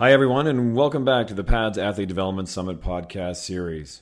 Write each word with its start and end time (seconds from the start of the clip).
Hi, 0.00 0.12
everyone, 0.12 0.46
and 0.46 0.74
welcome 0.74 1.04
back 1.04 1.26
to 1.26 1.34
the 1.34 1.44
PADS 1.44 1.76
Athlete 1.76 2.08
Development 2.08 2.48
Summit 2.48 2.80
podcast 2.80 3.36
series. 3.36 4.00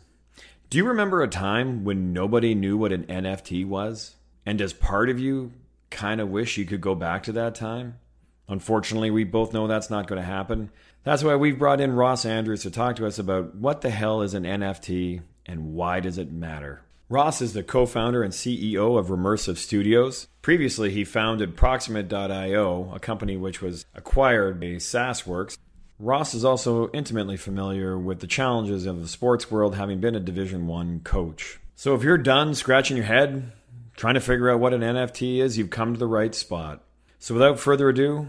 Do 0.71 0.79
you 0.79 0.87
remember 0.87 1.23
a 1.23 1.29
time 1.29 1.83
when 1.83 2.13
nobody 2.13 2.55
knew 2.55 2.77
what 2.77 2.93
an 2.93 3.03
NFT 3.07 3.67
was? 3.67 4.15
And 4.47 4.59
does 4.59 4.73
part 4.73 5.11
of 5.11 5.19
you 5.19 5.51
kind 5.91 6.21
of 6.21 6.29
wish 6.29 6.57
you 6.57 6.67
could 6.67 6.81
go 6.81 6.95
back 6.95 7.25
to 7.25 7.33
that 7.33 7.57
time? 7.57 7.99
Unfortunately, 8.47 9.11
we 9.11 9.25
both 9.25 9.53
know 9.53 9.67
that's 9.67 9.91
not 9.91 10.07
going 10.07 10.21
to 10.21 10.25
happen. 10.25 10.71
That's 11.03 11.25
why 11.25 11.35
we've 11.35 11.59
brought 11.59 11.81
in 11.81 11.97
Ross 11.97 12.25
Andrews 12.25 12.63
to 12.63 12.71
talk 12.71 12.95
to 12.95 13.07
us 13.07 13.19
about 13.19 13.57
what 13.57 13.81
the 13.81 13.91
hell 13.91 14.23
is 14.23 14.35
an 14.35 14.45
NFT 14.45 15.23
and 15.47 15.75
why 15.75 15.99
does 15.99 16.17
it 16.17 16.31
matter. 16.31 16.83
Ross 17.09 17.43
is 17.43 17.55
the 17.55 17.65
co 17.65 17.87
founder 17.87 18.23
and 18.23 18.33
CEO 18.33 18.97
of 18.97 19.09
Remersive 19.09 19.57
Studios. 19.57 20.29
Previously, 20.43 20.93
he 20.93 21.05
founded 21.05 21.57
Proximate.io, 21.57 22.93
a 22.95 23.01
company 23.01 23.37
which 23.37 23.61
was 23.61 23.85
acquired 23.97 24.61
by 24.61 24.67
SaaSworks. 24.77 25.57
Ross 26.01 26.33
is 26.33 26.45
also 26.45 26.91
intimately 26.93 27.37
familiar 27.37 27.99
with 27.99 28.21
the 28.21 28.29
challenges 28.29 28.87
of 28.87 29.01
the 29.01 29.09
sports 29.09 29.51
world, 29.51 29.75
having 29.75 29.99
been 29.99 30.15
a 30.15 30.21
Division 30.21 30.69
One 30.69 31.01
coach. 31.01 31.59
So, 31.75 31.97
if 31.97 32.05
you're 32.05 32.17
done 32.17 32.55
scratching 32.55 32.97
your 32.97 33.07
head, 33.07 33.51
trying 33.97 34.15
to 34.15 34.21
figure 34.21 34.49
out 34.49 34.61
what 34.61 34.73
an 34.73 34.83
NFT 34.83 35.39
is, 35.39 35.59
you've 35.59 35.71
come 35.71 35.95
to 35.95 35.99
the 35.99 36.07
right 36.07 36.33
spot. 36.37 36.85
So, 37.19 37.35
without 37.35 37.59
further 37.59 37.89
ado, 37.89 38.29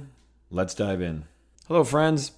let's 0.50 0.74
dive 0.74 1.00
in. 1.00 1.26
Hello, 1.68 1.84
friends. 1.84 2.32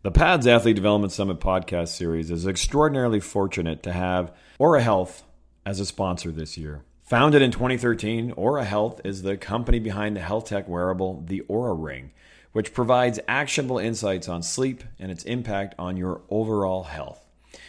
The 0.00 0.10
PADS 0.10 0.46
Athlete 0.46 0.76
Development 0.76 1.12
Summit 1.12 1.38
podcast 1.38 1.88
series 1.88 2.30
is 2.30 2.46
extraordinarily 2.46 3.20
fortunate 3.20 3.82
to 3.82 3.92
have 3.92 4.32
Oura 4.58 4.80
Health 4.80 5.22
as 5.66 5.80
a 5.80 5.86
sponsor 5.86 6.30
this 6.30 6.56
year. 6.56 6.82
Founded 7.02 7.42
in 7.42 7.50
2013, 7.50 8.32
Oura 8.36 8.64
Health 8.64 9.02
is 9.04 9.20
the 9.20 9.36
company 9.36 9.80
behind 9.80 10.16
the 10.16 10.20
health 10.20 10.46
tech 10.46 10.66
wearable, 10.66 11.24
the 11.26 11.42
Oura 11.48 11.74
Ring, 11.78 12.10
which 12.58 12.74
provides 12.74 13.20
actionable 13.28 13.78
insights 13.78 14.28
on 14.28 14.42
sleep 14.42 14.82
and 14.98 15.12
its 15.12 15.22
impact 15.22 15.76
on 15.78 15.96
your 15.96 16.22
overall 16.28 16.82
health. 16.82 17.24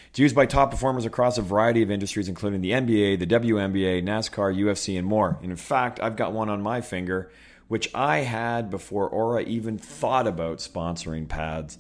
It's 0.10 0.18
used 0.18 0.36
by 0.36 0.48
top 0.48 0.72
performers 0.72 1.06
across 1.06 1.38
a 1.38 1.44
variety 1.44 1.84
of 1.84 1.92
industries, 1.92 2.28
including 2.28 2.62
the 2.62 2.72
NBA, 2.72 3.20
the 3.20 3.28
WNBA, 3.28 4.02
NASCAR, 4.02 4.52
UFC, 4.52 4.98
and 4.98 5.06
more. 5.06 5.38
And 5.44 5.52
in 5.52 5.58
fact, 5.58 6.00
I've 6.00 6.16
got 6.16 6.34
one 6.34 6.50
on 6.50 6.64
my 6.64 6.82
finger, 6.82 7.32
which 7.68 7.94
I 7.94 8.22
had 8.22 8.72
before 8.72 9.12
Oura 9.12 9.46
even 9.46 9.78
thought 9.78 10.26
about 10.26 10.58
sponsoring 10.58 11.28
pads. 11.28 11.78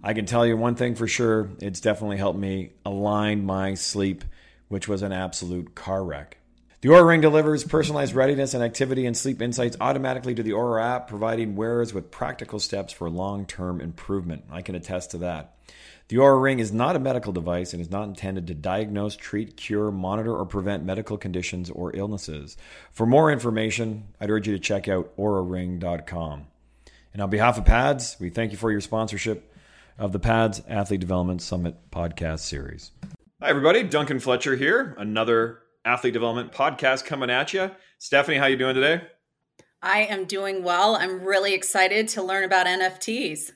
I 0.00 0.14
can 0.14 0.24
tell 0.24 0.46
you 0.46 0.56
one 0.56 0.76
thing 0.76 0.94
for 0.94 1.08
sure 1.08 1.50
it's 1.58 1.80
definitely 1.80 2.18
helped 2.18 2.38
me 2.38 2.74
align 2.86 3.44
my 3.44 3.74
sleep 3.74 4.24
which 4.68 4.86
was 4.86 5.02
an 5.02 5.10
absolute 5.10 5.74
car 5.74 6.04
wreck. 6.04 6.38
The 6.84 6.90
Oura 6.90 7.06
Ring 7.06 7.22
delivers 7.22 7.64
personalized 7.64 8.14
readiness 8.14 8.52
and 8.52 8.62
activity 8.62 9.06
and 9.06 9.16
sleep 9.16 9.40
insights 9.40 9.74
automatically 9.80 10.34
to 10.34 10.42
the 10.42 10.50
Oura 10.50 10.84
app, 10.84 11.08
providing 11.08 11.56
wearers 11.56 11.94
with 11.94 12.10
practical 12.10 12.58
steps 12.58 12.92
for 12.92 13.08
long 13.08 13.46
term 13.46 13.80
improvement. 13.80 14.44
I 14.50 14.60
can 14.60 14.74
attest 14.74 15.12
to 15.12 15.16
that. 15.16 15.56
The 16.08 16.16
Oura 16.16 16.42
Ring 16.42 16.58
is 16.58 16.74
not 16.74 16.94
a 16.94 16.98
medical 16.98 17.32
device 17.32 17.72
and 17.72 17.80
is 17.80 17.90
not 17.90 18.08
intended 18.08 18.46
to 18.48 18.54
diagnose, 18.54 19.16
treat, 19.16 19.56
cure, 19.56 19.90
monitor, 19.90 20.36
or 20.36 20.44
prevent 20.44 20.84
medical 20.84 21.16
conditions 21.16 21.70
or 21.70 21.96
illnesses. 21.96 22.58
For 22.92 23.06
more 23.06 23.32
information, 23.32 24.08
I'd 24.20 24.30
urge 24.30 24.46
you 24.46 24.52
to 24.52 24.60
check 24.60 24.86
out 24.86 25.16
ouraring.com. 25.16 26.44
And 27.14 27.22
on 27.22 27.30
behalf 27.30 27.56
of 27.56 27.64
PADS, 27.64 28.18
we 28.20 28.28
thank 28.28 28.52
you 28.52 28.58
for 28.58 28.70
your 28.70 28.82
sponsorship 28.82 29.50
of 29.96 30.12
the 30.12 30.20
PADS 30.20 30.60
Athlete 30.68 31.00
Development 31.00 31.40
Summit 31.40 31.90
podcast 31.90 32.40
series. 32.40 32.90
Hi, 33.40 33.48
everybody. 33.48 33.84
Duncan 33.84 34.20
Fletcher 34.20 34.54
here. 34.54 34.94
Another 34.98 35.60
athlete 35.84 36.14
development 36.14 36.52
podcast 36.52 37.04
coming 37.04 37.30
at 37.30 37.52
you. 37.52 37.70
Stephanie, 37.98 38.38
how 38.38 38.46
you 38.46 38.56
doing 38.56 38.74
today? 38.74 39.02
I 39.82 40.00
am 40.00 40.24
doing 40.24 40.62
well. 40.64 40.96
I'm 40.96 41.22
really 41.22 41.52
excited 41.52 42.08
to 42.08 42.22
learn 42.22 42.44
about 42.44 42.66
NFTs. 42.66 43.52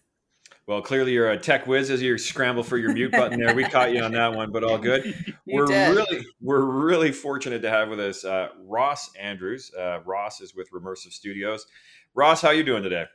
Well, 0.67 0.83
clearly 0.83 1.13
you're 1.13 1.31
a 1.31 1.39
tech 1.39 1.67
whiz 1.67 1.89
as 1.89 2.03
you 2.03 2.19
scramble 2.19 2.63
for 2.63 2.77
your 2.77 2.93
mute 2.93 3.13
button 3.13 3.41
there. 3.41 3.55
We 3.55 3.65
caught 3.71 3.95
you 3.95 4.03
on 4.03 4.13
that 4.13 4.35
one, 4.35 4.53
but 4.53 4.63
all 4.63 4.77
good. 4.77 5.15
We're 5.47 5.65
did. 5.65 5.97
really 5.97 6.27
we're 6.43 6.65
really 6.65 7.11
fortunate 7.11 7.63
to 7.63 7.71
have 7.71 7.89
with 7.89 7.99
us 7.99 8.27
uh, 8.27 8.49
Ross 8.67 9.11
Andrews. 9.19 9.73
Uh, 9.75 10.01
Ross 10.05 10.43
is 10.43 10.55
with 10.55 10.71
Remersive 10.71 11.13
Studios. 11.13 11.67
Ross, 12.15 12.43
how 12.43 12.51
you 12.51 12.65
doing 12.65 12.83
today? 12.83 13.07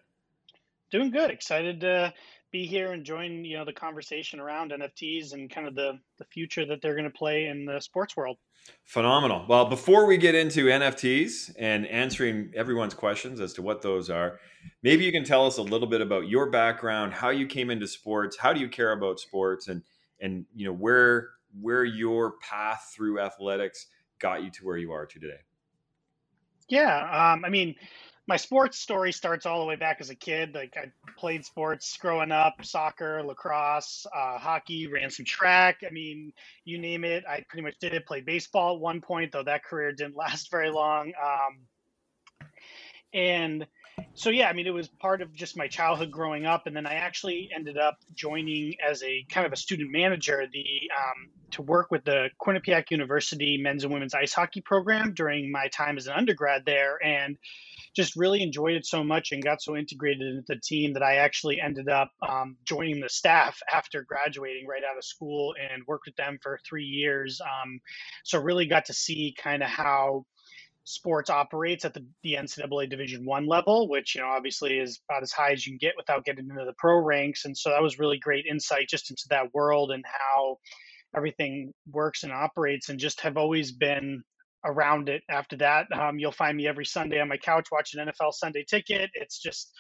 Doing 0.89 1.11
good. 1.11 1.29
Excited 1.29 1.79
to 1.81 2.11
be 2.53 2.65
here 2.65 2.93
and 2.93 3.03
join 3.03 3.43
you 3.43 3.57
know 3.57 3.65
the 3.65 3.73
conversation 3.73 4.39
around 4.39 4.71
NFTs 4.71 5.33
and 5.33 5.49
kind 5.49 5.67
of 5.67 5.75
the 5.75 5.99
the 6.19 6.25
future 6.25 6.65
that 6.67 6.81
they're 6.81 6.93
going 6.93 7.03
to 7.03 7.09
play 7.09 7.47
in 7.47 7.65
the 7.65 7.81
sports 7.81 8.15
world. 8.15 8.37
Phenomenal. 8.85 9.45
Well, 9.49 9.65
before 9.65 10.05
we 10.05 10.17
get 10.17 10.35
into 10.35 10.67
NFTs 10.67 11.55
and 11.59 11.85
answering 11.87 12.53
everyone's 12.55 12.93
questions 12.93 13.41
as 13.41 13.51
to 13.53 13.61
what 13.61 13.81
those 13.81 14.09
are, 14.09 14.39
maybe 14.83 15.03
you 15.03 15.11
can 15.11 15.25
tell 15.25 15.45
us 15.45 15.57
a 15.57 15.61
little 15.61 15.87
bit 15.87 15.99
about 15.99 16.29
your 16.29 16.49
background, 16.49 17.13
how 17.13 17.29
you 17.29 17.45
came 17.45 17.69
into 17.69 17.87
sports, 17.87 18.37
how 18.37 18.53
do 18.53 18.61
you 18.61 18.69
care 18.69 18.93
about 18.93 19.19
sports, 19.19 19.67
and 19.67 19.81
and 20.21 20.45
you 20.55 20.65
know 20.65 20.73
where 20.73 21.31
where 21.59 21.83
your 21.83 22.33
path 22.37 22.93
through 22.95 23.19
athletics 23.19 23.87
got 24.19 24.43
you 24.43 24.51
to 24.51 24.63
where 24.63 24.77
you 24.77 24.91
are 24.91 25.05
to 25.07 25.19
today. 25.19 25.41
Yeah, 26.69 27.33
um, 27.33 27.43
I 27.43 27.49
mean, 27.49 27.75
my 28.27 28.37
sports 28.37 28.79
story 28.79 29.11
starts 29.11 29.45
all 29.45 29.59
the 29.59 29.65
way 29.65 29.75
back 29.75 29.97
as 29.99 30.09
a 30.09 30.15
kid. 30.15 30.55
Like 30.55 30.75
I 30.77 30.91
played 31.17 31.43
sports 31.43 31.97
growing 31.97 32.31
up, 32.31 32.63
soccer, 32.63 33.21
lacrosse, 33.23 34.05
uh, 34.15 34.37
hockey, 34.37 34.87
ran 34.87 35.09
some 35.09 35.25
track. 35.25 35.81
I 35.85 35.91
mean, 35.91 36.31
you 36.63 36.77
name 36.77 37.03
it, 37.03 37.25
I 37.27 37.43
pretty 37.49 37.63
much 37.63 37.77
did 37.79 37.93
it. 37.93 38.05
Played 38.05 38.25
baseball 38.25 38.75
at 38.75 38.81
one 38.81 39.01
point, 39.01 39.33
though 39.33 39.43
that 39.43 39.65
career 39.65 39.91
didn't 39.91 40.15
last 40.15 40.49
very 40.49 40.71
long. 40.71 41.11
Um, 41.21 41.67
and 43.13 43.67
so 44.15 44.29
yeah, 44.29 44.47
I 44.47 44.53
mean, 44.53 44.67
it 44.67 44.73
was 44.73 44.87
part 44.87 45.21
of 45.21 45.33
just 45.33 45.57
my 45.57 45.67
childhood 45.67 46.09
growing 46.11 46.45
up, 46.45 46.65
and 46.65 46.75
then 46.75 46.85
I 46.85 46.95
actually 46.95 47.49
ended 47.55 47.77
up 47.77 47.97
joining 48.13 48.75
as 48.83 49.03
a 49.03 49.25
kind 49.29 49.45
of 49.45 49.53
a 49.53 49.55
student 49.55 49.91
manager 49.91 50.45
the 50.51 50.65
um, 50.97 51.29
to 51.51 51.61
work 51.61 51.91
with 51.91 52.03
the 52.03 52.29
Quinnipiac 52.41 52.89
University 52.89 53.57
men's 53.61 53.83
and 53.83 53.93
women's 53.93 54.13
ice 54.13 54.33
hockey 54.33 54.61
program 54.61 55.13
during 55.13 55.51
my 55.51 55.67
time 55.67 55.97
as 55.97 56.07
an 56.07 56.13
undergrad 56.13 56.63
there, 56.65 56.97
and 57.03 57.37
just 57.95 58.15
really 58.15 58.41
enjoyed 58.41 58.73
it 58.73 58.85
so 58.85 59.03
much 59.03 59.31
and 59.31 59.43
got 59.43 59.61
so 59.61 59.75
integrated 59.75 60.21
into 60.21 60.43
the 60.47 60.59
team 60.59 60.93
that 60.93 61.03
I 61.03 61.15
actually 61.17 61.59
ended 61.61 61.89
up 61.89 62.09
um, 62.27 62.57
joining 62.65 62.99
the 62.99 63.09
staff 63.09 63.59
after 63.71 64.03
graduating 64.03 64.67
right 64.67 64.83
out 64.89 64.97
of 64.97 65.03
school 65.03 65.53
and 65.59 65.83
worked 65.87 66.07
with 66.07 66.15
them 66.15 66.39
for 66.41 66.59
three 66.67 66.85
years. 66.85 67.39
Um, 67.41 67.79
so 68.23 68.39
really 68.39 68.65
got 68.65 68.85
to 68.85 68.93
see 68.93 69.35
kind 69.37 69.61
of 69.61 69.69
how 69.69 70.25
sports 70.85 71.29
operates 71.29 71.85
at 71.85 71.93
the, 71.93 72.05
the 72.23 72.33
NCAA 72.33 72.89
Division 72.89 73.25
One 73.25 73.47
level, 73.47 73.87
which 73.87 74.15
you 74.15 74.21
know 74.21 74.27
obviously 74.27 74.77
is 74.79 74.99
about 75.09 75.23
as 75.23 75.31
high 75.31 75.51
as 75.51 75.65
you 75.65 75.73
can 75.73 75.77
get 75.77 75.93
without 75.95 76.25
getting 76.25 76.49
into 76.49 76.65
the 76.65 76.73
pro 76.77 76.97
ranks. 76.97 77.45
And 77.45 77.57
so 77.57 77.69
that 77.69 77.81
was 77.81 77.99
really 77.99 78.17
great 78.17 78.45
insight 78.49 78.89
just 78.89 79.09
into 79.09 79.25
that 79.29 79.53
world 79.53 79.91
and 79.91 80.03
how 80.05 80.57
everything 81.15 81.73
works 81.91 82.23
and 82.23 82.33
operates, 82.33 82.89
and 82.89 82.99
just 82.99 83.21
have 83.21 83.37
always 83.37 83.71
been 83.71 84.23
around 84.65 85.09
it 85.09 85.23
after 85.29 85.57
that. 85.57 85.87
Um, 85.91 86.19
you'll 86.19 86.31
find 86.31 86.55
me 86.57 86.67
every 86.67 86.85
Sunday 86.85 87.19
on 87.19 87.27
my 87.27 87.37
couch 87.37 87.67
watching 87.71 87.99
NFL 87.99 88.33
Sunday 88.33 88.65
Ticket. 88.67 89.09
It's 89.13 89.39
just 89.39 89.71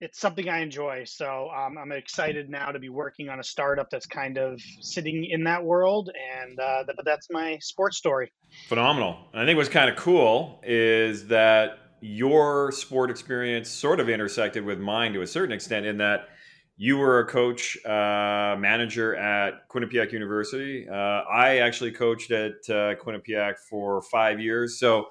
it's 0.00 0.20
something 0.20 0.48
I 0.48 0.60
enjoy. 0.60 1.04
So 1.06 1.48
um, 1.56 1.78
I'm 1.78 1.92
excited 1.92 2.50
now 2.50 2.70
to 2.70 2.78
be 2.78 2.90
working 2.90 3.28
on 3.28 3.40
a 3.40 3.44
startup 3.44 3.88
that's 3.90 4.06
kind 4.06 4.36
of 4.36 4.60
sitting 4.80 5.26
in 5.30 5.44
that 5.44 5.64
world, 5.64 6.10
and 6.38 6.58
uh, 6.60 6.84
but 6.86 6.96
that's 7.04 7.28
my 7.30 7.58
sports 7.60 7.96
story. 7.96 8.30
Phenomenal. 8.68 9.16
And 9.32 9.42
I 9.42 9.46
think 9.46 9.56
what's 9.56 9.70
kind 9.70 9.90
of 9.90 9.96
cool 9.96 10.60
is 10.64 11.28
that 11.28 11.78
your 12.00 12.72
sport 12.72 13.10
experience 13.10 13.70
sort 13.70 14.00
of 14.00 14.08
intersected 14.08 14.64
with 14.64 14.78
mine 14.78 15.14
to 15.14 15.22
a 15.22 15.26
certain 15.26 15.52
extent 15.52 15.86
in 15.86 15.96
that 15.98 16.28
you 16.76 16.98
were 16.98 17.20
a 17.20 17.26
coach 17.26 17.76
uh, 17.86 18.54
manager 18.58 19.16
at 19.16 19.68
Quinnipiac 19.68 20.12
University. 20.12 20.86
Uh, 20.88 20.94
I 20.94 21.58
actually 21.58 21.92
coached 21.92 22.30
at 22.30 22.52
uh, 22.68 22.94
Quinnipiac 22.96 23.54
for 23.58 24.02
five 24.02 24.40
years. 24.40 24.78
So 24.78 25.06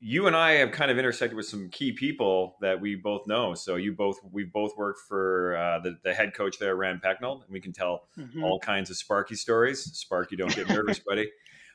you 0.00 0.26
and 0.26 0.36
I 0.36 0.52
have 0.52 0.70
kind 0.72 0.90
of 0.90 0.98
intersected 0.98 1.36
with 1.36 1.46
some 1.46 1.68
key 1.70 1.92
people 1.92 2.56
that 2.60 2.80
we 2.80 2.94
both 2.96 3.26
know. 3.26 3.54
So 3.54 3.76
you 3.76 3.92
both 3.92 4.18
we've 4.30 4.52
both 4.52 4.76
worked 4.76 5.00
for 5.08 5.56
uh, 5.56 5.78
the, 5.80 5.98
the 6.04 6.14
head 6.14 6.34
coach 6.34 6.58
there, 6.58 6.76
Rand 6.76 7.00
Pecknold, 7.02 7.44
and 7.44 7.50
we 7.50 7.60
can 7.60 7.72
tell 7.72 8.08
Mhm. 8.18 8.42
all 8.44 8.58
kinds 8.60 8.90
of 8.90 8.96
Sparky 8.96 9.34
stories. 9.34 9.82
Sparky, 9.84 10.36
don't 10.36 10.54
get 10.54 10.68
nervous, 10.68 10.98
buddy. 10.98 11.30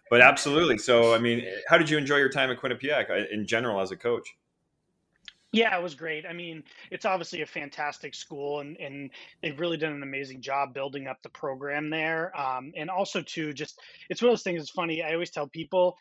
But 0.10 0.22
absolutely. 0.22 0.78
So 0.78 1.14
I 1.14 1.18
mean, 1.20 1.44
how 1.68 1.78
did 1.78 1.90
you 1.90 1.98
enjoy 1.98 2.18
your 2.18 2.30
time 2.30 2.52
at 2.52 2.60
Quinnipiac 2.60 3.10
uh, 3.10 3.26
in 3.32 3.48
general 3.48 3.82
as 3.82 3.92
a 3.92 3.98
coach? 3.98 4.36
Yeah, 5.54 5.78
it 5.78 5.84
was 5.84 5.94
great. 5.94 6.26
I 6.26 6.34
mean, 6.34 6.64
it's 6.90 7.06
obviously 7.06 7.44
a 7.44 7.46
fantastic 7.46 8.16
school, 8.16 8.60
and, 8.60 8.76
and 8.78 9.12
they've 9.42 9.60
really 9.60 9.78
done 9.78 9.94
an 9.94 10.02
amazing 10.02 10.42
job 10.42 10.74
building 10.74 11.08
up 11.08 11.22
the 11.22 11.30
program 11.30 11.92
there. 11.92 12.36
Um, 12.38 12.74
and 12.76 12.90
also, 12.90 13.22
too, 13.22 13.54
just 13.54 13.80
it's 14.10 14.22
one 14.22 14.30
of 14.30 14.34
those 14.34 14.44
things. 14.44 14.62
It's 14.62 14.72
funny. 14.72 15.04
I 15.04 15.14
always 15.14 15.30
tell 15.30 15.48
people 15.48 15.96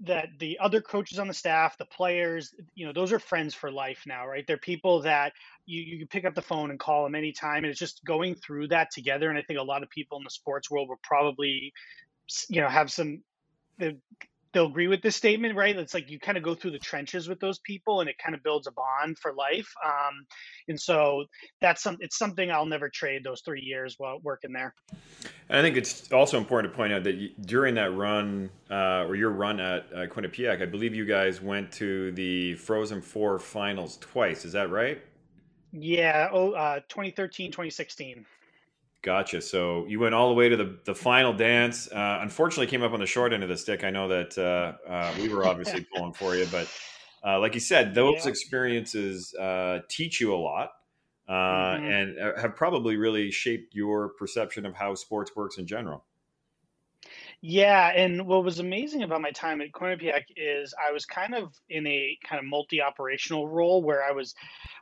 that 0.00 0.28
the 0.40 0.58
other 0.60 0.80
coaches 0.80 1.20
on 1.20 1.28
the 1.28 1.32
staff, 1.34 1.78
the 1.78 1.86
players, 1.86 2.54
you 2.74 2.86
know, 2.86 2.92
those 2.92 3.12
are 3.12 3.20
friends 3.20 3.54
for 3.54 3.70
life 3.70 4.02
now, 4.04 4.26
right? 4.26 4.44
They're 4.46 4.58
people 4.58 5.02
that 5.02 5.32
you 5.64 5.82
you 5.82 5.98
can 5.98 6.08
pick 6.08 6.24
up 6.24 6.34
the 6.34 6.42
phone 6.42 6.70
and 6.70 6.78
call 6.80 7.04
them 7.04 7.14
anytime, 7.14 7.58
and 7.58 7.66
it's 7.66 7.78
just 7.78 8.04
going 8.04 8.34
through 8.34 8.68
that 8.68 8.90
together. 8.90 9.30
And 9.30 9.38
I 9.38 9.42
think 9.42 9.60
a 9.60 9.62
lot 9.62 9.84
of 9.84 9.90
people 9.90 10.18
in 10.18 10.24
the 10.24 10.30
sports 10.30 10.68
world 10.70 10.88
will 10.88 11.00
probably, 11.04 11.72
you 12.48 12.60
know, 12.60 12.68
have 12.68 12.90
some. 12.90 13.22
They'll 14.52 14.66
agree 14.66 14.88
with 14.88 15.02
this 15.02 15.16
statement, 15.16 15.54
right? 15.54 15.76
It's 15.76 15.94
like 15.94 16.10
you 16.10 16.18
kind 16.18 16.38
of 16.38 16.44
go 16.44 16.54
through 16.54 16.72
the 16.72 16.78
trenches 16.78 17.28
with 17.28 17.40
those 17.40 17.58
people, 17.58 18.00
and 18.00 18.08
it 18.08 18.16
kind 18.18 18.34
of 18.34 18.42
builds 18.42 18.66
a 18.66 18.72
bond 18.72 19.18
for 19.18 19.32
life. 19.32 19.70
Um, 19.84 20.26
and 20.68 20.80
so 20.80 21.24
that's 21.60 21.82
some. 21.82 21.96
It's 22.00 22.18
something 22.18 22.50
I'll 22.50 22.66
never 22.66 22.88
trade 22.88 23.24
those 23.24 23.42
three 23.42 23.62
years 23.62 23.96
while 23.98 24.18
working 24.22 24.52
there. 24.52 24.74
And 25.48 25.58
I 25.58 25.62
think 25.62 25.76
it's 25.76 26.10
also 26.12 26.38
important 26.38 26.72
to 26.72 26.76
point 26.76 26.92
out 26.92 27.04
that 27.04 27.14
you, 27.14 27.30
during 27.42 27.74
that 27.76 27.94
run, 27.94 28.50
uh, 28.70 29.04
or 29.04 29.14
your 29.14 29.30
run 29.30 29.60
at 29.60 29.86
uh, 29.92 30.06
Quinnipiac, 30.06 30.62
I 30.62 30.66
believe 30.66 30.94
you 30.94 31.04
guys 31.04 31.40
went 31.40 31.70
to 31.72 32.12
the 32.12 32.54
Frozen 32.54 33.02
Four 33.02 33.38
finals 33.38 33.98
twice. 33.98 34.44
Is 34.44 34.52
that 34.52 34.70
right? 34.70 35.00
Yeah. 35.72 36.28
Oh, 36.32 36.52
uh, 36.52 36.80
2013, 36.88 37.50
2016. 37.50 38.24
Gotcha. 39.06 39.40
So 39.40 39.86
you 39.86 40.00
went 40.00 40.16
all 40.16 40.28
the 40.28 40.34
way 40.34 40.48
to 40.48 40.56
the, 40.56 40.80
the 40.84 40.94
final 40.94 41.32
dance. 41.32 41.86
Uh, 41.92 42.18
unfortunately, 42.22 42.66
came 42.66 42.82
up 42.82 42.92
on 42.92 42.98
the 42.98 43.06
short 43.06 43.32
end 43.32 43.44
of 43.44 43.48
the 43.48 43.56
stick. 43.56 43.84
I 43.84 43.90
know 43.90 44.08
that 44.08 44.36
uh, 44.36 44.90
uh, 44.90 45.14
we 45.20 45.28
were 45.28 45.46
obviously 45.46 45.86
pulling 45.94 46.12
for 46.12 46.34
you, 46.34 46.44
but 46.50 46.68
uh, 47.24 47.38
like 47.38 47.54
you 47.54 47.60
said, 47.60 47.94
those 47.94 48.24
yeah. 48.24 48.30
experiences 48.30 49.32
uh, 49.36 49.78
teach 49.88 50.20
you 50.20 50.34
a 50.34 50.36
lot 50.36 50.70
uh, 51.28 51.32
mm-hmm. 51.32 51.84
and 51.84 52.36
have 52.36 52.56
probably 52.56 52.96
really 52.96 53.30
shaped 53.30 53.76
your 53.76 54.08
perception 54.08 54.66
of 54.66 54.74
how 54.74 54.92
sports 54.96 55.36
works 55.36 55.56
in 55.56 55.68
general. 55.68 56.04
Yeah, 57.48 57.92
and 57.94 58.26
what 58.26 58.42
was 58.42 58.58
amazing 58.58 59.04
about 59.04 59.20
my 59.20 59.30
time 59.30 59.60
at 59.60 59.70
Quinnipiac 59.70 60.24
is 60.36 60.74
I 60.84 60.90
was 60.92 61.06
kind 61.06 61.32
of 61.32 61.54
in 61.70 61.86
a 61.86 62.18
kind 62.28 62.40
of 62.40 62.44
multi-operational 62.46 63.46
role 63.46 63.84
where 63.84 64.02
I 64.02 64.10
was 64.10 64.34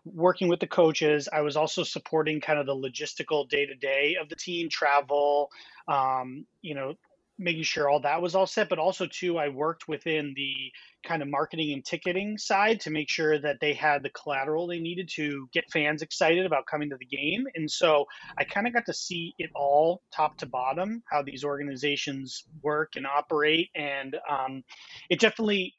working 0.07 0.49
with 0.49 0.61
the 0.61 0.67
coaches. 0.67 1.29
I 1.31 1.43
was 1.43 1.57
also 1.59 1.83
supporting 1.85 2.41
kind 2.41 2.59
of 2.59 2.65
the 2.65 2.75
logistical 2.75 3.47
day-to-day 3.51 4.17
of 4.19 4.31
the 4.31 4.37
team, 4.37 4.71
travel, 4.71 5.51
um, 5.89 6.47
you 6.63 6.75
know, 6.75 6.95
making 7.39 7.65
sure 7.65 7.91
all 7.91 8.01
that 8.01 8.23
was 8.23 8.35
all 8.35 8.47
set 8.47 8.69
but 8.69 8.79
also 8.79 9.07
too 9.09 9.37
i 9.39 9.49
worked 9.49 9.89
within 9.89 10.33
the 10.37 10.71
kind 11.05 11.23
of 11.23 11.29
marketing 11.29 11.73
and 11.73 11.85
ticketing 11.85 12.39
side 12.39 12.81
to 12.81 12.91
make 12.91 13.09
sure 13.09 13.39
that 13.39 13.57
they 13.61 13.73
had 13.73 14.03
the 14.03 14.11
collateral 14.11 14.67
they 14.67 14.81
needed 14.81 15.09
to 15.15 15.49
get 15.53 15.65
fans 15.73 16.03
excited 16.03 16.47
about 16.47 16.67
coming 16.67 16.91
to 16.91 16.97
the 16.99 17.17
game 17.17 17.45
and 17.55 17.71
so 17.71 18.05
i 18.39 18.45
kind 18.45 18.67
of 18.67 18.73
got 18.73 18.87
to 18.87 18.95
see 18.95 19.35
it 19.39 19.51
all 19.55 20.03
top 20.15 20.37
to 20.37 20.47
bottom 20.47 21.03
how 21.11 21.23
these 21.23 21.45
organizations 21.45 22.45
work 22.63 22.93
and 22.97 23.07
operate 23.07 23.69
and 23.75 24.17
um, 24.29 24.63
it 25.11 25.21
definitely 25.21 25.75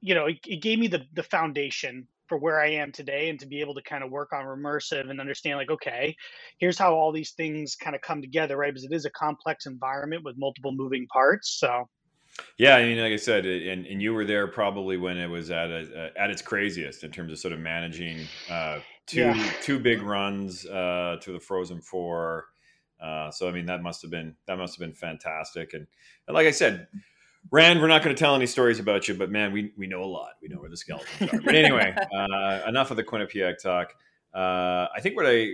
you 0.00 0.14
know 0.14 0.26
it, 0.26 0.38
it 0.46 0.62
gave 0.62 0.78
me 0.78 0.88
the 0.88 1.02
the 1.14 1.22
foundation 1.22 2.06
for 2.28 2.38
where 2.38 2.60
I 2.60 2.70
am 2.70 2.92
today 2.92 3.28
and 3.28 3.38
to 3.40 3.46
be 3.46 3.60
able 3.60 3.74
to 3.74 3.82
kind 3.82 4.02
of 4.02 4.10
work 4.10 4.32
on 4.32 4.44
immersive 4.44 5.10
and 5.10 5.20
understand 5.20 5.58
like, 5.58 5.70
okay, 5.70 6.16
here's 6.58 6.78
how 6.78 6.94
all 6.94 7.12
these 7.12 7.32
things 7.32 7.76
kind 7.76 7.94
of 7.94 8.02
come 8.02 8.22
together, 8.22 8.56
right? 8.56 8.72
Because 8.72 8.84
it 8.84 8.94
is 8.94 9.04
a 9.04 9.10
complex 9.10 9.66
environment 9.66 10.22
with 10.24 10.36
multiple 10.38 10.72
moving 10.72 11.06
parts. 11.12 11.58
So 11.60 11.88
yeah, 12.58 12.76
I 12.76 12.84
mean, 12.84 12.98
like 12.98 13.12
I 13.12 13.16
said, 13.16 13.46
and, 13.46 13.86
and 13.86 14.02
you 14.02 14.12
were 14.12 14.24
there 14.24 14.46
probably 14.46 14.96
when 14.96 15.16
it 15.18 15.28
was 15.28 15.50
at 15.50 15.70
a, 15.70 16.12
at 16.16 16.30
its 16.30 16.42
craziest 16.42 17.04
in 17.04 17.10
terms 17.10 17.32
of 17.32 17.38
sort 17.38 17.52
of 17.52 17.60
managing 17.60 18.26
uh, 18.50 18.80
two 19.06 19.20
yeah. 19.20 19.52
two 19.62 19.78
big 19.78 20.02
runs 20.02 20.66
uh, 20.66 21.16
to 21.20 21.32
the 21.32 21.40
Frozen 21.40 21.80
Four. 21.80 22.46
Uh, 23.00 23.30
so 23.30 23.48
I 23.48 23.52
mean, 23.52 23.66
that 23.66 23.82
must 23.82 24.02
have 24.02 24.10
been 24.10 24.34
that 24.46 24.58
must 24.58 24.74
have 24.74 24.80
been 24.86 24.94
fantastic. 24.94 25.74
And, 25.74 25.86
and 26.26 26.34
like 26.34 26.46
I 26.46 26.52
said, 26.52 26.88
Rand, 27.50 27.80
we're 27.80 27.88
not 27.88 28.02
going 28.02 28.14
to 28.14 28.18
tell 28.18 28.34
any 28.34 28.46
stories 28.46 28.78
about 28.78 29.06
you, 29.06 29.14
but 29.14 29.30
man, 29.30 29.52
we, 29.52 29.72
we 29.76 29.86
know 29.86 30.02
a 30.02 30.06
lot. 30.06 30.32
We 30.40 30.48
know 30.48 30.58
where 30.58 30.70
the 30.70 30.76
skeletons 30.76 31.32
are. 31.32 31.40
But 31.40 31.54
anyway, 31.54 31.94
uh, 32.16 32.60
enough 32.66 32.90
of 32.90 32.96
the 32.96 33.04
Quinnipiac 33.04 33.60
talk. 33.62 33.92
Uh, 34.34 34.88
I 34.94 35.00
think 35.00 35.16
what 35.16 35.26
I 35.26 35.52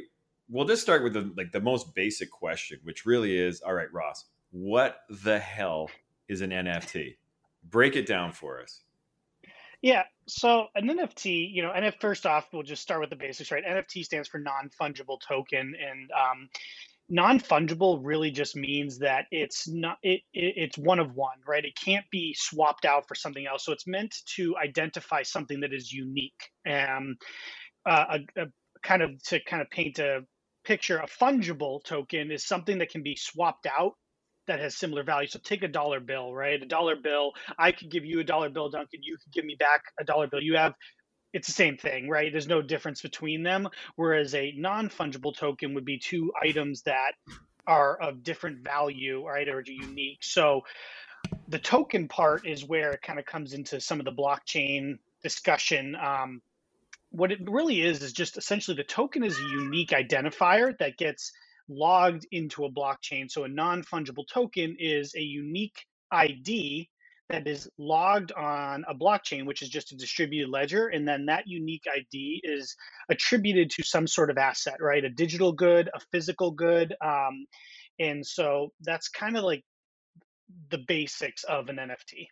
we'll 0.48 0.66
just 0.66 0.82
start 0.82 1.02
with 1.02 1.14
the 1.14 1.32
like 1.36 1.52
the 1.52 1.60
most 1.60 1.94
basic 1.94 2.30
question, 2.30 2.78
which 2.84 3.06
really 3.06 3.36
is, 3.36 3.60
all 3.62 3.74
right, 3.74 3.92
Ross, 3.92 4.26
what 4.50 5.00
the 5.24 5.38
hell 5.38 5.88
is 6.30 6.40
an 6.40 6.50
NFT? 6.50 7.16
Break 7.64 7.96
it 7.96 8.06
down 8.06 8.32
for 8.32 8.60
us. 8.60 8.80
Yeah. 9.82 10.04
So 10.28 10.66
an 10.74 10.86
NFT, 10.86 11.52
you 11.52 11.62
know, 11.62 11.72
and 11.72 11.92
first 12.00 12.24
off, 12.24 12.48
we'll 12.52 12.62
just 12.62 12.82
start 12.82 13.00
with 13.00 13.10
the 13.10 13.16
basics, 13.16 13.50
right? 13.50 13.64
NFT 13.64 14.04
stands 14.04 14.28
for 14.28 14.38
non 14.38 14.70
fungible 14.80 15.18
token, 15.20 15.74
and 15.74 16.10
um, 16.12 16.48
non-fungible 17.10 17.98
really 18.02 18.30
just 18.30 18.54
means 18.54 18.98
that 18.98 19.26
it's 19.32 19.66
not 19.66 19.98
it, 20.02 20.20
it, 20.32 20.54
it's 20.56 20.78
one 20.78 21.00
of 21.00 21.16
one 21.16 21.36
right 21.46 21.64
it 21.64 21.74
can't 21.74 22.08
be 22.10 22.32
swapped 22.38 22.84
out 22.84 23.06
for 23.08 23.16
something 23.16 23.46
else 23.46 23.64
so 23.64 23.72
it's 23.72 23.86
meant 23.86 24.14
to 24.24 24.56
identify 24.56 25.20
something 25.22 25.58
that 25.58 25.72
is 25.72 25.92
unique 25.92 26.50
um 26.70 27.16
uh, 27.84 28.18
a, 28.36 28.42
a 28.42 28.46
kind 28.84 29.02
of 29.02 29.20
to 29.24 29.40
kind 29.42 29.60
of 29.60 29.68
paint 29.70 29.98
a 29.98 30.20
picture 30.64 30.98
a 30.98 31.06
fungible 31.06 31.82
token 31.82 32.30
is 32.30 32.46
something 32.46 32.78
that 32.78 32.90
can 32.90 33.02
be 33.02 33.16
swapped 33.16 33.66
out 33.66 33.94
that 34.50 34.60
has 34.60 34.76
similar 34.76 35.02
value 35.02 35.28
so 35.28 35.38
take 35.38 35.62
a 35.62 35.68
dollar 35.68 36.00
bill 36.00 36.34
right 36.34 36.62
a 36.62 36.66
dollar 36.66 36.96
bill 36.96 37.32
i 37.58 37.72
could 37.72 37.90
give 37.90 38.04
you 38.04 38.20
a 38.20 38.24
dollar 38.24 38.50
bill 38.50 38.68
duncan 38.68 39.00
you 39.02 39.16
could 39.16 39.32
give 39.32 39.44
me 39.44 39.56
back 39.58 39.82
a 39.98 40.04
dollar 40.04 40.26
bill 40.26 40.42
you 40.42 40.56
have 40.56 40.74
it's 41.32 41.46
the 41.46 41.52
same 41.52 41.76
thing, 41.76 42.08
right? 42.08 42.32
There's 42.32 42.48
no 42.48 42.62
difference 42.62 43.02
between 43.02 43.42
them. 43.42 43.68
Whereas 43.96 44.34
a 44.34 44.52
non 44.56 44.88
fungible 44.88 45.36
token 45.36 45.74
would 45.74 45.84
be 45.84 45.98
two 45.98 46.32
items 46.42 46.82
that 46.82 47.12
are 47.66 47.96
of 47.96 48.22
different 48.24 48.64
value, 48.64 49.26
right, 49.26 49.48
or 49.48 49.62
unique. 49.64 50.22
So 50.22 50.62
the 51.48 51.58
token 51.58 52.08
part 52.08 52.46
is 52.46 52.64
where 52.64 52.92
it 52.92 53.02
kind 53.02 53.18
of 53.18 53.26
comes 53.26 53.52
into 53.52 53.80
some 53.80 54.00
of 54.00 54.04
the 54.04 54.12
blockchain 54.12 54.98
discussion. 55.22 55.94
Um, 55.94 56.42
what 57.10 57.32
it 57.32 57.38
really 57.48 57.80
is 57.82 58.02
is 58.02 58.12
just 58.12 58.36
essentially 58.36 58.76
the 58.76 58.84
token 58.84 59.22
is 59.22 59.38
a 59.38 59.42
unique 59.42 59.90
identifier 59.90 60.76
that 60.78 60.96
gets 60.96 61.32
logged 61.70 62.26
into 62.32 62.64
a 62.64 62.70
blockchain. 62.70 63.30
So 63.30 63.44
a 63.44 63.48
non 63.48 63.82
fungible 63.82 64.26
token 64.30 64.76
is 64.78 65.14
a 65.14 65.20
unique 65.20 65.84
ID 66.10 66.88
that 67.30 67.46
is 67.46 67.68
logged 67.78 68.32
on 68.32 68.84
a 68.88 68.94
blockchain, 68.94 69.46
which 69.46 69.62
is 69.62 69.68
just 69.68 69.92
a 69.92 69.96
distributed 69.96 70.50
ledger. 70.50 70.88
And 70.88 71.06
then 71.06 71.26
that 71.26 71.46
unique 71.46 71.84
ID 71.94 72.42
is 72.42 72.76
attributed 73.08 73.70
to 73.70 73.84
some 73.84 74.06
sort 74.06 74.30
of 74.30 74.36
asset, 74.36 74.78
right? 74.80 75.04
A 75.04 75.08
digital 75.08 75.52
good, 75.52 75.88
a 75.94 76.00
physical 76.10 76.50
good. 76.50 76.94
Um, 77.02 77.46
and 78.00 78.26
so 78.26 78.72
that's 78.80 79.08
kind 79.08 79.36
of 79.36 79.44
like 79.44 79.62
the 80.70 80.78
basics 80.88 81.44
of 81.44 81.68
an 81.68 81.76
NFT. 81.76 82.26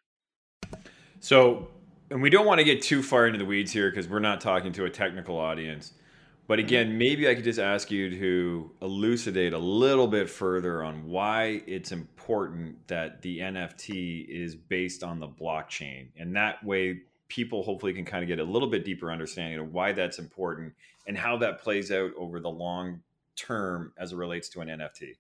So, 1.21 1.69
and 2.11 2.21
we 2.21 2.31
don't 2.31 2.47
want 2.47 2.59
to 2.59 2.65
get 2.65 2.83
too 2.83 3.03
far 3.03 3.27
into 3.27 3.39
the 3.39 3.45
weeds 3.45 3.71
here 3.71 3.91
because 3.91 4.09
we're 4.09 4.19
not 4.19 4.41
talking 4.41 4.73
to 4.73 4.85
a 4.85 4.91
technical 4.91 5.37
audience. 5.37 5.93
But 6.49 6.59
again, 6.59 6.97
maybe 6.97 7.29
I 7.29 7.35
could 7.35 7.45
just 7.45 7.59
ask 7.59 7.91
you 7.91 8.09
to 8.19 8.71
elucidate 8.81 9.53
a 9.53 9.59
little 9.59 10.07
bit 10.07 10.31
further 10.31 10.83
on 10.83 11.05
why 11.05 11.63
it's 11.67 11.93
important 11.93 12.89
that 12.89 13.21
the 13.21 13.41
NFT 13.41 14.27
is 14.27 14.55
based 14.57 15.05
on 15.05 15.21
the 15.21 15.29
blockchain. 15.29 16.07
And 16.17 16.35
that 16.37 16.65
way, 16.65 17.03
people 17.29 17.63
hopefully 17.63 17.93
can 17.93 18.07
kind 18.07 18.23
of 18.23 18.29
get 18.29 18.41
a 18.41 18.45
little 18.45 18.71
bit 18.71 18.87
deeper 18.87 19.13
understanding 19.13 19.59
of 19.59 19.75
why 19.75 19.93
that's 19.93 20.19
important 20.19 20.73
and 21.07 21.19
how 21.19 21.37
that 21.37 21.61
plays 21.61 21.93
out 21.93 22.13
over 22.17 22.41
the 22.41 22.49
long 22.49 23.03
term 23.37 23.93
as 23.99 24.13
it 24.13 24.17
relates 24.17 24.49
to 24.49 24.63
an 24.63 24.69
NFT. 24.69 25.17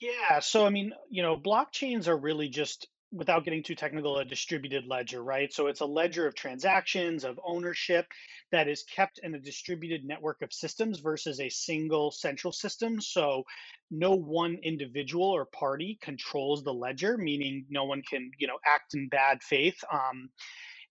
Yeah. 0.00 0.40
So, 0.40 0.66
I 0.66 0.70
mean, 0.70 0.92
you 1.08 1.22
know, 1.22 1.36
blockchains 1.36 2.08
are 2.08 2.16
really 2.16 2.48
just 2.48 2.88
without 3.14 3.44
getting 3.44 3.62
too 3.62 3.76
technical, 3.76 4.18
a 4.18 4.24
distributed 4.24 4.86
ledger, 4.86 5.22
right? 5.22 5.52
So 5.52 5.68
it's 5.68 5.80
a 5.80 5.86
ledger 5.86 6.26
of 6.26 6.34
transactions, 6.34 7.24
of 7.24 7.38
ownership 7.44 8.06
that 8.50 8.68
is 8.68 8.82
kept 8.82 9.20
in 9.22 9.34
a 9.34 9.38
distributed 9.38 10.04
network 10.04 10.42
of 10.42 10.52
systems 10.52 10.98
versus 10.98 11.40
a 11.40 11.48
single 11.48 12.10
central 12.10 12.52
system. 12.52 13.00
So 13.00 13.44
no 13.90 14.14
one 14.14 14.58
individual 14.62 15.28
or 15.30 15.46
party 15.46 15.98
controls 16.02 16.64
the 16.64 16.74
ledger, 16.74 17.16
meaning 17.16 17.66
no 17.70 17.84
one 17.84 18.02
can, 18.02 18.32
you 18.38 18.48
know, 18.48 18.58
act 18.66 18.94
in 18.94 19.08
bad 19.08 19.42
faith. 19.42 19.82
Um, 19.92 20.28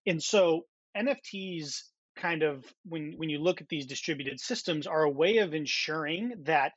and 0.06 0.22
so 0.22 0.64
NFTs 0.96 1.82
kind 2.16 2.42
of 2.42 2.64
when 2.84 3.14
when 3.16 3.28
you 3.28 3.38
look 3.38 3.60
at 3.60 3.68
these 3.68 3.86
distributed 3.86 4.38
systems 4.40 4.86
are 4.86 5.02
a 5.02 5.10
way 5.10 5.38
of 5.38 5.52
ensuring 5.52 6.32
that 6.44 6.72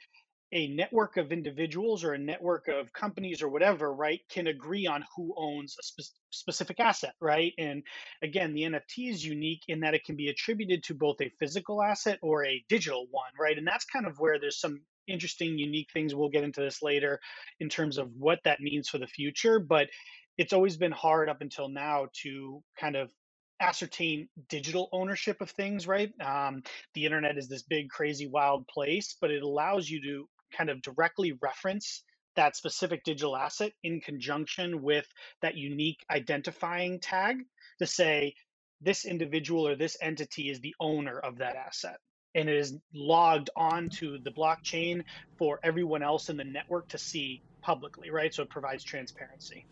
a 0.53 0.67
network 0.69 1.17
of 1.17 1.31
individuals 1.31 2.03
or 2.03 2.13
a 2.13 2.17
network 2.19 2.67
of 2.69 2.93
companies 2.93 3.41
or 3.41 3.49
whatever, 3.49 3.93
right, 3.93 4.21
can 4.29 4.47
agree 4.47 4.87
on 4.87 5.03
who 5.15 5.33
owns 5.37 5.75
a 5.79 5.83
spe- 5.83 6.15
specific 6.31 6.79
asset, 6.79 7.15
right? 7.21 7.53
And 7.57 7.83
again, 8.21 8.53
the 8.53 8.63
NFT 8.63 9.11
is 9.11 9.25
unique 9.25 9.63
in 9.67 9.81
that 9.81 9.93
it 9.93 10.05
can 10.05 10.15
be 10.15 10.29
attributed 10.29 10.83
to 10.85 10.95
both 10.95 11.21
a 11.21 11.31
physical 11.39 11.83
asset 11.83 12.19
or 12.21 12.45
a 12.45 12.63
digital 12.69 13.07
one, 13.11 13.31
right? 13.39 13.57
And 13.57 13.67
that's 13.67 13.85
kind 13.85 14.07
of 14.07 14.19
where 14.19 14.39
there's 14.39 14.59
some 14.59 14.81
interesting, 15.07 15.57
unique 15.57 15.89
things. 15.93 16.15
We'll 16.15 16.29
get 16.29 16.43
into 16.45 16.61
this 16.61 16.81
later 16.81 17.19
in 17.59 17.69
terms 17.69 17.97
of 17.97 18.11
what 18.17 18.39
that 18.45 18.61
means 18.61 18.89
for 18.89 18.99
the 18.99 19.07
future. 19.07 19.59
But 19.59 19.89
it's 20.37 20.53
always 20.53 20.77
been 20.77 20.91
hard 20.93 21.29
up 21.29 21.41
until 21.41 21.69
now 21.69 22.07
to 22.23 22.63
kind 22.79 22.95
of 22.95 23.11
ascertain 23.59 24.29
digital 24.49 24.89
ownership 24.93 25.41
of 25.41 25.49
things, 25.49 25.87
right? 25.87 26.11
Um, 26.21 26.63
the 26.93 27.05
internet 27.05 27.37
is 27.37 27.49
this 27.49 27.63
big, 27.63 27.89
crazy, 27.89 28.27
wild 28.27 28.67
place, 28.67 29.17
but 29.19 29.31
it 29.31 29.41
allows 29.43 29.89
you 29.89 30.01
to 30.03 30.29
kind 30.55 30.69
of 30.69 30.81
directly 30.81 31.37
reference 31.41 32.03
that 32.35 32.55
specific 32.55 33.03
digital 33.03 33.35
asset 33.35 33.71
in 33.83 33.99
conjunction 33.99 34.81
with 34.81 35.07
that 35.41 35.55
unique 35.55 36.05
identifying 36.09 36.99
tag 36.99 37.37
to 37.79 37.87
say 37.87 38.35
this 38.81 39.05
individual 39.05 39.67
or 39.67 39.75
this 39.75 39.97
entity 40.01 40.49
is 40.49 40.59
the 40.59 40.75
owner 40.79 41.17
of 41.19 41.39
that 41.39 41.55
asset 41.55 41.97
and 42.35 42.47
it 42.47 42.55
is 42.55 42.75
logged 42.93 43.49
onto 43.55 44.19
the 44.19 44.29
blockchain 44.29 45.03
for 45.37 45.59
everyone 45.63 46.03
else 46.03 46.29
in 46.29 46.37
the 46.37 46.43
network 46.43 46.87
to 46.87 46.97
see 46.97 47.41
publicly 47.61 48.11
right 48.11 48.33
so 48.33 48.43
it 48.43 48.49
provides 48.49 48.83
transparency 48.83 49.65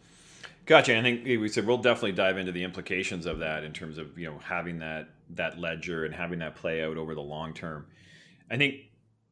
Gotcha. 0.65 0.97
I 0.97 1.01
think 1.03 1.25
we 1.25 1.47
said 1.47 1.67
we'll 1.67 1.77
definitely 1.77 2.13
dive 2.13 2.39
into 2.39 2.51
the 2.51 2.63
implications 2.63 3.27
of 3.27 3.39
that 3.39 3.63
in 3.63 3.71
terms 3.71 3.99
of 3.99 4.17
you 4.17 4.25
know 4.25 4.39
having 4.39 4.79
that 4.79 5.09
that 5.31 5.59
ledger 5.59 6.05
and 6.05 6.13
having 6.13 6.39
that 6.39 6.55
play 6.55 6.83
out 6.83 6.97
over 6.97 7.13
the 7.13 7.21
long 7.21 7.53
term. 7.53 7.85
I 8.49 8.57
think 8.57 8.75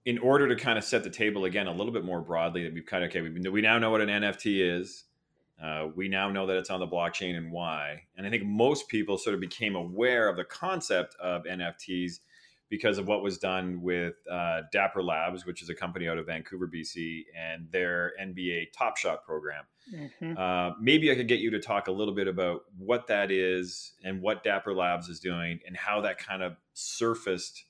in 0.05 0.17
order 0.17 0.48
to 0.48 0.55
kind 0.55 0.77
of 0.77 0.83
set 0.83 1.03
the 1.03 1.10
table 1.10 1.45
again 1.45 1.67
a 1.67 1.72
little 1.72 1.93
bit 1.93 2.03
more 2.03 2.22
broadly, 2.22 2.63
that 2.63 2.74
we've 2.74 2.86
kind 2.86 3.03
of 3.03 3.10
okay, 3.10 3.22
we, 3.22 3.50
we 3.50 3.62
now 3.62 3.79
know 3.79 3.89
what 3.89 4.01
an 4.01 4.10
NFT 4.10 4.79
is. 4.79 5.05
Uh, 5.63 5.88
we 5.95 6.10
now 6.10 6.29
know 6.29 6.45
that 6.48 6.57
it's 6.57 6.69
on 6.69 6.79
the 6.79 6.88
blockchain 6.88 7.38
and 7.38 7.51
why. 7.51 8.01
And 8.17 8.27
I 8.27 8.29
think 8.29 8.43
most 8.43 8.89
people 8.89 9.17
sort 9.17 9.33
of 9.33 9.39
became 9.39 9.75
aware 9.75 10.27
of 10.27 10.36
the 10.36 10.43
concept 10.43 11.15
of 11.22 11.43
NFTs 11.43 12.19
because 12.74 12.98
of 12.98 13.07
what 13.07 13.22
was 13.22 13.38
done 13.38 13.81
with 13.83 14.15
uh, 14.29 14.62
Dapper 14.72 15.03
Labs, 15.03 15.45
which 15.45 15.62
is 15.62 15.69
a 15.69 15.75
company 15.75 16.07
out 16.07 16.17
of 16.17 16.25
Vancouver, 16.25 16.67
BC, 16.67 17.22
and 17.38 17.67
their 17.72 18.13
NBA 18.19 18.72
Top 18.75 18.98
Shot 18.98 19.24
program. 19.24 19.63
Mm-hmm. 19.93 20.36
Uh, 20.36 20.72
maybe 20.81 21.12
I 21.12 21.15
could 21.15 21.27
get 21.27 21.39
you 21.39 21.51
to 21.51 21.60
talk 21.60 21.88
a 21.88 21.91
little 21.91 22.15
bit 22.15 22.27
about 22.27 22.62
what 22.75 23.05
that 23.07 23.29
is 23.29 23.93
and 24.03 24.24
what 24.24 24.43
Dapper 24.43 24.74
Labs 24.74 25.07
is 25.07 25.19
doing 25.19 25.60
and 25.67 25.77
how 25.77 26.01
that 26.01 26.17
kind 26.17 26.41
of 26.41 26.55
surfaced, 26.74 27.65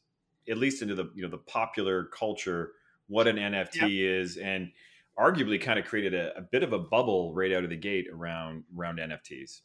at 0.50 0.58
least 0.58 0.82
into 0.82 0.96
the 0.96 1.10
you 1.16 1.24
know 1.24 1.30
the 1.30 1.38
popular 1.38 2.06
culture, 2.06 2.72
what 3.08 3.28
an 3.28 3.38
NFT 3.38 3.76
yep. 3.76 3.90
is, 3.90 4.38
and 4.38 4.72
arguably 5.18 5.62
kind 5.62 5.78
of 5.78 5.86
created 5.86 6.14
a, 6.14 6.38
a 6.38 6.42
bit 6.42 6.64
of 6.64 6.74
a 6.74 6.80
bubble 6.80 7.34
right 7.34 7.52
out 7.54 7.64
of 7.64 7.70
the 7.70 7.76
gate 7.76 8.08
around 8.12 8.64
around 8.78 9.00
NFTs. 9.00 9.62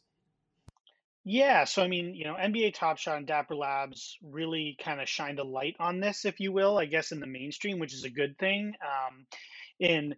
Yeah, 1.25 1.65
so 1.65 1.83
I 1.83 1.87
mean, 1.87 2.15
you 2.15 2.23
know, 2.23 2.35
NBA 2.35 2.73
Top 2.73 2.97
Shot 2.97 3.17
and 3.17 3.27
Dapper 3.27 3.55
Labs 3.55 4.17
really 4.23 4.77
kind 4.83 5.01
of 5.01 5.09
shined 5.09 5.39
a 5.39 5.43
light 5.43 5.75
on 5.79 5.99
this, 5.99 6.25
if 6.25 6.39
you 6.39 6.51
will, 6.51 6.77
I 6.77 6.85
guess, 6.85 7.11
in 7.11 7.19
the 7.19 7.27
mainstream, 7.27 7.77
which 7.77 7.93
is 7.93 8.03
a 8.03 8.09
good 8.09 8.37
thing. 8.39 8.73
Um, 8.81 9.25
and 9.81 10.15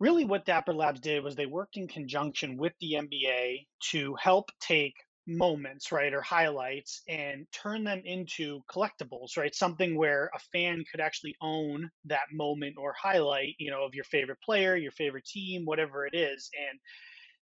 really, 0.00 0.24
what 0.24 0.44
Dapper 0.44 0.74
Labs 0.74 1.00
did 1.00 1.22
was 1.22 1.36
they 1.36 1.46
worked 1.46 1.76
in 1.76 1.88
conjunction 1.88 2.56
with 2.56 2.72
the 2.80 2.94
NBA 2.98 3.66
to 3.92 4.14
help 4.16 4.50
take 4.60 4.96
moments, 5.26 5.92
right, 5.92 6.12
or 6.12 6.20
highlights 6.22 7.02
and 7.08 7.46
turn 7.52 7.84
them 7.84 8.02
into 8.04 8.60
collectibles, 8.70 9.36
right? 9.36 9.54
Something 9.54 9.96
where 9.96 10.30
a 10.34 10.38
fan 10.38 10.84
could 10.90 11.00
actually 11.00 11.36
own 11.40 11.90
that 12.04 12.32
moment 12.32 12.76
or 12.78 12.92
highlight, 13.00 13.54
you 13.58 13.70
know, 13.70 13.84
of 13.84 13.94
your 13.94 14.04
favorite 14.04 14.40
player, 14.40 14.76
your 14.76 14.92
favorite 14.92 15.24
team, 15.24 15.64
whatever 15.64 16.06
it 16.06 16.14
is. 16.14 16.50
And 16.68 16.78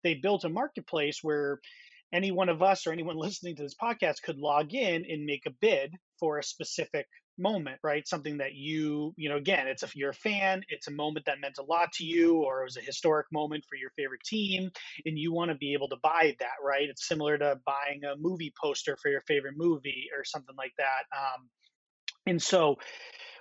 they 0.02 0.14
built 0.14 0.44
a 0.44 0.48
marketplace 0.48 1.20
where 1.22 1.60
any 2.12 2.30
one 2.30 2.48
of 2.48 2.62
us 2.62 2.86
or 2.86 2.92
anyone 2.92 3.16
listening 3.18 3.56
to 3.56 3.62
this 3.62 3.74
podcast 3.80 4.22
could 4.22 4.38
log 4.38 4.74
in 4.74 5.04
and 5.08 5.24
make 5.24 5.46
a 5.46 5.54
bid 5.60 5.94
for 6.18 6.38
a 6.38 6.44
specific 6.44 7.06
moment 7.38 7.78
right? 7.82 8.06
Something 8.06 8.38
that 8.38 8.54
you 8.54 9.14
you 9.16 9.28
know 9.28 9.36
again 9.36 9.66
it's 9.66 9.82
if 9.82 9.96
you're 9.96 10.10
a 10.10 10.14
fan 10.14 10.62
it's 10.68 10.88
a 10.88 10.92
moment 10.92 11.26
that 11.26 11.40
meant 11.40 11.58
a 11.58 11.64
lot 11.64 11.92
to 11.94 12.04
you 12.04 12.42
or 12.42 12.60
it 12.60 12.64
was 12.64 12.76
a 12.76 12.82
historic 12.82 13.26
moment 13.32 13.64
for 13.68 13.76
your 13.76 13.90
favorite 13.96 14.22
team 14.24 14.70
and 15.06 15.18
you 15.18 15.32
want 15.32 15.50
to 15.50 15.56
be 15.56 15.72
able 15.72 15.88
to 15.88 15.96
buy 16.02 16.36
that 16.38 16.56
right? 16.62 16.88
It's 16.88 17.08
similar 17.08 17.38
to 17.38 17.58
buying 17.64 18.02
a 18.04 18.16
movie 18.18 18.52
poster 18.62 18.96
for 19.00 19.10
your 19.10 19.22
favorite 19.22 19.54
movie 19.56 20.08
or 20.16 20.24
something 20.24 20.54
like 20.56 20.72
that 20.78 21.04
um, 21.16 21.48
and 22.26 22.40
so 22.40 22.76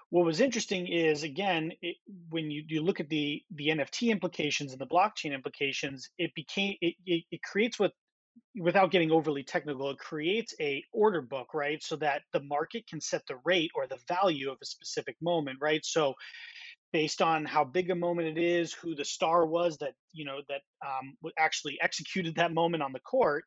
what 0.09 0.25
was 0.25 0.41
interesting 0.41 0.87
is 0.87 1.23
again 1.23 1.71
it, 1.81 1.95
when 2.29 2.51
you, 2.51 2.63
you 2.67 2.81
look 2.81 2.99
at 2.99 3.09
the 3.09 3.41
the 3.55 3.67
nft 3.67 4.09
implications 4.09 4.71
and 4.71 4.81
the 4.81 4.85
blockchain 4.85 5.33
implications 5.33 6.09
it 6.17 6.31
became 6.35 6.75
it, 6.81 6.95
it, 7.05 7.23
it 7.31 7.41
creates 7.43 7.79
what 7.79 7.93
without 8.60 8.91
getting 8.91 9.12
overly 9.12 9.43
technical, 9.43 9.89
it 9.89 9.98
creates 9.98 10.53
a 10.60 10.84
order 10.91 11.22
book, 11.22 11.53
right? 11.53 11.81
So 11.81 11.96
that 11.98 12.24
the 12.34 12.41
market 12.41 12.88
can 12.88 13.00
set 13.00 13.25
the 13.27 13.38
rate 13.46 13.72
or 13.75 13.88
the 13.88 14.00
value 14.08 14.51
of 14.51 14.58
a 14.62 14.65
specific 14.65 15.15
moment, 15.22 15.60
right? 15.62 15.86
So 15.86 16.15
based 16.91 17.22
on 17.22 17.46
how 17.46 17.63
big 17.63 17.89
a 17.89 17.96
moment 17.96 18.38
it 18.38 18.41
is, 18.41 18.74
who 18.74 18.96
the 18.96 19.05
star 19.05 19.46
was 19.46 19.77
that 19.77 19.93
you 20.12 20.25
know 20.25 20.41
that 20.50 20.62
um, 20.86 21.15
actually 21.38 21.77
executed 21.81 22.36
that 22.36 22.53
moment 22.53 22.84
on 22.84 22.91
the 22.91 23.00
court, 23.00 23.46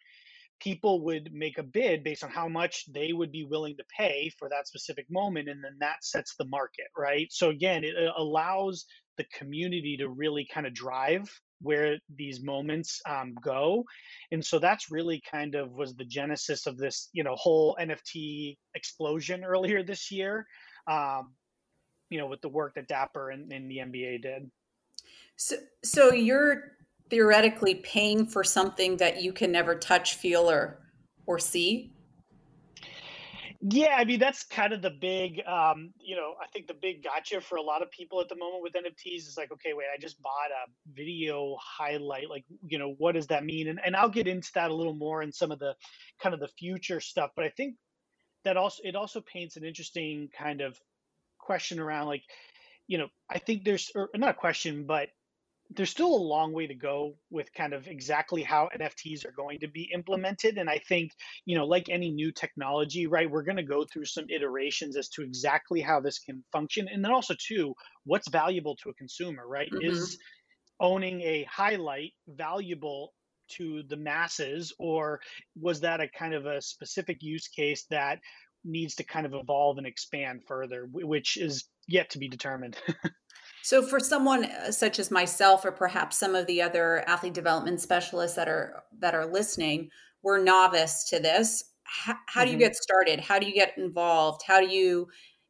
people 0.60 1.04
would 1.04 1.30
make 1.32 1.58
a 1.58 1.62
bid 1.62 2.02
based 2.02 2.24
on 2.24 2.30
how 2.30 2.48
much 2.48 2.84
they 2.92 3.12
would 3.12 3.32
be 3.32 3.44
willing 3.44 3.76
to 3.76 3.84
pay 3.96 4.30
for 4.38 4.48
that 4.48 4.66
specific 4.66 5.06
moment, 5.10 5.48
and 5.48 5.62
then 5.62 5.76
that 5.80 6.02
sets 6.02 6.34
the 6.36 6.46
market, 6.46 6.86
right? 6.96 7.26
So 7.30 7.50
again, 7.50 7.84
it 7.84 7.94
allows 8.16 8.86
the 9.16 9.24
community 9.36 9.96
to 9.98 10.08
really 10.08 10.46
kind 10.52 10.66
of 10.66 10.74
drive 10.74 11.30
where 11.60 11.98
these 12.16 12.42
moments 12.42 13.00
um, 13.08 13.34
go 13.42 13.84
and 14.32 14.44
so 14.44 14.58
that's 14.58 14.90
really 14.90 15.22
kind 15.30 15.54
of 15.54 15.72
was 15.72 15.94
the 15.94 16.04
genesis 16.04 16.66
of 16.66 16.76
this 16.76 17.08
you 17.12 17.24
know 17.24 17.34
whole 17.36 17.76
nft 17.80 18.56
explosion 18.74 19.44
earlier 19.44 19.82
this 19.82 20.10
year 20.10 20.46
um, 20.86 21.32
you 22.10 22.18
know 22.18 22.26
with 22.26 22.40
the 22.42 22.48
work 22.48 22.74
that 22.74 22.88
dapper 22.88 23.30
and, 23.30 23.52
and 23.52 23.70
the 23.70 23.78
nba 23.78 24.22
did. 24.22 24.50
So 25.36 25.56
so 25.82 26.12
you're 26.12 26.72
theoretically 27.10 27.76
paying 27.76 28.26
for 28.26 28.44
something 28.44 28.96
that 28.98 29.22
you 29.22 29.32
can 29.32 29.52
never 29.52 29.74
touch 29.74 30.14
feel 30.14 30.50
or 30.50 30.80
or 31.26 31.38
see 31.38 31.93
yeah, 33.66 33.96
I 33.96 34.04
mean 34.04 34.20
that's 34.20 34.44
kind 34.44 34.74
of 34.74 34.82
the 34.82 34.90
big, 34.90 35.40
um, 35.46 35.94
you 35.98 36.16
know, 36.16 36.34
I 36.38 36.46
think 36.52 36.66
the 36.66 36.74
big 36.74 37.02
gotcha 37.02 37.40
for 37.40 37.56
a 37.56 37.62
lot 37.62 37.80
of 37.80 37.90
people 37.90 38.20
at 38.20 38.28
the 38.28 38.36
moment 38.36 38.62
with 38.62 38.74
NFTs 38.74 39.26
is 39.26 39.36
like, 39.38 39.50
okay, 39.52 39.72
wait, 39.72 39.86
I 39.92 39.98
just 39.98 40.20
bought 40.20 40.50
a 40.50 40.70
video 40.92 41.56
highlight. 41.58 42.28
Like, 42.28 42.44
you 42.66 42.78
know, 42.78 42.94
what 42.98 43.14
does 43.14 43.28
that 43.28 43.42
mean? 43.42 43.68
And 43.68 43.80
and 43.82 43.96
I'll 43.96 44.10
get 44.10 44.28
into 44.28 44.50
that 44.54 44.70
a 44.70 44.74
little 44.74 44.94
more 44.94 45.22
in 45.22 45.32
some 45.32 45.50
of 45.50 45.58
the 45.58 45.74
kind 46.22 46.34
of 46.34 46.40
the 46.40 46.48
future 46.58 47.00
stuff. 47.00 47.30
But 47.34 47.46
I 47.46 47.48
think 47.56 47.76
that 48.44 48.58
also 48.58 48.82
it 48.84 48.96
also 48.96 49.22
paints 49.22 49.56
an 49.56 49.64
interesting 49.64 50.28
kind 50.36 50.60
of 50.60 50.78
question 51.38 51.80
around 51.80 52.08
like, 52.08 52.22
you 52.86 52.98
know, 52.98 53.08
I 53.30 53.38
think 53.38 53.64
there's 53.64 53.90
or 53.94 54.10
not 54.14 54.30
a 54.32 54.34
question, 54.34 54.84
but 54.84 55.08
there's 55.70 55.90
still 55.90 56.14
a 56.14 56.16
long 56.16 56.52
way 56.52 56.66
to 56.66 56.74
go 56.74 57.16
with 57.30 57.52
kind 57.54 57.72
of 57.72 57.86
exactly 57.86 58.42
how 58.42 58.68
NFTs 58.78 59.24
are 59.24 59.32
going 59.32 59.58
to 59.60 59.68
be 59.68 59.90
implemented. 59.92 60.58
And 60.58 60.68
I 60.68 60.78
think, 60.78 61.12
you 61.46 61.56
know, 61.56 61.66
like 61.66 61.88
any 61.88 62.10
new 62.10 62.32
technology, 62.32 63.06
right, 63.06 63.30
we're 63.30 63.42
going 63.42 63.56
to 63.56 63.62
go 63.62 63.84
through 63.84 64.04
some 64.04 64.26
iterations 64.28 64.96
as 64.96 65.08
to 65.10 65.22
exactly 65.22 65.80
how 65.80 66.00
this 66.00 66.18
can 66.18 66.44
function. 66.52 66.88
And 66.88 67.04
then 67.04 67.12
also, 67.12 67.34
too, 67.38 67.74
what's 68.04 68.28
valuable 68.28 68.76
to 68.76 68.90
a 68.90 68.94
consumer, 68.94 69.46
right? 69.46 69.70
Mm-hmm. 69.70 69.90
Is 69.90 70.18
owning 70.80 71.22
a 71.22 71.44
highlight 71.50 72.12
valuable 72.28 73.14
to 73.56 73.82
the 73.88 73.96
masses, 73.96 74.72
or 74.78 75.20
was 75.60 75.80
that 75.80 76.00
a 76.00 76.08
kind 76.08 76.34
of 76.34 76.46
a 76.46 76.60
specific 76.60 77.22
use 77.22 77.48
case 77.48 77.84
that 77.90 78.20
needs 78.64 78.94
to 78.96 79.04
kind 79.04 79.26
of 79.26 79.34
evolve 79.34 79.78
and 79.78 79.86
expand 79.86 80.42
further, 80.46 80.88
which 80.90 81.36
is 81.36 81.64
yet 81.86 82.10
to 82.10 82.18
be 82.18 82.28
determined? 82.28 82.76
So, 83.64 83.80
for 83.80 83.98
someone 83.98 84.44
uh, 84.44 84.70
such 84.72 84.98
as 84.98 85.10
myself, 85.10 85.64
or 85.64 85.72
perhaps 85.72 86.18
some 86.18 86.34
of 86.34 86.46
the 86.46 86.60
other 86.60 87.02
athlete 87.08 87.32
development 87.32 87.80
specialists 87.80 88.36
that 88.36 88.46
are 88.46 88.84
that 88.98 89.14
are 89.14 89.24
listening, 89.24 89.88
we're 90.22 90.42
novice 90.42 91.04
to 91.04 91.18
this. 91.18 91.64
How, 91.84 92.14
how 92.26 92.42
mm-hmm. 92.42 92.44
do 92.44 92.50
you 92.50 92.58
mm-hmm. 92.58 92.66
get 92.66 92.76
started? 92.76 93.20
How 93.20 93.38
do 93.38 93.46
you 93.46 93.54
get 93.54 93.72
involved? 93.78 94.42
How 94.46 94.60
do 94.60 94.66
you 94.66 95.08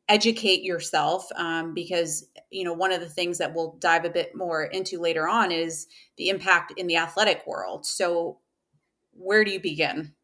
educate 0.08 0.62
yourself? 0.62 1.26
Um, 1.34 1.74
because 1.74 2.28
you 2.50 2.62
know 2.62 2.72
one 2.72 2.92
of 2.92 3.00
the 3.00 3.08
things 3.08 3.38
that 3.38 3.52
we'll 3.52 3.76
dive 3.80 4.04
a 4.04 4.10
bit 4.10 4.36
more 4.36 4.62
into 4.62 5.00
later 5.00 5.26
on 5.26 5.50
is 5.50 5.88
the 6.16 6.28
impact 6.28 6.72
in 6.76 6.86
the 6.86 6.98
athletic 6.98 7.44
world. 7.48 7.84
So, 7.84 8.38
where 9.10 9.44
do 9.44 9.50
you 9.50 9.58
begin? 9.58 10.14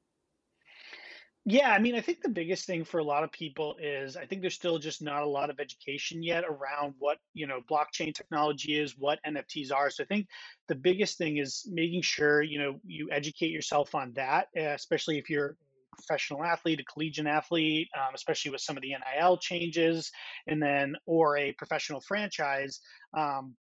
Yeah, 1.47 1.71
I 1.71 1.79
mean, 1.79 1.95
I 1.95 2.03
think 2.03 2.21
the 2.21 2.29
biggest 2.29 2.67
thing 2.67 2.85
for 2.85 2.99
a 2.99 3.05
lot 3.05 3.25
of 3.25 3.33
people 3.33 3.77
is 3.81 4.15
I 4.17 4.27
think 4.27 4.43
there's 4.43 4.55
still 4.55 4.79
just 4.79 5.01
not 5.01 5.23
a 5.23 5.27
lot 5.29 5.49
of 5.49 5.59
education 5.59 6.23
yet 6.23 6.45
around 6.45 6.95
what, 6.99 7.19
you 7.33 7.47
know, 7.47 7.61
blockchain 7.69 8.15
technology 8.15 8.79
is, 8.79 8.97
what 8.99 9.19
NFTs 9.25 9.73
are. 9.73 9.89
So 9.89 10.05
I 10.05 10.07
think 10.07 10.29
the 10.69 10.75
biggest 10.75 11.17
thing 11.17 11.39
is 11.39 11.67
making 11.71 12.03
sure, 12.03 12.43
you 12.43 12.59
know, 12.59 12.81
you 12.85 13.09
educate 13.11 13.51
yourself 13.51 13.95
on 13.95 14.13
that, 14.15 14.49
especially 14.55 15.19
if 15.19 15.31
you're 15.31 15.57
a 15.93 15.97
professional 15.97 16.45
athlete, 16.45 16.81
a 16.81 16.85
collegiate 16.85 17.27
athlete, 17.27 17.89
um, 17.97 18.15
especially 18.15 18.51
with 18.51 18.61
some 18.61 18.77
of 18.77 18.83
the 18.83 18.91
NIL 18.95 19.39
changes, 19.39 20.13
and 20.47 20.63
then 20.63 20.95
or 21.07 21.39
a 21.39 21.53
professional 21.53 22.03
franchise. 22.03 22.81
Um, 23.17 23.57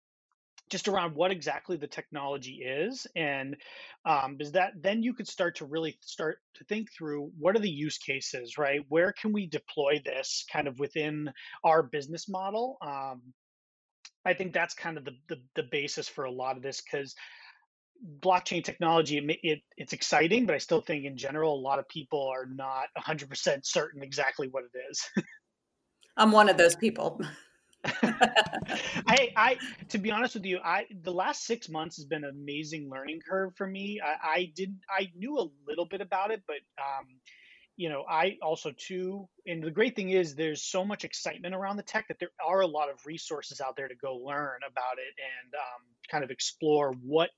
just 0.71 0.89
around 0.89 1.15
what 1.15 1.31
exactly 1.31 1.77
the 1.77 1.87
technology 1.87 2.63
is 2.65 3.07
and 3.17 3.57
um, 4.07 4.37
is 4.41 4.53
that 4.53 4.73
then 4.81 5.03
you 5.03 5.13
could 5.13 5.29
start 5.29 5.57
to 5.57 5.65
really 5.65 5.97
start 6.01 6.39
to 6.55 6.65
think 6.65 6.89
through 6.91 7.31
what 7.39 7.55
are 7.55 7.61
the 7.61 7.71
use 7.71 7.99
cases 7.99 8.59
right? 8.59 8.81
Where 8.89 9.13
can 9.13 9.33
we 9.33 9.47
deploy 9.47 10.01
this 10.05 10.45
kind 10.53 10.67
of 10.67 10.79
within 10.79 11.31
our 11.63 11.83
business 11.83 12.29
model? 12.29 12.77
Um, 12.81 13.23
i 14.27 14.33
think 14.33 14.53
that's 14.53 14.75
kind 14.75 14.97
of 14.97 15.05
the, 15.05 15.13
the, 15.29 15.37
the 15.55 15.63
basis 15.71 16.09
for 16.09 16.25
a 16.25 16.31
lot 16.31 16.57
of 16.57 16.63
this 16.63 16.81
because 16.81 17.15
blockchain 18.21 18.63
technology 18.63 19.19
it, 19.19 19.39
it, 19.43 19.59
it's 19.77 19.93
exciting 19.93 20.47
but 20.47 20.55
i 20.55 20.59
still 20.59 20.81
think 20.81 21.05
in 21.05 21.17
general 21.17 21.55
a 21.55 21.61
lot 21.61 21.79
of 21.79 21.89
people 21.89 22.27
are 22.27 22.47
not 22.47 22.87
100% 22.99 23.65
certain 23.65 24.03
exactly 24.03 24.49
what 24.49 24.65
it 24.65 24.79
is. 24.91 25.25
I'm 26.17 26.33
one 26.33 26.49
of 26.49 26.57
those 26.57 26.77
people 26.77 27.21
I, 29.07 29.33
I, 29.37 29.57
to 29.91 29.99
be 29.99 30.11
honest 30.11 30.35
with 30.35 30.47
you, 30.47 30.59
I 30.65 30.87
the 31.03 31.13
last 31.13 31.45
six 31.45 31.69
months 31.69 31.97
has 31.97 32.07
been 32.07 32.25
an 32.25 32.31
amazing 32.31 32.89
learning 32.91 33.21
curve 33.29 33.55
for 33.57 33.67
me. 33.67 34.01
I, 34.03 34.29
I 34.29 34.53
did, 34.55 34.77
I 34.89 35.11
knew 35.17 35.39
a 35.39 35.49
little 35.69 35.87
bit 35.87 36.01
about 36.01 36.31
it, 36.31 36.43
but 36.47 36.57
um, 36.79 37.07
you 37.77 37.89
know, 37.89 38.05
I 38.09 38.37
also 38.41 38.73
too, 38.77 39.29
and 39.47 39.63
the 39.63 39.71
great 39.71 39.97
thing 39.97 40.11
is 40.11 40.35
there's 40.35 40.63
so 40.63 40.85
much 40.85 41.05
excitement 41.05 41.55
around 41.55 41.77
the 41.77 41.83
tech 41.83 42.09
that 42.09 42.19
there 42.21 42.31
are 42.47 42.61
a 42.61 42.67
lot 42.67 42.89
of 42.89 43.05
resources 43.05 43.61
out 43.61 43.77
there 43.77 43.89
to 43.89 43.97
go 43.97 44.17
learn 44.17 44.61
about 44.69 44.99
it 44.99 45.15
and 45.19 45.55
um, 45.55 45.83
kind 46.11 46.25
of 46.25 46.31
explore 46.31 46.95
what 47.03 47.31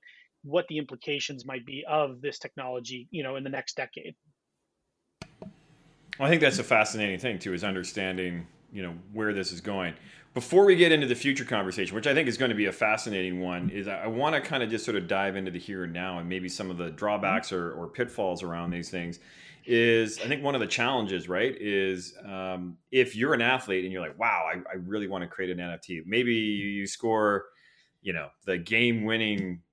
what 0.43 0.65
the 0.69 0.77
implications 0.77 1.45
might 1.45 1.65
be 1.65 1.83
of 1.89 2.21
this 2.21 2.39
technology, 2.39 3.07
you 3.11 3.23
know, 3.23 3.35
in 3.35 3.43
the 3.43 3.49
next 3.49 3.75
decade. 3.75 4.15
Well, 6.19 6.27
I 6.27 6.29
think 6.29 6.41
that's 6.41 6.59
a 6.59 6.63
fascinating 6.63 7.19
thing 7.19 7.39
too, 7.39 7.53
is 7.53 7.63
understanding, 7.63 8.47
you 8.71 8.83
know, 8.83 8.93
where 9.13 9.33
this 9.33 9.51
is 9.51 9.59
going. 9.59 9.93
Before 10.37 10.65
we 10.65 10.75
get 10.75 10.91
into 10.91 11.07
the 11.07 11.15
future 11.15 11.43
conversation, 11.43 11.95
which 11.95 12.05
I 12.05 12.13
think 12.13 12.27
is 12.27 12.37
going 12.37 12.49
to 12.49 12.55
be 12.55 12.67
a 12.67 12.71
fascinating 12.71 13.41
one, 13.41 13.71
is 13.71 13.87
I 13.87 14.05
want 14.05 14.35
to 14.35 14.39
kind 14.39 14.61
of 14.61 14.69
just 14.69 14.85
sort 14.85 14.95
of 14.95 15.07
dive 15.07 15.35
into 15.35 15.49
the 15.49 15.57
here 15.57 15.85
and 15.85 15.91
now 15.91 16.19
and 16.19 16.29
maybe 16.29 16.47
some 16.47 16.69
of 16.69 16.77
the 16.77 16.91
drawbacks 16.91 17.51
or, 17.51 17.71
or 17.71 17.87
pitfalls 17.87 18.43
around 18.43 18.69
these 18.69 18.91
things. 18.91 19.19
Is 19.65 20.19
I 20.19 20.27
think 20.27 20.43
one 20.43 20.53
of 20.53 20.61
the 20.61 20.67
challenges, 20.67 21.27
right, 21.27 21.57
is 21.59 22.13
um, 22.23 22.77
if 22.91 23.15
you're 23.15 23.33
an 23.33 23.41
athlete 23.41 23.83
and 23.83 23.91
you're 23.91 24.03
like, 24.03 24.19
wow, 24.19 24.45
I, 24.47 24.59
I 24.71 24.75
really 24.85 25.07
want 25.07 25.23
to 25.23 25.27
create 25.27 25.49
an 25.49 25.57
NFT. 25.57 26.05
Maybe 26.05 26.35
you 26.35 26.85
score, 26.85 27.45
you 28.03 28.13
know, 28.13 28.27
the 28.45 28.59
game 28.59 29.05
winning 29.05 29.63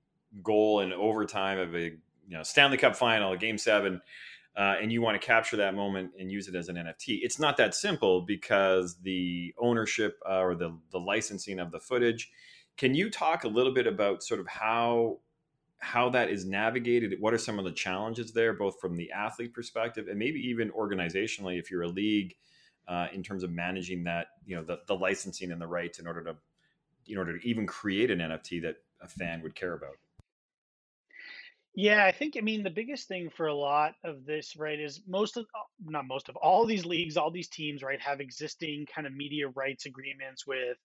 goal 0.41 0.79
in 0.79 0.91
overtime 0.93 1.59
of 1.59 1.75
a 1.75 1.91
you 2.27 2.37
know 2.37 2.41
Stanley 2.41 2.77
Cup 2.77 2.95
final, 2.95 3.33
a 3.33 3.37
game 3.37 3.59
seven, 3.59 4.01
uh, 4.57 4.75
and 4.81 4.91
you 4.91 5.01
want 5.01 5.19
to 5.19 5.25
capture 5.25 5.57
that 5.57 5.75
moment 5.75 6.11
and 6.17 6.31
use 6.31 6.47
it 6.47 6.55
as 6.55 6.69
an 6.69 6.75
NFT. 6.75 7.19
It's 7.21 7.39
not 7.39 7.57
that 7.57 7.75
simple 7.75 8.21
because 8.21 8.95
the 9.01 9.53
ownership 9.57 10.17
uh, 10.27 10.39
or 10.39 10.55
the 10.55 10.77
the 10.91 10.99
licensing 10.99 11.59
of 11.59 11.71
the 11.71 11.79
footage. 11.79 12.31
Can 12.77 12.93
you 12.93 13.09
talk 13.09 13.43
a 13.43 13.47
little 13.47 13.73
bit 13.73 13.87
about 13.87 14.23
sort 14.23 14.39
of 14.39 14.47
how 14.47 15.19
how 15.79 16.09
that 16.09 16.29
is 16.29 16.45
navigated? 16.45 17.15
What 17.19 17.33
are 17.33 17.37
some 17.37 17.59
of 17.59 17.65
the 17.65 17.71
challenges 17.71 18.31
there, 18.31 18.53
both 18.53 18.79
from 18.79 18.95
the 18.95 19.11
athlete 19.11 19.53
perspective 19.53 20.07
and 20.07 20.17
maybe 20.17 20.39
even 20.47 20.71
organizationally, 20.71 21.59
if 21.59 21.69
you're 21.69 21.83
a 21.83 21.87
league, 21.87 22.35
uh, 22.87 23.07
in 23.13 23.23
terms 23.23 23.43
of 23.43 23.51
managing 23.51 24.03
that, 24.05 24.27
you 24.45 24.55
know, 24.55 24.63
the, 24.63 24.79
the 24.87 24.95
licensing 24.95 25.51
and 25.51 25.61
the 25.61 25.67
rights 25.67 25.99
in 25.99 26.07
order 26.07 26.23
to 26.23 26.35
in 27.07 27.17
order 27.17 27.37
to 27.37 27.47
even 27.47 27.67
create 27.67 28.09
an 28.09 28.19
NFT 28.19 28.61
that 28.63 28.77
a 29.01 29.07
fan 29.07 29.41
would 29.43 29.53
care 29.53 29.73
about. 29.73 29.97
Yeah, 31.77 32.05
I 32.05 32.13
think, 32.13 32.35
I 32.37 32.41
mean, 32.41 32.63
the 32.63 32.69
biggest 32.69 33.09
thing 33.09 33.29
for 33.29 33.47
a 33.47 33.53
lot 33.53 33.95
of 34.05 34.25
this, 34.25 34.55
right, 34.55 34.79
is 34.79 35.01
most 35.07 35.35
of, 35.35 35.45
uh, 35.53 35.63
not 35.83 36.07
most 36.07 36.29
of, 36.29 36.37
all 36.37 36.65
these 36.65 36.85
leagues, 36.85 37.17
all 37.17 37.31
these 37.31 37.49
teams, 37.49 37.83
right, 37.83 38.01
have 38.01 38.21
existing 38.21 38.85
kind 38.93 39.05
of 39.05 39.13
media 39.13 39.49
rights 39.49 39.85
agreements 39.85 40.47
with 40.47 40.77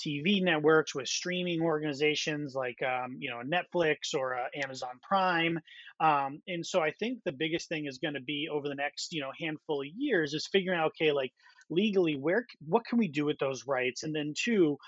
TV 0.00 0.40
networks, 0.40 0.94
with 0.94 1.06
streaming 1.06 1.60
organizations 1.60 2.54
like, 2.54 2.80
um, 2.82 3.16
you 3.20 3.28
know, 3.28 3.42
Netflix 3.44 4.14
or 4.14 4.38
uh, 4.38 4.46
Amazon 4.54 4.98
Prime. 5.02 5.58
Um, 6.00 6.40
and 6.48 6.64
so 6.64 6.80
I 6.80 6.92
think 6.92 7.18
the 7.24 7.32
biggest 7.32 7.68
thing 7.68 7.84
is 7.84 7.98
going 7.98 8.14
to 8.14 8.20
be 8.20 8.48
over 8.50 8.68
the 8.68 8.74
next, 8.74 9.12
you 9.12 9.20
know, 9.20 9.32
handful 9.38 9.82
of 9.82 9.88
years 9.94 10.32
is 10.32 10.48
figuring 10.50 10.78
out, 10.78 10.92
okay, 10.98 11.12
like 11.12 11.32
legally, 11.68 12.16
where, 12.16 12.46
what 12.66 12.86
can 12.86 12.98
we 12.98 13.08
do 13.08 13.26
with 13.26 13.38
those 13.38 13.66
rights? 13.66 14.02
And 14.02 14.14
then 14.14 14.32
two, 14.34 14.78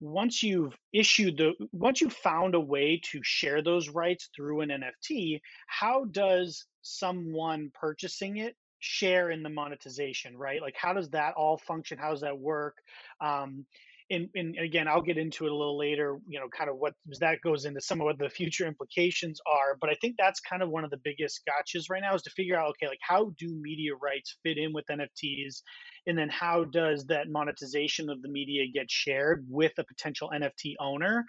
once 0.00 0.42
you've 0.42 0.76
issued 0.92 1.36
the 1.36 1.52
once 1.72 2.00
you've 2.00 2.12
found 2.12 2.54
a 2.54 2.60
way 2.60 3.00
to 3.02 3.20
share 3.22 3.62
those 3.62 3.88
rights 3.88 4.28
through 4.34 4.60
an 4.60 4.70
nft 4.70 5.40
how 5.66 6.04
does 6.06 6.66
someone 6.82 7.70
purchasing 7.74 8.38
it 8.38 8.56
share 8.84 9.30
in 9.30 9.42
the 9.42 9.48
monetization 9.48 10.36
right? 10.36 10.60
Like 10.60 10.74
how 10.76 10.92
does 10.92 11.08
that 11.10 11.34
all 11.34 11.56
function? 11.56 11.96
How 11.98 12.10
does 12.10 12.20
that 12.20 12.38
work? 12.38 12.76
Um, 13.20 13.64
and, 14.10 14.28
and 14.34 14.56
again 14.58 14.86
i'll 14.86 15.02
get 15.02 15.16
into 15.16 15.46
it 15.46 15.52
a 15.52 15.56
little 15.56 15.78
later 15.78 16.18
you 16.26 16.38
know 16.38 16.46
kind 16.48 16.68
of 16.68 16.76
what 16.76 16.92
that 17.20 17.40
goes 17.42 17.64
into 17.64 17.80
some 17.80 18.00
of 18.00 18.04
what 18.04 18.18
the 18.18 18.28
future 18.28 18.66
implications 18.66 19.40
are 19.46 19.76
but 19.80 19.90
i 19.90 19.94
think 20.00 20.14
that's 20.18 20.40
kind 20.40 20.62
of 20.62 20.68
one 20.68 20.84
of 20.84 20.90
the 20.90 21.00
biggest 21.04 21.40
gotchas 21.48 21.84
right 21.90 22.02
now 22.02 22.14
is 22.14 22.22
to 22.22 22.30
figure 22.30 22.56
out 22.56 22.68
okay 22.68 22.86
like 22.86 22.98
how 23.00 23.32
do 23.38 23.54
media 23.60 23.92
rights 23.94 24.38
fit 24.42 24.58
in 24.58 24.72
with 24.72 24.84
nfts 24.90 25.62
and 26.06 26.18
then 26.18 26.28
how 26.28 26.64
does 26.64 27.06
that 27.06 27.28
monetization 27.28 28.10
of 28.10 28.20
the 28.22 28.28
media 28.28 28.64
get 28.72 28.90
shared 28.90 29.46
with 29.48 29.72
a 29.78 29.84
potential 29.84 30.30
nft 30.34 30.74
owner? 30.80 31.24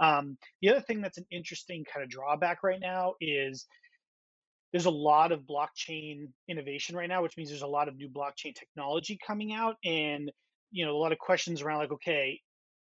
Um, 0.00 0.36
the 0.60 0.70
other 0.70 0.80
thing 0.80 1.00
that's 1.00 1.18
an 1.18 1.26
interesting 1.30 1.84
kind 1.92 2.04
of 2.04 2.10
drawback 2.10 2.62
right 2.62 2.80
now 2.80 3.14
is 3.20 3.66
there's 4.72 4.86
a 4.86 4.90
lot 4.90 5.32
of 5.32 5.40
blockchain 5.40 6.28
innovation 6.48 6.94
right 6.94 7.08
now 7.08 7.22
which 7.22 7.36
means 7.36 7.48
there's 7.48 7.62
a 7.62 7.66
lot 7.66 7.88
of 7.88 7.96
new 7.96 8.08
blockchain 8.08 8.54
technology 8.54 9.18
coming 9.26 9.52
out 9.52 9.76
and 9.84 10.30
you 10.70 10.84
know 10.84 10.96
a 10.96 10.98
lot 10.98 11.12
of 11.12 11.18
questions 11.18 11.62
around 11.62 11.78
like 11.78 11.92
okay 11.92 12.40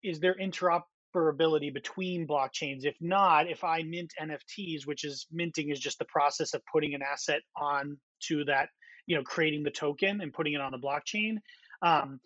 is 0.02 0.20
there 0.20 0.34
interoperability 0.34 1.72
between 1.74 2.26
blockchains? 2.26 2.84
If 2.84 2.96
not 3.00 3.50
if 3.50 3.64
i 3.64 3.82
mint 3.82 4.12
nfts 4.20 4.86
which 4.86 5.04
is 5.04 5.26
minting 5.32 5.70
is 5.70 5.80
just 5.80 5.98
the 5.98 6.04
process 6.06 6.54
of 6.54 6.62
putting 6.72 6.94
an 6.94 7.02
asset 7.02 7.40
on 7.56 7.98
to 8.24 8.44
that 8.44 8.68
you 9.06 9.16
know 9.16 9.22
creating 9.22 9.62
the 9.64 9.70
token 9.70 10.20
and 10.20 10.32
putting 10.32 10.52
it 10.52 10.60
on 10.60 10.72
the 10.72 10.78
blockchain 10.78 11.38
um, 11.82 12.20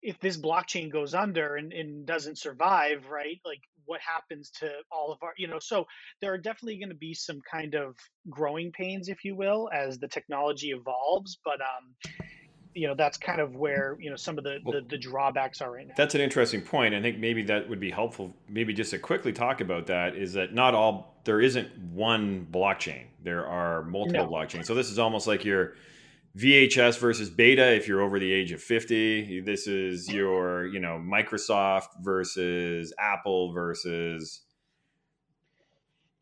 if 0.00 0.18
this 0.20 0.36
blockchain 0.36 0.90
goes 0.92 1.14
under 1.14 1.56
and, 1.56 1.72
and 1.72 2.06
doesn't 2.06 2.38
survive 2.38 3.06
right 3.10 3.40
like 3.44 3.60
what 3.86 4.00
happens 4.00 4.50
to 4.50 4.70
all 4.92 5.10
of 5.12 5.18
our 5.22 5.32
you 5.38 5.48
know 5.48 5.58
so 5.58 5.86
there 6.20 6.32
are 6.32 6.38
definitely 6.38 6.78
going 6.78 6.90
to 6.90 6.94
be 6.94 7.14
some 7.14 7.40
kind 7.50 7.74
of 7.74 7.96
growing 8.28 8.70
pains 8.72 9.08
if 9.08 9.24
you 9.24 9.34
will 9.34 9.70
as 9.72 9.98
the 9.98 10.08
technology 10.08 10.70
evolves 10.70 11.38
but 11.44 11.60
um 11.60 11.94
you 12.74 12.86
know 12.86 12.94
that's 12.94 13.18
kind 13.18 13.40
of 13.40 13.56
where 13.56 13.96
you 14.00 14.10
know 14.10 14.16
some 14.16 14.38
of 14.38 14.44
the, 14.44 14.58
well, 14.64 14.80
the, 14.80 14.86
the 14.88 14.98
drawbacks 14.98 15.60
are 15.60 15.72
right 15.72 15.86
now. 15.86 15.94
That's 15.96 16.14
an 16.14 16.20
interesting 16.20 16.60
point. 16.60 16.94
I 16.94 17.02
think 17.02 17.18
maybe 17.18 17.42
that 17.44 17.68
would 17.68 17.80
be 17.80 17.90
helpful. 17.90 18.34
Maybe 18.48 18.72
just 18.72 18.90
to 18.92 18.98
quickly 18.98 19.32
talk 19.32 19.60
about 19.60 19.86
that 19.86 20.16
is 20.16 20.32
that 20.34 20.54
not 20.54 20.74
all 20.74 21.20
there 21.24 21.40
isn't 21.40 21.68
one 21.92 22.46
blockchain. 22.50 23.04
There 23.22 23.46
are 23.46 23.82
multiple 23.84 24.26
no. 24.26 24.30
blockchains. 24.30 24.66
So 24.66 24.74
this 24.74 24.90
is 24.90 24.98
almost 24.98 25.26
like 25.26 25.44
your 25.44 25.74
VHS 26.36 26.98
versus 26.98 27.30
Beta 27.30 27.74
if 27.74 27.88
you're 27.88 28.00
over 28.00 28.18
the 28.18 28.32
age 28.32 28.52
of 28.52 28.62
50. 28.62 29.40
This 29.40 29.66
is 29.66 30.08
your 30.08 30.66
you 30.66 30.80
know 30.80 31.02
Microsoft 31.04 32.00
versus 32.00 32.92
Apple 32.98 33.52
versus 33.52 34.42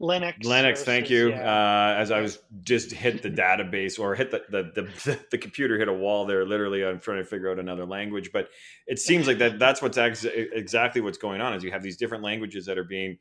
Linux. 0.01 0.41
Linux, 0.43 0.79
thank 0.79 1.09
you. 1.09 1.31
Yeah. 1.31 1.41
Uh, 1.41 1.99
as 1.99 2.11
I 2.11 2.21
was 2.21 2.39
just 2.63 2.93
hit 2.93 3.23
the 3.23 3.31
database 3.31 3.99
or 3.99 4.15
hit 4.15 4.31
the, 4.31 4.43
the, 4.51 4.83
the, 4.83 5.21
the, 5.31 5.39
computer 5.39 5.79
hit 5.79 5.89
a 5.89 5.93
wall 5.93 6.27
there, 6.27 6.45
literally, 6.45 6.85
I'm 6.85 7.01
trying 7.01 7.19
to 7.19 7.25
figure 7.25 7.51
out 7.51 7.59
another 7.59 7.87
language. 7.87 8.31
But 8.31 8.51
it 8.87 8.99
seems 8.99 9.27
like 9.27 9.39
that 9.39 9.59
that's 9.59 9.81
what's 9.81 9.97
ex- 9.97 10.25
exactly 10.25 11.01
what's 11.01 11.17
going 11.17 11.41
on 11.41 11.55
is 11.55 11.65
you 11.65 11.71
have 11.71 11.83
these 11.83 11.97
different 11.97 12.23
languages 12.23 12.67
that 12.67 12.77
are 12.77 12.85
being 12.85 13.17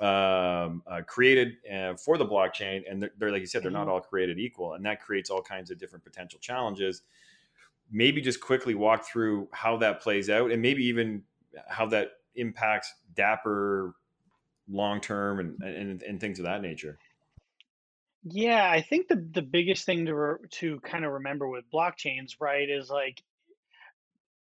um, 0.00 0.82
uh, 0.86 1.02
created 1.06 1.56
uh, 1.72 1.94
for 1.94 2.16
the 2.16 2.26
blockchain. 2.26 2.90
And 2.90 3.02
they're, 3.02 3.12
they're, 3.18 3.30
like 3.30 3.40
you 3.40 3.46
said, 3.46 3.62
they're 3.62 3.70
not 3.70 3.82
mm-hmm. 3.82 3.90
all 3.90 4.00
created 4.00 4.38
equal. 4.38 4.74
And 4.74 4.84
that 4.86 5.02
creates 5.02 5.28
all 5.28 5.42
kinds 5.42 5.70
of 5.70 5.78
different 5.78 6.04
potential 6.04 6.38
challenges. 6.40 7.02
Maybe 7.90 8.22
just 8.22 8.40
quickly 8.40 8.74
walk 8.74 9.06
through 9.06 9.48
how 9.52 9.76
that 9.76 10.00
plays 10.00 10.30
out 10.30 10.50
and 10.50 10.62
maybe 10.62 10.86
even 10.86 11.22
how 11.68 11.84
that 11.88 12.12
impacts 12.34 12.92
Dapper 13.14 13.94
long 14.68 15.00
term 15.00 15.40
and, 15.40 15.62
and 15.62 16.02
and 16.02 16.20
things 16.20 16.38
of 16.38 16.44
that 16.44 16.62
nature. 16.62 16.98
Yeah, 18.24 18.68
I 18.68 18.80
think 18.80 19.08
the 19.08 19.16
the 19.16 19.42
biggest 19.42 19.84
thing 19.84 20.06
to 20.06 20.14
re- 20.14 20.48
to 20.52 20.80
kind 20.80 21.04
of 21.04 21.12
remember 21.12 21.48
with 21.48 21.64
blockchains, 21.72 22.36
right, 22.40 22.68
is 22.68 22.88
like 22.88 23.22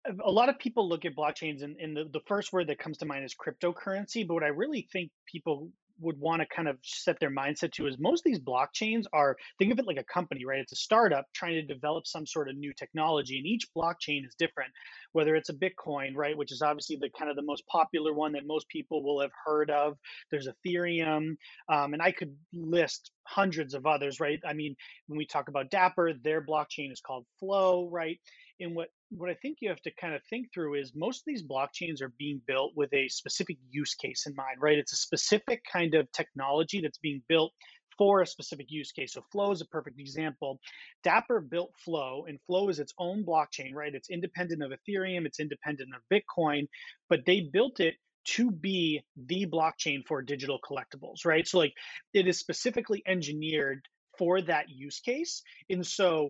a 0.05 0.31
lot 0.31 0.49
of 0.49 0.59
people 0.59 0.87
look 0.87 1.05
at 1.05 1.15
blockchains 1.15 1.63
and, 1.63 1.77
and 1.79 1.95
the, 1.95 2.05
the 2.11 2.19
first 2.27 2.51
word 2.51 2.67
that 2.67 2.79
comes 2.79 2.97
to 2.97 3.05
mind 3.05 3.23
is 3.23 3.35
cryptocurrency. 3.35 4.27
But 4.27 4.33
what 4.35 4.43
I 4.43 4.47
really 4.47 4.87
think 4.91 5.11
people 5.25 5.69
would 6.03 6.19
want 6.19 6.41
to 6.41 6.47
kind 6.55 6.67
of 6.67 6.77
set 6.83 7.19
their 7.19 7.31
mindset 7.31 7.71
to 7.73 7.87
is 7.87 7.97
most 7.99 8.19
of 8.19 8.25
these 8.25 8.39
blockchains 8.39 9.03
are 9.13 9.35
think 9.59 9.71
of 9.71 9.79
it 9.79 9.87
like 9.87 9.97
a 9.97 10.03
company 10.03 10.45
right? 10.45 10.59
It's 10.59 10.71
a 10.71 10.77
startup 10.77 11.25
trying 11.33 11.55
to 11.55 11.61
develop 11.61 12.05
some 12.07 12.25
sort 12.25 12.49
of 12.49 12.55
new 12.55 12.73
technology 12.73 13.37
and 13.37 13.47
each 13.47 13.67
blockchain 13.75 14.25
is 14.25 14.35
different. 14.37 14.71
Whether 15.13 15.35
it's 15.35 15.49
a 15.49 15.53
bitcoin 15.53 16.15
right 16.15 16.37
which 16.37 16.51
is 16.51 16.61
obviously 16.61 16.97
the 16.97 17.09
kind 17.17 17.29
of 17.29 17.35
the 17.35 17.43
most 17.43 17.65
popular 17.67 18.13
one 18.13 18.33
that 18.33 18.45
most 18.45 18.67
people 18.69 19.03
will 19.03 19.21
have 19.21 19.31
heard 19.45 19.69
of. 19.69 19.97
There's 20.31 20.47
ethereum 20.47 21.35
um, 21.69 21.93
and 21.93 22.01
i 22.01 22.11
could 22.11 22.35
list 22.53 23.11
hundreds 23.25 23.73
of 23.73 23.85
others 23.85 24.19
right? 24.19 24.39
I 24.45 24.53
mean 24.53 24.75
when 25.07 25.17
we 25.17 25.25
talk 25.25 25.47
about 25.47 25.71
dapper 25.71 26.13
their 26.13 26.41
blockchain 26.45 26.91
is 26.91 27.01
called 27.01 27.25
flow 27.39 27.89
right? 27.91 28.19
And 28.59 28.75
what 28.75 28.89
what 29.17 29.29
I 29.29 29.35
think 29.35 29.57
you 29.61 29.69
have 29.69 29.81
to 29.81 29.91
kind 29.99 30.13
of 30.13 30.21
think 30.29 30.53
through 30.53 30.75
is 30.75 30.93
most 30.95 31.19
of 31.19 31.23
these 31.27 31.43
blockchains 31.43 32.01
are 32.01 32.13
being 32.17 32.41
built 32.45 32.73
with 32.75 32.93
a 32.93 33.07
specific 33.09 33.57
use 33.69 33.95
case 33.95 34.25
in 34.25 34.35
mind, 34.35 34.57
right? 34.59 34.77
It's 34.77 34.93
a 34.93 34.97
specific 34.97 35.61
kind 35.71 35.95
of 35.95 36.11
technology 36.11 36.81
that's 36.81 36.97
being 36.97 37.21
built 37.27 37.53
for 37.97 38.21
a 38.21 38.27
specific 38.27 38.67
use 38.69 38.91
case. 38.91 39.13
So 39.13 39.23
Flow 39.31 39.51
is 39.51 39.61
a 39.61 39.65
perfect 39.65 39.99
example. 39.99 40.59
Dapper 41.03 41.41
built 41.41 41.71
Flow, 41.83 42.25
and 42.27 42.39
Flow 42.47 42.69
is 42.69 42.79
its 42.79 42.93
own 42.97 43.23
blockchain, 43.23 43.73
right? 43.73 43.93
It's 43.93 44.09
independent 44.09 44.63
of 44.63 44.71
Ethereum, 44.71 45.25
it's 45.25 45.39
independent 45.39 45.89
of 45.95 46.01
Bitcoin, 46.11 46.67
but 47.09 47.19
they 47.25 47.49
built 47.51 47.79
it 47.79 47.95
to 48.25 48.51
be 48.51 49.01
the 49.27 49.45
blockchain 49.45 50.01
for 50.07 50.21
digital 50.21 50.59
collectibles, 50.59 51.25
right? 51.25 51.47
So 51.47 51.59
like 51.59 51.73
it 52.13 52.27
is 52.27 52.39
specifically 52.39 53.03
engineered 53.05 53.85
for 54.17 54.41
that 54.41 54.69
use 54.69 54.99
case. 54.99 55.41
And 55.69 55.85
so 55.85 56.29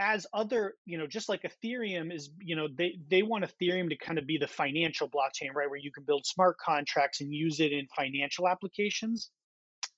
as 0.00 0.26
other 0.32 0.74
you 0.86 0.96
know 0.96 1.06
just 1.06 1.28
like 1.28 1.42
ethereum 1.42 2.12
is 2.12 2.30
you 2.40 2.56
know 2.56 2.66
they 2.76 2.98
they 3.10 3.22
want 3.22 3.44
ethereum 3.44 3.90
to 3.90 3.96
kind 3.96 4.18
of 4.18 4.26
be 4.26 4.38
the 4.38 4.48
financial 4.48 5.08
blockchain 5.08 5.54
right 5.54 5.68
where 5.68 5.78
you 5.78 5.92
can 5.92 6.04
build 6.04 6.24
smart 6.26 6.56
contracts 6.58 7.20
and 7.20 7.32
use 7.32 7.60
it 7.60 7.70
in 7.70 7.86
financial 7.94 8.48
applications. 8.48 9.30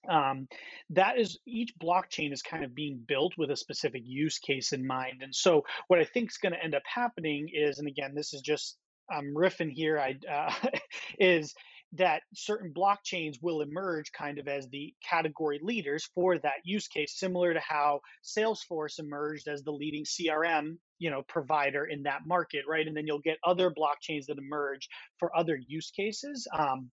Um, 0.08 0.48
that 0.90 1.16
is 1.16 1.38
each 1.46 1.72
blockchain 1.80 2.32
is 2.32 2.42
kind 2.42 2.64
of 2.64 2.74
being 2.74 3.00
built 3.06 3.34
with 3.38 3.52
a 3.52 3.56
specific 3.56 4.02
use 4.04 4.40
case 4.40 4.72
in 4.72 4.84
mind. 4.84 5.22
And 5.22 5.32
so 5.32 5.62
what 5.86 6.00
i 6.00 6.04
think 6.04 6.30
is 6.30 6.38
going 6.38 6.52
to 6.52 6.62
end 6.62 6.74
up 6.74 6.82
happening 6.84 7.48
is 7.52 7.78
and 7.78 7.86
again 7.86 8.12
this 8.14 8.34
is 8.34 8.40
just 8.40 8.76
i'm 9.10 9.34
riffing 9.34 9.70
here 9.70 9.98
i 9.98 10.16
uh, 10.28 10.52
is 11.20 11.54
that 11.94 12.22
certain 12.34 12.72
blockchains 12.72 13.36
will 13.42 13.60
emerge 13.60 14.12
kind 14.12 14.38
of 14.38 14.48
as 14.48 14.66
the 14.68 14.94
category 15.08 15.60
leaders 15.62 16.08
for 16.14 16.38
that 16.38 16.64
use 16.64 16.88
case, 16.88 17.18
similar 17.18 17.52
to 17.52 17.60
how 17.60 18.00
Salesforce 18.24 18.98
emerged 18.98 19.46
as 19.46 19.62
the 19.62 19.72
leading 19.72 20.04
CRM, 20.04 20.78
you 20.98 21.10
know, 21.10 21.22
provider 21.28 21.84
in 21.84 22.04
that 22.04 22.20
market, 22.26 22.64
right? 22.66 22.86
And 22.86 22.96
then 22.96 23.06
you'll 23.06 23.18
get 23.18 23.36
other 23.44 23.70
blockchains 23.70 24.26
that 24.26 24.38
emerge 24.38 24.88
for 25.18 25.36
other 25.36 25.58
use 25.66 25.90
cases. 25.90 26.48
Um, 26.56 26.90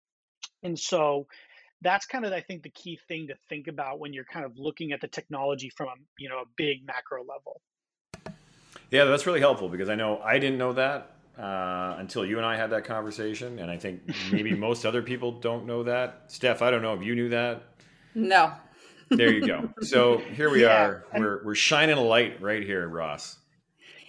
and 0.62 0.78
so 0.78 1.26
that's 1.82 2.04
kind 2.04 2.26
of 2.26 2.32
I 2.32 2.42
think 2.42 2.62
the 2.62 2.70
key 2.70 2.98
thing 3.08 3.28
to 3.28 3.34
think 3.48 3.68
about 3.68 4.00
when 4.00 4.12
you're 4.12 4.24
kind 4.24 4.44
of 4.44 4.52
looking 4.56 4.92
at 4.92 5.00
the 5.00 5.08
technology 5.08 5.70
from 5.74 5.88
a 5.88 5.94
you 6.18 6.28
know 6.28 6.40
a 6.40 6.44
big 6.56 6.86
macro 6.86 7.20
level. 7.20 7.62
Yeah, 8.90 9.04
that's 9.04 9.26
really 9.26 9.40
helpful 9.40 9.68
because 9.68 9.88
I 9.88 9.94
know 9.94 10.20
I 10.22 10.38
didn't 10.38 10.58
know 10.58 10.74
that 10.74 11.12
uh, 11.40 11.96
until 11.98 12.24
you 12.24 12.36
and 12.36 12.46
I 12.46 12.56
had 12.56 12.70
that 12.70 12.84
conversation, 12.84 13.58
and 13.58 13.70
I 13.70 13.76
think 13.76 14.02
maybe 14.30 14.54
most 14.56 14.84
other 14.84 15.02
people 15.02 15.32
don't 15.32 15.66
know 15.66 15.84
that. 15.84 16.24
Steph, 16.28 16.60
I 16.60 16.70
don't 16.70 16.82
know 16.82 16.94
if 16.94 17.02
you 17.02 17.14
knew 17.14 17.30
that. 17.30 17.62
No. 18.14 18.52
There 19.08 19.32
you 19.32 19.46
go. 19.46 19.70
So 19.80 20.18
here 20.18 20.50
we 20.50 20.62
yeah, 20.62 20.84
are. 20.84 21.04
We're 21.16 21.44
we're 21.44 21.54
shining 21.56 21.98
a 21.98 22.02
light 22.02 22.40
right 22.40 22.62
here, 22.62 22.86
Ross. 22.86 23.38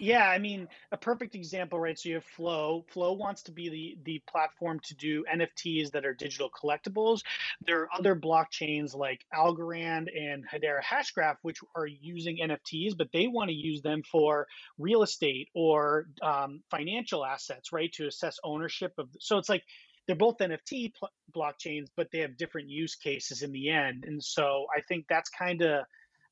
Yeah, 0.02 0.28
I 0.28 0.38
mean, 0.38 0.66
a 0.90 0.96
perfect 0.96 1.36
example, 1.36 1.78
right? 1.78 1.96
So 1.96 2.08
you 2.08 2.16
have 2.16 2.24
Flow. 2.24 2.84
Flow 2.88 3.12
wants 3.12 3.44
to 3.44 3.52
be 3.52 3.68
the 3.68 3.98
the 4.02 4.22
platform 4.28 4.80
to 4.86 4.96
do 4.96 5.24
NFTs 5.32 5.92
that 5.92 6.04
are 6.04 6.12
digital 6.12 6.50
collectibles. 6.50 7.20
There 7.64 7.82
are 7.82 7.88
other 7.96 8.16
blockchains 8.16 8.96
like 8.96 9.24
Algorand 9.32 10.08
and 10.12 10.44
Hedera 10.44 10.82
Hashgraph, 10.82 11.36
which 11.42 11.60
are 11.76 11.86
using 11.86 12.38
NFTs, 12.42 12.98
but 12.98 13.12
they 13.12 13.28
want 13.28 13.50
to 13.50 13.54
use 13.54 13.80
them 13.80 14.02
for 14.02 14.48
real 14.76 15.04
estate 15.04 15.50
or 15.54 16.06
um, 16.20 16.64
financial 16.68 17.24
assets, 17.24 17.72
right? 17.72 17.92
To 17.92 18.08
assess 18.08 18.38
ownership 18.42 18.94
of. 18.98 19.08
So 19.20 19.38
it's 19.38 19.48
like 19.48 19.62
they're 20.08 20.16
both 20.16 20.38
NFT 20.38 20.94
pl- 20.94 21.12
blockchains, 21.32 21.86
but 21.96 22.08
they 22.10 22.18
have 22.18 22.36
different 22.36 22.68
use 22.70 22.96
cases 22.96 23.42
in 23.42 23.52
the 23.52 23.70
end. 23.70 24.02
And 24.04 24.20
so 24.20 24.66
I 24.76 24.80
think 24.80 25.04
that's 25.08 25.30
kind 25.30 25.62
of 25.62 25.84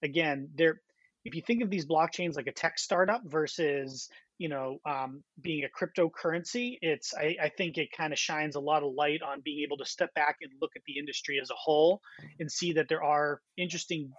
again 0.03 0.49
they're 0.57 0.81
if 1.25 1.35
you 1.35 1.43
think 1.43 1.63
of 1.63 1.71
these 1.71 1.87
blockchains 1.87 2.37
like 2.37 2.47
a 2.47 2.53
tech 2.53 2.79
startup 2.79 3.23
versus 3.25 4.09
you 4.39 4.49
know 4.49 4.79
um, 4.87 5.23
being 5.41 5.65
a 5.65 5.69
cryptocurrency 5.69 6.79
it's 6.81 7.15
I, 7.15 7.37
I 7.43 7.49
think 7.51 7.79
it 7.79 7.89
kind 7.97 8.13
of 8.13 8.19
shines 8.19 8.57
a 8.57 8.61
lot 8.61 8.83
of 8.83 8.95
light 8.95 9.21
on 9.23 9.43
being 9.45 9.63
able 9.65 9.79
to 9.79 9.85
step 9.85 10.15
back 10.15 10.37
and 10.41 10.51
look 10.61 10.73
at 10.77 10.83
the 10.87 10.99
industry 10.99 11.39
as 11.41 11.51
a 11.51 11.57
whole 11.57 12.01
and 12.39 12.51
see 12.51 12.75
that 12.75 12.89
there 12.89 13.03
are 13.03 13.41
interesting 13.57 14.13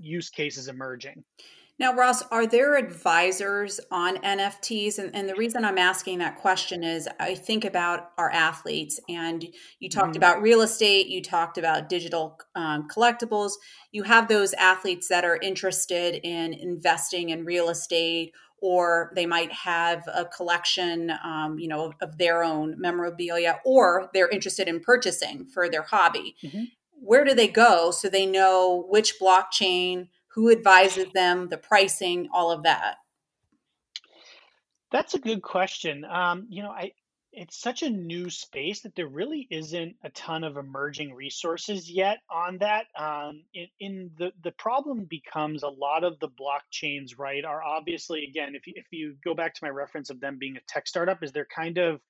use 0.00 0.30
cases 0.30 0.68
emerging 0.68 1.24
now, 1.76 1.92
Ross, 1.92 2.22
are 2.30 2.46
there 2.46 2.76
advisors 2.76 3.80
on 3.90 4.18
NFTs? 4.18 4.98
And, 4.98 5.14
and, 5.14 5.28
the 5.28 5.34
reason 5.34 5.64
I'm 5.64 5.78
asking 5.78 6.18
that 6.18 6.38
question 6.38 6.84
is 6.84 7.08
I 7.18 7.34
think 7.34 7.64
about 7.64 8.10
our 8.16 8.30
athletes, 8.30 9.00
and 9.08 9.44
you 9.80 9.88
talked 9.88 10.10
mm-hmm. 10.10 10.18
about 10.18 10.40
real 10.40 10.60
estate, 10.60 11.08
you 11.08 11.20
talked 11.20 11.58
about 11.58 11.88
digital 11.88 12.38
um, 12.54 12.86
collectibles. 12.88 13.54
You 13.90 14.04
have 14.04 14.28
those 14.28 14.52
athletes 14.54 15.08
that 15.08 15.24
are 15.24 15.36
interested 15.36 16.20
in 16.22 16.52
investing 16.52 17.30
in 17.30 17.44
real 17.44 17.68
estate, 17.70 18.32
or 18.62 19.12
they 19.16 19.26
might 19.26 19.50
have 19.50 20.04
a 20.06 20.26
collection, 20.26 21.12
um, 21.24 21.58
you 21.58 21.66
know, 21.66 21.86
of, 21.86 21.94
of, 22.00 22.18
their 22.18 22.44
own 22.44 22.76
memorabilia, 22.78 23.58
or 23.64 24.08
they're 24.14 24.28
interested 24.28 24.68
in 24.68 24.78
purchasing 24.78 25.44
for 25.46 25.68
their 25.68 25.82
hobby. 25.82 26.36
Mm-hmm. 26.44 26.64
Where 26.92 27.24
do 27.24 27.34
they 27.34 27.48
go 27.48 27.90
so 27.90 28.08
they 28.08 28.26
know 28.26 28.86
which 28.88 29.14
blockchain? 29.20 30.06
Who 30.34 30.50
advises 30.50 31.06
them, 31.14 31.48
the 31.48 31.56
pricing, 31.56 32.28
all 32.32 32.50
of 32.50 32.64
that? 32.64 32.96
That's 34.90 35.14
a 35.14 35.18
good 35.18 35.42
question. 35.42 36.04
Um, 36.04 36.46
you 36.50 36.62
know, 36.62 36.70
I 36.70 36.92
it's 37.36 37.60
such 37.60 37.82
a 37.82 37.90
new 37.90 38.30
space 38.30 38.82
that 38.82 38.94
there 38.94 39.08
really 39.08 39.48
isn't 39.50 39.96
a 40.04 40.10
ton 40.10 40.44
of 40.44 40.56
emerging 40.56 41.12
resources 41.12 41.90
yet 41.90 42.18
on 42.30 42.58
that. 42.58 42.86
Um, 42.96 43.42
in, 43.54 43.66
in 43.80 44.10
the 44.18 44.32
the 44.42 44.52
problem 44.52 45.04
becomes 45.04 45.62
a 45.62 45.68
lot 45.68 46.04
of 46.04 46.18
the 46.20 46.28
blockchains, 46.28 47.18
right, 47.18 47.44
are 47.44 47.62
obviously 47.62 48.24
again, 48.24 48.54
if 48.54 48.66
you, 48.66 48.74
if 48.76 48.86
you 48.90 49.16
go 49.24 49.34
back 49.34 49.54
to 49.54 49.64
my 49.64 49.70
reference 49.70 50.10
of 50.10 50.20
them 50.20 50.38
being 50.38 50.56
a 50.56 50.60
tech 50.68 50.86
startup, 50.86 51.22
is 51.22 51.32
they're 51.32 51.46
kind 51.54 51.78
of 51.78 52.00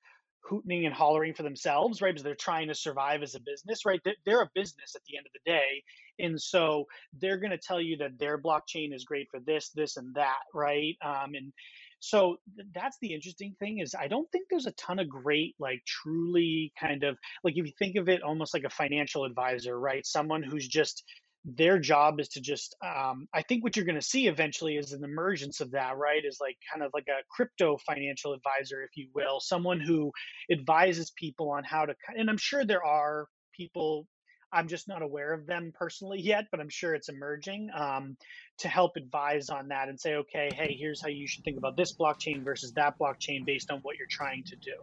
hooting 0.41 0.85
and 0.85 0.93
hollering 0.93 1.33
for 1.33 1.43
themselves, 1.43 2.01
right? 2.01 2.13
Because 2.13 2.23
they're 2.23 2.35
trying 2.35 2.67
to 2.67 2.75
survive 2.75 3.23
as 3.23 3.35
a 3.35 3.39
business, 3.39 3.85
right? 3.85 3.99
They're 4.25 4.41
a 4.41 4.51
business 4.53 4.95
at 4.95 5.01
the 5.07 5.17
end 5.17 5.25
of 5.25 5.33
the 5.33 5.51
day. 5.51 5.83
And 6.19 6.39
so 6.39 6.85
they're 7.19 7.37
going 7.37 7.51
to 7.51 7.57
tell 7.57 7.81
you 7.81 7.97
that 7.97 8.19
their 8.19 8.37
blockchain 8.37 8.93
is 8.93 9.05
great 9.05 9.27
for 9.29 9.39
this, 9.39 9.69
this, 9.75 9.97
and 9.97 10.13
that, 10.15 10.39
right? 10.53 10.95
Um, 11.03 11.33
and 11.33 11.53
so 11.99 12.37
that's 12.73 12.97
the 13.01 13.13
interesting 13.13 13.55
thing 13.59 13.79
is 13.79 13.95
I 13.95 14.07
don't 14.07 14.29
think 14.31 14.47
there's 14.49 14.67
a 14.67 14.71
ton 14.73 14.99
of 14.99 15.09
great, 15.09 15.55
like 15.59 15.81
truly 15.85 16.71
kind 16.79 17.03
of 17.03 17.17
like 17.43 17.57
if 17.57 17.65
you 17.65 17.73
think 17.79 17.95
of 17.95 18.09
it 18.09 18.21
almost 18.21 18.53
like 18.53 18.63
a 18.63 18.69
financial 18.69 19.25
advisor, 19.25 19.79
right? 19.79 20.05
Someone 20.05 20.43
who's 20.43 20.67
just 20.67 21.03
their 21.45 21.77
job 21.77 22.19
is 22.19 22.27
to 22.27 22.41
just 22.41 22.75
um, 22.83 23.27
i 23.33 23.41
think 23.43 23.63
what 23.63 23.75
you're 23.75 23.85
going 23.85 23.99
to 23.99 24.01
see 24.01 24.27
eventually 24.27 24.77
is 24.77 24.93
an 24.93 25.03
emergence 25.03 25.61
of 25.61 25.71
that 25.71 25.95
right 25.95 26.25
is 26.25 26.39
like 26.41 26.57
kind 26.73 26.83
of 26.83 26.89
like 26.93 27.07
a 27.07 27.21
crypto 27.29 27.77
financial 27.85 28.33
advisor 28.33 28.81
if 28.81 28.89
you 28.95 29.07
will 29.13 29.39
someone 29.39 29.79
who 29.79 30.11
advises 30.51 31.11
people 31.11 31.51
on 31.51 31.63
how 31.63 31.85
to 31.85 31.93
and 32.17 32.29
i'm 32.29 32.37
sure 32.37 32.65
there 32.65 32.83
are 32.83 33.27
people 33.55 34.07
i'm 34.55 34.67
just 34.67 34.87
not 34.87 35.01
aware 35.01 35.33
of 35.33 35.45
them 35.45 35.71
personally 35.77 36.19
yet 36.19 36.45
but 36.49 36.59
i'm 36.59 36.69
sure 36.69 36.95
it's 36.95 37.09
emerging 37.09 37.69
um, 37.75 38.17
to 38.57 38.67
help 38.67 38.95
advise 38.95 39.49
on 39.49 39.67
that 39.67 39.89
and 39.89 39.99
say 39.99 40.15
okay 40.15 40.49
hey 40.55 40.75
here's 40.79 41.01
how 41.01 41.07
you 41.07 41.27
should 41.27 41.43
think 41.43 41.57
about 41.57 41.75
this 41.77 41.93
blockchain 41.93 42.43
versus 42.43 42.71
that 42.73 42.97
blockchain 42.97 43.45
based 43.45 43.69
on 43.69 43.79
what 43.79 43.97
you're 43.97 44.07
trying 44.07 44.43
to 44.43 44.55
do 44.55 44.75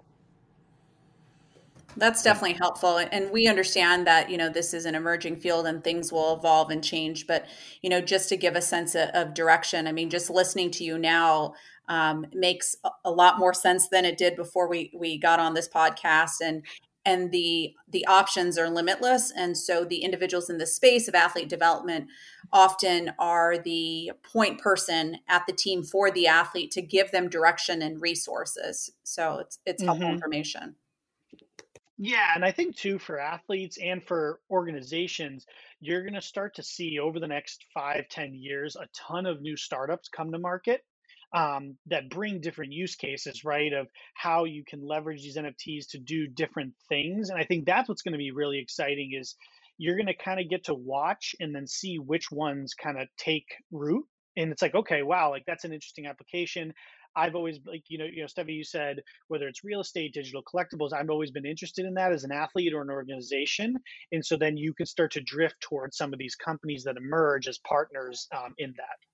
that's 1.97 2.23
definitely 2.23 2.55
helpful. 2.55 2.99
And 2.99 3.31
we 3.31 3.47
understand 3.49 4.07
that, 4.07 4.31
you 4.31 4.39
know, 4.39 4.49
this 4.49 4.73
is 4.73 4.87
an 4.87 4.95
emerging 4.95 5.37
field 5.37 5.67
and 5.67 5.85
things 5.85 6.11
will 6.11 6.35
evolve 6.35 6.71
and 6.71 6.83
change. 6.83 7.27
But, 7.27 7.47
you 7.83 7.91
know, 7.91 8.01
just 8.01 8.29
to 8.31 8.37
give 8.37 8.57
a 8.57 8.63
sense 8.63 8.95
of 8.97 9.35
direction, 9.35 9.87
I 9.87 9.93
mean, 9.93 10.09
just 10.09 10.31
listening 10.31 10.71
to 10.73 10.85
you 10.85 10.99
now 10.99 11.55
um, 11.89 12.27
makes 12.33 12.77
a 13.05 13.11
lot 13.11 13.39
more 13.39 13.53
sense 13.53 13.89
than 13.89 14.05
it 14.05 14.17
did 14.17 14.37
before 14.37 14.69
we, 14.69 14.91
we 14.95 15.19
got 15.19 15.39
on 15.39 15.55
this 15.55 15.69
podcast. 15.69 16.41
And, 16.43 16.63
and 17.05 17.33
the 17.33 17.75
the 17.89 18.07
options 18.07 18.57
are 18.59 18.71
limitless. 18.71 19.33
And 19.37 19.57
so 19.57 19.85
the 19.85 20.03
individuals 20.05 20.49
in 20.49 20.59
the 20.59 20.67
space 20.67 21.09
of 21.09 21.15
athlete 21.15 21.49
development 21.49 22.09
often 22.53 23.13
are 23.19 23.59
the 23.59 24.13
point 24.23 24.61
person 24.61 25.19
at 25.29 25.47
the 25.47 25.53
team 25.53 25.83
for 25.83 26.11
the 26.11 26.27
athlete 26.27 26.71
to 26.73 26.83
give 26.83 27.11
them 27.11 27.29
direction 27.29 27.83
and 27.83 28.01
resources. 28.01 28.93
So 29.03 29.39
it's 29.39 29.59
it's 29.67 29.83
helpful 29.83 30.07
mm-hmm. 30.07 30.15
information. 30.15 30.77
Yeah, 31.99 32.33
and 32.35 32.45
I 32.45 32.51
think 32.51 32.77
too 32.77 32.99
for 32.99 33.21
athletes 33.21 33.79
and 33.81 34.03
for 34.03 34.41
organizations, 34.51 35.47
you're 35.81 36.03
going 36.03 36.15
to 36.15 36.23
start 36.23 36.55
to 36.57 36.63
see 36.63 36.99
over 36.99 37.21
the 37.21 37.29
next 37.29 37.67
five, 37.73 38.09
ten 38.09 38.35
years 38.35 38.77
a 38.77 38.89
ton 38.93 39.27
of 39.27 39.41
new 39.41 39.57
startups 39.57 40.09
come 40.09 40.33
to 40.33 40.39
market 40.39 40.83
um, 41.35 41.77
that 41.87 42.11
bring 42.11 42.41
different 42.41 42.73
use 42.73 42.97
cases, 42.97 43.45
right? 43.45 43.73
Of 43.73 43.89
how 44.15 44.45
you 44.45 44.65
can 44.67 44.87
leverage 44.87 45.23
these 45.23 45.37
NFTs 45.37 45.89
to 45.91 45.99
do 45.99 46.27
different 46.27 46.75
things. 46.89 47.31
And 47.31 47.39
I 47.41 47.45
think 47.45 47.67
that's 47.67 47.89
what's 47.89 48.03
going 48.03 48.13
to 48.13 48.19
be 48.19 48.33
really 48.33 48.59
exciting 48.59 49.13
is 49.19 49.37
you're 49.79 49.97
going 49.97 50.07
to 50.07 50.15
kind 50.15 50.41
of 50.41 50.49
get 50.51 50.65
to 50.65 50.75
watch 50.75 51.35
and 51.41 51.55
then 51.55 51.67
see 51.67 51.99
which 51.99 52.31
ones 52.31 52.75
kind 52.75 53.01
of 53.01 53.09
take 53.17 53.47
root. 53.71 54.05
And 54.37 54.53
it's 54.53 54.63
like, 54.63 54.75
okay, 54.75 55.03
wow, 55.03 55.31
like 55.31 55.45
that's 55.47 55.65
an 55.65 55.73
interesting 55.73 56.07
application. 56.07 56.73
I've 57.15 57.35
always 57.35 57.59
like 57.67 57.85
you 57.89 57.99
know 57.99 58.07
you 58.07 58.23
know 58.23 58.27
Steffi, 58.27 58.55
you 58.55 58.65
said 58.65 59.01
whether 59.29 59.47
it's 59.47 59.65
real 59.65 59.81
estate, 59.81 60.15
digital 60.15 60.43
collectibles. 60.43 60.93
I've 60.95 61.11
always 61.11 61.31
been 61.31 61.45
interested 61.45 61.85
in 61.85 61.95
that 61.95 62.13
as 62.13 62.25
an 62.25 62.33
athlete 62.33 62.73
or 62.73 62.83
an 62.83 62.91
organization, 62.91 63.77
and 64.13 64.25
so 64.25 64.37
then 64.37 64.57
you 64.57 64.73
can 64.73 64.87
start 64.87 65.13
to 65.13 65.21
drift 65.21 65.57
towards 65.61 65.97
some 65.97 66.13
of 66.15 66.19
these 66.19 66.37
companies 66.37 66.85
that 66.85 66.97
emerge 66.97 67.49
as 67.49 67.59
partners 67.59 68.29
um, 68.35 68.55
in 68.59 68.75
that. 68.79 69.11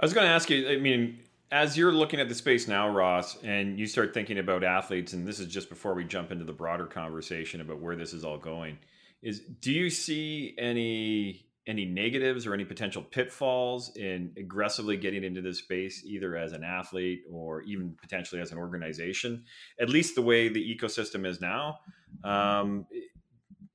I 0.00 0.04
was 0.04 0.12
going 0.12 0.26
to 0.26 0.32
ask 0.32 0.48
you. 0.48 0.68
I 0.68 0.76
mean, 0.76 1.18
as 1.50 1.76
you're 1.76 1.92
looking 1.92 2.20
at 2.20 2.28
the 2.28 2.34
space 2.34 2.68
now, 2.68 2.88
Ross, 2.88 3.42
and 3.42 3.78
you 3.78 3.86
start 3.86 4.14
thinking 4.14 4.38
about 4.38 4.62
athletes, 4.62 5.12
and 5.12 5.26
this 5.26 5.40
is 5.40 5.46
just 5.46 5.68
before 5.68 5.94
we 5.94 6.04
jump 6.04 6.30
into 6.30 6.44
the 6.44 6.52
broader 6.52 6.86
conversation 6.86 7.60
about 7.60 7.80
where 7.80 7.96
this 7.96 8.12
is 8.12 8.24
all 8.24 8.38
going. 8.38 8.78
Is 9.22 9.40
do 9.60 9.72
you 9.72 9.90
see 9.90 10.54
any 10.58 11.48
any 11.66 11.84
negatives 11.84 12.46
or 12.46 12.54
any 12.54 12.64
potential 12.64 13.02
pitfalls 13.02 13.94
in 13.94 14.32
aggressively 14.38 14.96
getting 14.96 15.22
into 15.22 15.42
this 15.42 15.58
space, 15.58 16.02
either 16.06 16.34
as 16.34 16.52
an 16.52 16.64
athlete 16.64 17.20
or 17.30 17.60
even 17.62 17.94
potentially 18.00 18.40
as 18.40 18.52
an 18.52 18.58
organization, 18.58 19.44
at 19.78 19.90
least 19.90 20.14
the 20.14 20.22
way 20.22 20.48
the 20.48 20.76
ecosystem 20.76 21.26
is 21.26 21.42
now. 21.42 21.78
Um, 22.24 22.86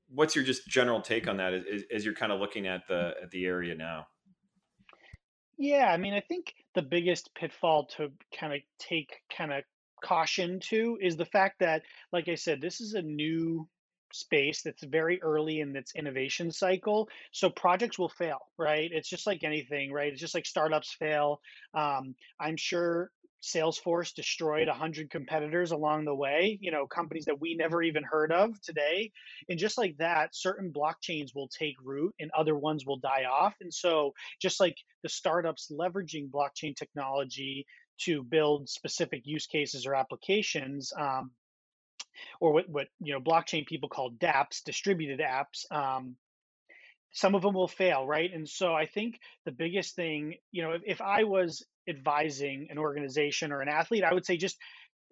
what's 0.09 0.35
your 0.35 0.43
just 0.43 0.67
general 0.67 1.01
take 1.01 1.27
on 1.27 1.37
that 1.37 1.53
as, 1.53 1.83
as 1.93 2.05
you're 2.05 2.15
kind 2.15 2.31
of 2.31 2.39
looking 2.39 2.65
at 2.65 2.87
the 2.87 3.13
at 3.21 3.29
the 3.31 3.45
area 3.45 3.75
now? 3.75 4.07
Yeah, 5.57 5.87
I 5.91 5.97
mean, 5.97 6.13
I 6.13 6.21
think 6.21 6.53
the 6.75 6.81
biggest 6.81 7.33
pitfall 7.35 7.85
to 7.97 8.11
kind 8.37 8.53
of 8.53 8.61
take 8.79 9.21
kind 9.35 9.53
of 9.53 9.63
caution 10.03 10.59
to 10.59 10.97
is 11.01 11.15
the 11.15 11.25
fact 11.25 11.59
that, 11.59 11.83
like 12.11 12.27
I 12.27 12.35
said, 12.35 12.59
this 12.59 12.81
is 12.81 12.93
a 12.93 13.01
new 13.01 13.67
space 14.11 14.61
that's 14.61 14.83
very 14.83 15.21
early 15.21 15.59
in 15.59 15.75
its 15.75 15.95
innovation 15.95 16.51
cycle. 16.51 17.09
So 17.31 17.49
projects 17.49 17.97
will 17.97 18.09
fail, 18.09 18.39
right? 18.57 18.89
It's 18.91 19.09
just 19.09 19.25
like 19.25 19.43
anything, 19.43 19.91
right? 19.91 20.11
It's 20.11 20.21
just 20.21 20.35
like 20.35 20.45
startups 20.45 20.93
fail. 20.93 21.41
Um, 21.73 22.15
I'm 22.39 22.57
sure 22.57 23.11
Salesforce 23.43 24.13
destroyed 24.13 24.69
100 24.69 25.09
competitors 25.09 25.71
along 25.71 26.05
the 26.05 26.15
way, 26.15 26.57
you 26.61 26.71
know, 26.71 26.87
companies 26.87 27.25
that 27.25 27.41
we 27.41 27.55
never 27.55 27.83
even 27.83 28.03
heard 28.03 28.31
of 28.31 28.59
today. 28.61 29.11
And 29.49 29.59
just 29.59 29.77
like 29.77 29.97
that, 29.97 30.33
certain 30.33 30.71
blockchains 30.71 31.35
will 31.35 31.49
take 31.49 31.75
root 31.83 32.15
and 32.19 32.31
other 32.31 32.55
ones 32.55 32.85
will 32.85 32.97
die 32.97 33.25
off. 33.25 33.53
And 33.59 33.73
so, 33.73 34.13
just 34.41 34.61
like 34.61 34.77
the 35.03 35.09
startups 35.09 35.69
leveraging 35.71 36.31
blockchain 36.31 36.73
technology 36.75 37.65
to 38.05 38.23
build 38.23 38.69
specific 38.69 39.23
use 39.25 39.45
cases 39.45 39.85
or 39.85 39.93
applications, 39.93 40.93
um, 40.97 41.31
or 42.39 42.53
what, 42.53 42.69
what 42.69 42.87
you 43.01 43.13
know 43.13 43.19
blockchain 43.19 43.65
people 43.65 43.89
call 43.89 44.11
dApps, 44.11 44.63
distributed 44.63 45.19
apps, 45.19 45.69
um, 45.71 46.15
some 47.13 47.35
of 47.35 47.43
them 47.43 47.53
will 47.53 47.67
fail, 47.67 48.05
right? 48.05 48.29
And 48.33 48.49
so 48.49 48.73
I 48.73 48.87
think 48.87 49.19
the 49.45 49.51
biggest 49.51 49.95
thing, 49.95 50.35
you 50.51 50.63
know, 50.63 50.71
if, 50.71 50.81
if 50.85 51.01
I 51.01 51.23
was 51.23 51.63
advising 51.87 52.67
an 52.69 52.77
organization 52.77 53.51
or 53.51 53.61
an 53.61 53.69
athlete, 53.69 54.03
I 54.03 54.13
would 54.13 54.25
say 54.25 54.35
just 54.35 54.57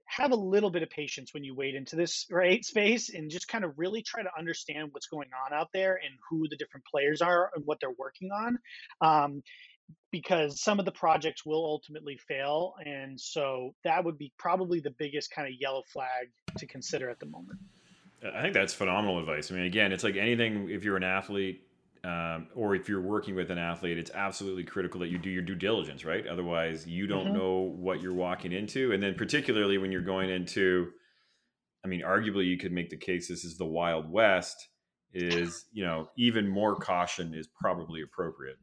have 0.06 0.32
a 0.32 0.36
little 0.36 0.72
bit 0.72 0.84
of 0.84 0.90
patience 0.90 1.34
when 1.34 1.44
you 1.44 1.56
wade 1.56 1.76
into 1.76 1.96
this 1.96 2.26
right 2.32 2.66
space 2.66 3.10
and 3.10 3.30
just 3.30 3.48
kind 3.48 3.64
of 3.64 3.78
really 3.78 4.02
try 4.02 4.24
to 4.24 4.30
understand 4.38 4.90
what's 4.92 5.08
going 5.08 5.30
on 5.46 5.58
out 5.58 5.70
there 5.74 5.94
and 5.94 6.14
who 6.30 6.48
the 6.50 6.58
different 6.58 6.86
players 6.86 7.22
are 7.22 7.52
and 7.56 7.66
what 7.66 7.80
they're 7.80 7.90
working 7.98 8.32
on 8.32 8.58
um, 9.02 9.44
because 10.12 10.62
some 10.62 10.80
of 10.80 10.86
the 10.86 10.92
projects 10.92 11.46
will 11.46 11.64
ultimately 11.64 12.18
fail 12.28 12.74
and 12.86 13.20
so 13.20 13.74
that 13.84 14.04
would 14.04 14.18
be 14.18 14.32
probably 14.38 14.80
the 14.80 14.94
biggest 14.98 15.32
kind 15.32 15.48
of 15.48 15.54
yellow 15.60 15.84
flag 15.94 16.30
to 16.58 16.66
consider 16.66 17.10
at 17.10 17.20
the 17.20 17.26
moment 17.26 17.60
i 18.34 18.42
think 18.42 18.54
that's 18.54 18.74
phenomenal 18.74 19.20
advice 19.20 19.52
i 19.52 19.56
mean 19.56 19.66
again 19.66 19.92
it's 19.92 20.04
like 20.04 20.16
anything 20.16 20.70
if 20.70 20.84
you're 20.84 20.98
an 20.98 21.04
athlete 21.04 21.62
um, 22.04 22.48
or 22.56 22.76
if 22.76 22.90
you're 22.90 23.02
working 23.02 23.36
with 23.36 23.52
an 23.52 23.60
athlete, 23.60 23.98
it's 23.98 24.12
absolutely 24.12 24.64
critical 24.64 25.00
that 25.02 25.10
you 25.10 25.20
do 25.20 25.30
your 25.30 25.44
due 25.44 25.56
diligence, 25.56 26.04
right? 26.04 26.26
Otherwise, 26.26 26.88
you 26.88 27.06
don't 27.06 27.26
mm-hmm. 27.26 27.38
know 27.38 27.76
what 27.78 28.02
you're 28.02 28.14
walking 28.14 28.52
into. 28.52 28.92
And 28.92 29.04
then, 29.04 29.14
particularly 29.14 29.78
when 29.78 29.92
you're 29.92 30.02
going 30.02 30.30
into, 30.30 30.90
I 31.86 31.88
mean, 31.88 32.02
arguably, 32.02 32.48
you 32.48 32.58
could 32.58 32.72
make 32.72 32.90
the 32.90 32.98
case 32.98 33.28
this 33.28 33.44
is 33.44 33.58
the 33.58 33.66
Wild 33.66 34.12
West, 34.12 34.68
is, 35.14 35.66
you 35.74 35.86
know, 35.86 36.10
even 36.18 36.48
more 36.48 36.76
caution 36.76 37.36
is 37.36 37.48
probably 37.60 38.02
appropriate. 38.02 38.58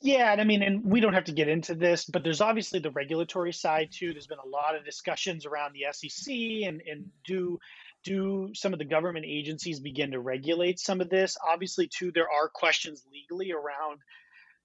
Yeah, 0.00 0.32
and 0.32 0.40
I 0.40 0.44
mean, 0.44 0.62
and 0.62 0.84
we 0.84 1.00
don't 1.00 1.12
have 1.12 1.24
to 1.24 1.32
get 1.32 1.48
into 1.48 1.74
this, 1.74 2.04
but 2.04 2.24
there's 2.24 2.40
obviously 2.40 2.78
the 2.78 2.90
regulatory 2.92 3.52
side 3.52 3.90
too. 3.92 4.12
There's 4.12 4.26
been 4.26 4.38
a 4.38 4.48
lot 4.48 4.74
of 4.74 4.84
discussions 4.84 5.44
around 5.44 5.74
the 5.74 5.92
SEC 5.92 6.32
and 6.32 6.80
and 6.86 7.10
do 7.26 7.58
do 8.04 8.50
some 8.54 8.72
of 8.72 8.78
the 8.78 8.84
government 8.84 9.26
agencies 9.28 9.80
begin 9.80 10.12
to 10.12 10.20
regulate 10.20 10.78
some 10.78 11.00
of 11.00 11.08
this? 11.08 11.36
Obviously, 11.52 11.88
too, 11.88 12.12
there 12.12 12.30
are 12.30 12.48
questions 12.48 13.04
legally 13.12 13.52
around, 13.52 14.00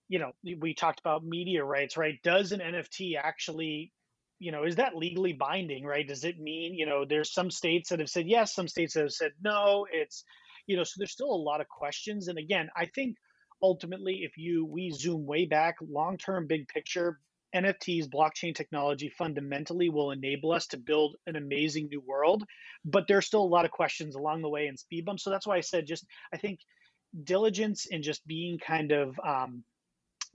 you 0.08 0.20
know, 0.20 0.32
we 0.60 0.74
talked 0.74 1.00
about 1.00 1.24
media 1.24 1.64
rights, 1.64 1.98
right? 1.98 2.22
Does 2.24 2.52
an 2.52 2.60
NFT 2.60 3.18
actually, 3.22 3.92
you 4.40 4.52
know, 4.52 4.64
is 4.64 4.78
that 4.78 4.96
legally 4.96 5.34
binding, 5.34 5.86
right? 5.86 6.08
Does 6.08 6.24
it 6.24 6.40
mean, 6.40 6.76
you 6.76 6.86
know, 6.86 7.06
there's 7.06 7.34
some 7.34 7.52
states 7.52 7.90
that 7.90 8.00
have 8.00 8.10
said 8.10 8.28
yes, 8.28 8.54
some 8.54 8.68
states 8.68 8.94
that 8.94 9.02
have 9.02 9.14
said 9.14 9.32
no. 9.44 9.86
It's, 9.92 10.24
you 10.66 10.78
know, 10.78 10.84
so 10.84 10.94
there's 10.98 11.12
still 11.12 11.32
a 11.32 11.36
lot 11.36 11.62
of 11.62 11.68
questions. 11.68 12.28
And 12.28 12.38
again, 12.38 12.70
I 12.76 12.86
think 12.86 13.18
ultimately, 13.62 14.22
if 14.24 14.38
you, 14.38 14.66
we 14.66 14.92
zoom 14.92 15.26
way 15.26 15.46
back, 15.46 15.76
long 15.82 16.18
term, 16.18 16.48
big 16.48 16.68
picture, 16.68 17.20
NFTs, 17.56 18.10
blockchain 18.10 18.54
technology 18.54 19.10
fundamentally 19.10 19.90
will 19.90 20.12
enable 20.12 20.52
us 20.52 20.68
to 20.68 20.78
build 20.78 21.16
an 21.28 21.36
amazing 21.36 21.88
new 21.88 22.02
world, 22.02 22.44
but 22.86 23.08
there's 23.08 23.26
still 23.26 23.44
a 23.44 23.56
lot 23.56 23.66
of 23.66 23.72
questions 23.72 24.16
along 24.16 24.42
the 24.42 24.50
way 24.50 24.68
and 24.68 24.78
speed 24.78 25.06
bumps. 25.06 25.24
So 25.24 25.30
that's 25.30 25.48
why 25.48 25.58
I 25.58 25.62
said 25.62 25.88
just 25.88 26.06
I 26.34 26.38
think 26.38 26.60
diligence 27.24 27.88
and 27.90 28.04
just 28.04 28.26
being 28.28 28.60
kind 28.60 28.92
of 28.92 29.20
um, 29.26 29.64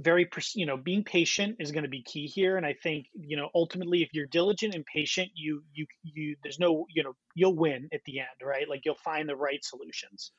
very 0.02 0.28
you 0.54 0.66
know 0.66 0.76
being 0.76 1.04
patient 1.04 1.56
is 1.58 1.72
going 1.72 1.84
to 1.84 1.88
be 1.88 2.02
key 2.02 2.26
here 2.26 2.56
and 2.56 2.66
i 2.66 2.74
think 2.82 3.06
you 3.14 3.36
know 3.36 3.48
ultimately 3.54 4.02
if 4.02 4.08
you're 4.12 4.26
diligent 4.26 4.74
and 4.74 4.84
patient 4.86 5.30
you 5.34 5.62
you 5.72 5.86
you 6.02 6.36
there's 6.42 6.58
no 6.58 6.86
you 6.94 7.02
know 7.02 7.14
you'll 7.34 7.56
win 7.56 7.88
at 7.92 8.00
the 8.04 8.18
end 8.18 8.28
right 8.42 8.68
like 8.68 8.82
you'll 8.84 8.94
find 8.94 9.28
the 9.28 9.36
right 9.36 9.64
solutions 9.64 10.32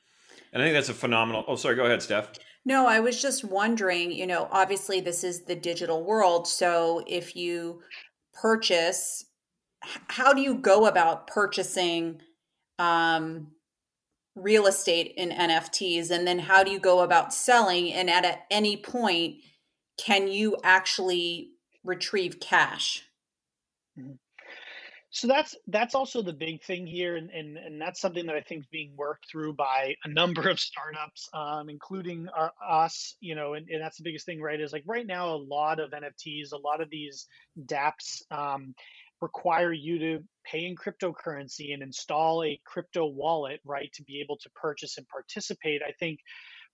and 0.52 0.62
I 0.62 0.66
think 0.66 0.74
that's 0.74 0.88
a 0.88 0.94
phenomenal. 0.94 1.44
Oh, 1.48 1.56
sorry. 1.56 1.76
Go 1.76 1.84
ahead, 1.84 2.02
Steph. 2.02 2.32
No, 2.64 2.86
I 2.86 3.00
was 3.00 3.20
just 3.20 3.44
wondering. 3.44 4.12
You 4.12 4.26
know, 4.26 4.48
obviously 4.50 5.00
this 5.00 5.24
is 5.24 5.44
the 5.44 5.56
digital 5.56 6.04
world, 6.04 6.46
so 6.46 7.02
if 7.06 7.36
you 7.36 7.82
purchase, 8.32 9.24
how 10.08 10.32
do 10.32 10.40
you 10.40 10.54
go 10.54 10.86
about 10.86 11.26
purchasing 11.26 12.20
um, 12.78 13.48
real 14.34 14.66
estate 14.66 15.12
in 15.16 15.30
NFTs, 15.30 16.10
and 16.10 16.26
then 16.26 16.38
how 16.38 16.62
do 16.62 16.70
you 16.70 16.78
go 16.78 17.00
about 17.00 17.34
selling? 17.34 17.92
And 17.92 18.08
at 18.08 18.44
any 18.50 18.76
point, 18.76 19.36
can 19.96 20.28
you 20.28 20.56
actually 20.62 21.50
retrieve 21.84 22.40
cash? 22.40 23.04
Mm-hmm 23.98 24.14
so 25.14 25.28
that's 25.28 25.54
that's 25.68 25.94
also 25.94 26.22
the 26.22 26.32
big 26.32 26.60
thing 26.64 26.86
here 26.86 27.16
and, 27.16 27.30
and 27.30 27.56
and 27.56 27.80
that's 27.80 28.00
something 28.00 28.26
that 28.26 28.34
i 28.34 28.40
think 28.40 28.62
is 28.62 28.66
being 28.66 28.92
worked 28.96 29.24
through 29.30 29.52
by 29.54 29.94
a 30.04 30.08
number 30.08 30.48
of 30.48 30.58
startups 30.60 31.28
um, 31.32 31.70
including 31.70 32.26
our, 32.36 32.52
us 32.68 33.16
you 33.20 33.34
know 33.34 33.54
and, 33.54 33.68
and 33.70 33.80
that's 33.80 33.96
the 33.96 34.02
biggest 34.02 34.26
thing 34.26 34.42
right 34.42 34.60
is 34.60 34.72
like 34.72 34.82
right 34.86 35.06
now 35.06 35.34
a 35.34 35.36
lot 35.36 35.78
of 35.78 35.92
nfts 35.92 36.52
a 36.52 36.56
lot 36.56 36.80
of 36.80 36.90
these 36.90 37.28
dapps 37.66 38.22
um, 38.32 38.74
require 39.20 39.72
you 39.72 39.98
to 40.00 40.18
pay 40.44 40.66
in 40.66 40.74
cryptocurrency 40.74 41.72
and 41.72 41.82
install 41.82 42.42
a 42.42 42.60
crypto 42.66 43.06
wallet 43.06 43.60
right 43.64 43.92
to 43.94 44.02
be 44.02 44.20
able 44.20 44.36
to 44.36 44.50
purchase 44.50 44.98
and 44.98 45.06
participate 45.08 45.80
i 45.86 45.92
think 46.00 46.18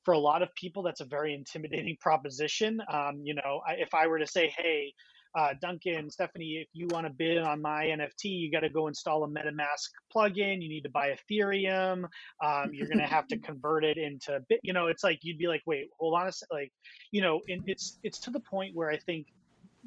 for 0.05 0.13
a 0.13 0.19
lot 0.19 0.43
of 0.43 0.55
people 0.55 0.83
that's 0.83 1.01
a 1.01 1.05
very 1.05 1.35
intimidating 1.35 1.97
proposition 2.01 2.81
um, 2.93 3.21
you 3.23 3.35
know 3.35 3.61
if 3.79 3.95
i 3.95 4.07
were 4.07 4.19
to 4.19 4.27
say 4.27 4.53
hey 4.57 4.93
uh, 5.39 5.51
Duncan, 5.61 6.11
Stephanie, 6.11 6.59
if 6.63 6.69
you 6.73 6.89
want 6.89 7.07
to 7.07 7.13
bid 7.13 7.39
on 7.39 7.63
my 7.63 7.85
NFT, 7.85 8.25
you 8.25 8.51
got 8.51 8.61
to 8.61 8.69
go 8.69 8.89
install 8.89 9.23
a 9.23 9.29
MetaMask 9.29 9.91
plugin. 10.15 10.61
You 10.61 10.69
need 10.69 10.83
to 10.83 10.91
buy 10.91 11.17
Ethereum. 11.17 12.05
Um, 12.45 12.71
you're 12.73 12.89
going 12.89 12.99
to 12.99 13.07
have 13.07 13.29
to 13.29 13.39
convert 13.39 13.85
it 13.85 13.97
into 13.97 14.41
bit. 14.49 14.61
You 14.63 14.73
know, 14.73 14.89
it's 14.89 15.05
like 15.05 15.21
you'd 15.23 15.39
be 15.39 15.47
like, 15.47 15.63
wait, 15.67 15.89
hold 15.99 16.15
on 16.15 16.27
a 16.27 16.33
second. 16.33 16.57
Like, 16.57 16.73
you 17.13 17.23
know, 17.23 17.41
and 17.49 17.63
it's 17.67 17.99
it's 18.03 18.19
to 18.21 18.31
the 18.31 18.41
point 18.41 18.75
where 18.75 18.91
I 18.91 18.99
think 18.99 19.29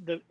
the 0.06 0.22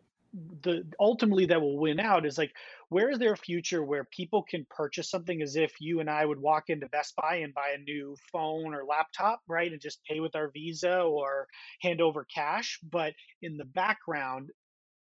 the 0.63 0.85
ultimately 0.99 1.47
that 1.47 1.61
will 1.61 1.79
win 1.79 2.01
out 2.01 2.25
is 2.25 2.39
like 2.39 2.53
where 2.89 3.11
is 3.11 3.19
there 3.19 3.33
a 3.33 3.37
future 3.37 3.83
where 3.83 4.05
people 4.05 4.43
can 4.43 4.67
purchase 4.71 5.11
something 5.11 5.43
as 5.43 5.57
if 5.57 5.73
you 5.81 6.01
and 6.01 6.09
I 6.09 6.25
would 6.25 6.41
walk 6.41 6.65
into 6.69 6.89
Best 6.89 7.15
Buy 7.17 7.37
and 7.37 7.53
buy 7.53 7.75
a 7.75 7.83
new 7.83 8.17
phone 8.31 8.75
or 8.75 8.85
laptop, 8.85 9.41
right? 9.49 9.71
And 9.71 9.81
just 9.81 10.05
pay 10.05 10.21
with 10.21 10.35
our 10.35 10.51
Visa 10.51 11.01
or 11.01 11.47
hand 11.81 12.01
over 12.01 12.27
cash. 12.35 12.79
But 12.83 13.13
in 13.43 13.57
the 13.57 13.65
background, 13.65 14.51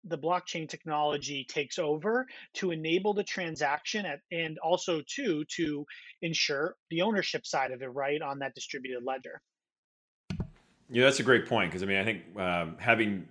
the 0.04 0.18
blockchain 0.18 0.68
technology 0.68 1.46
takes 1.48 1.78
over 1.78 2.26
to 2.54 2.70
enable 2.70 3.14
the 3.14 3.24
transaction 3.24 4.04
at, 4.04 4.20
and 4.30 4.58
also 4.58 5.02
too 5.06 5.44
to 5.56 5.86
ensure 6.22 6.76
the 6.90 7.02
ownership 7.02 7.46
side 7.46 7.70
of 7.70 7.82
it 7.82 7.86
right 7.86 8.20
on 8.20 8.40
that 8.40 8.54
distributed 8.54 9.04
ledger 9.04 9.40
yeah 10.90 11.04
that's 11.04 11.20
a 11.20 11.22
great 11.22 11.46
point 11.46 11.70
because 11.70 11.84
i 11.84 11.86
mean 11.86 11.98
i 11.98 12.04
think 12.04 12.22
um, 12.36 12.76
having 12.78 13.28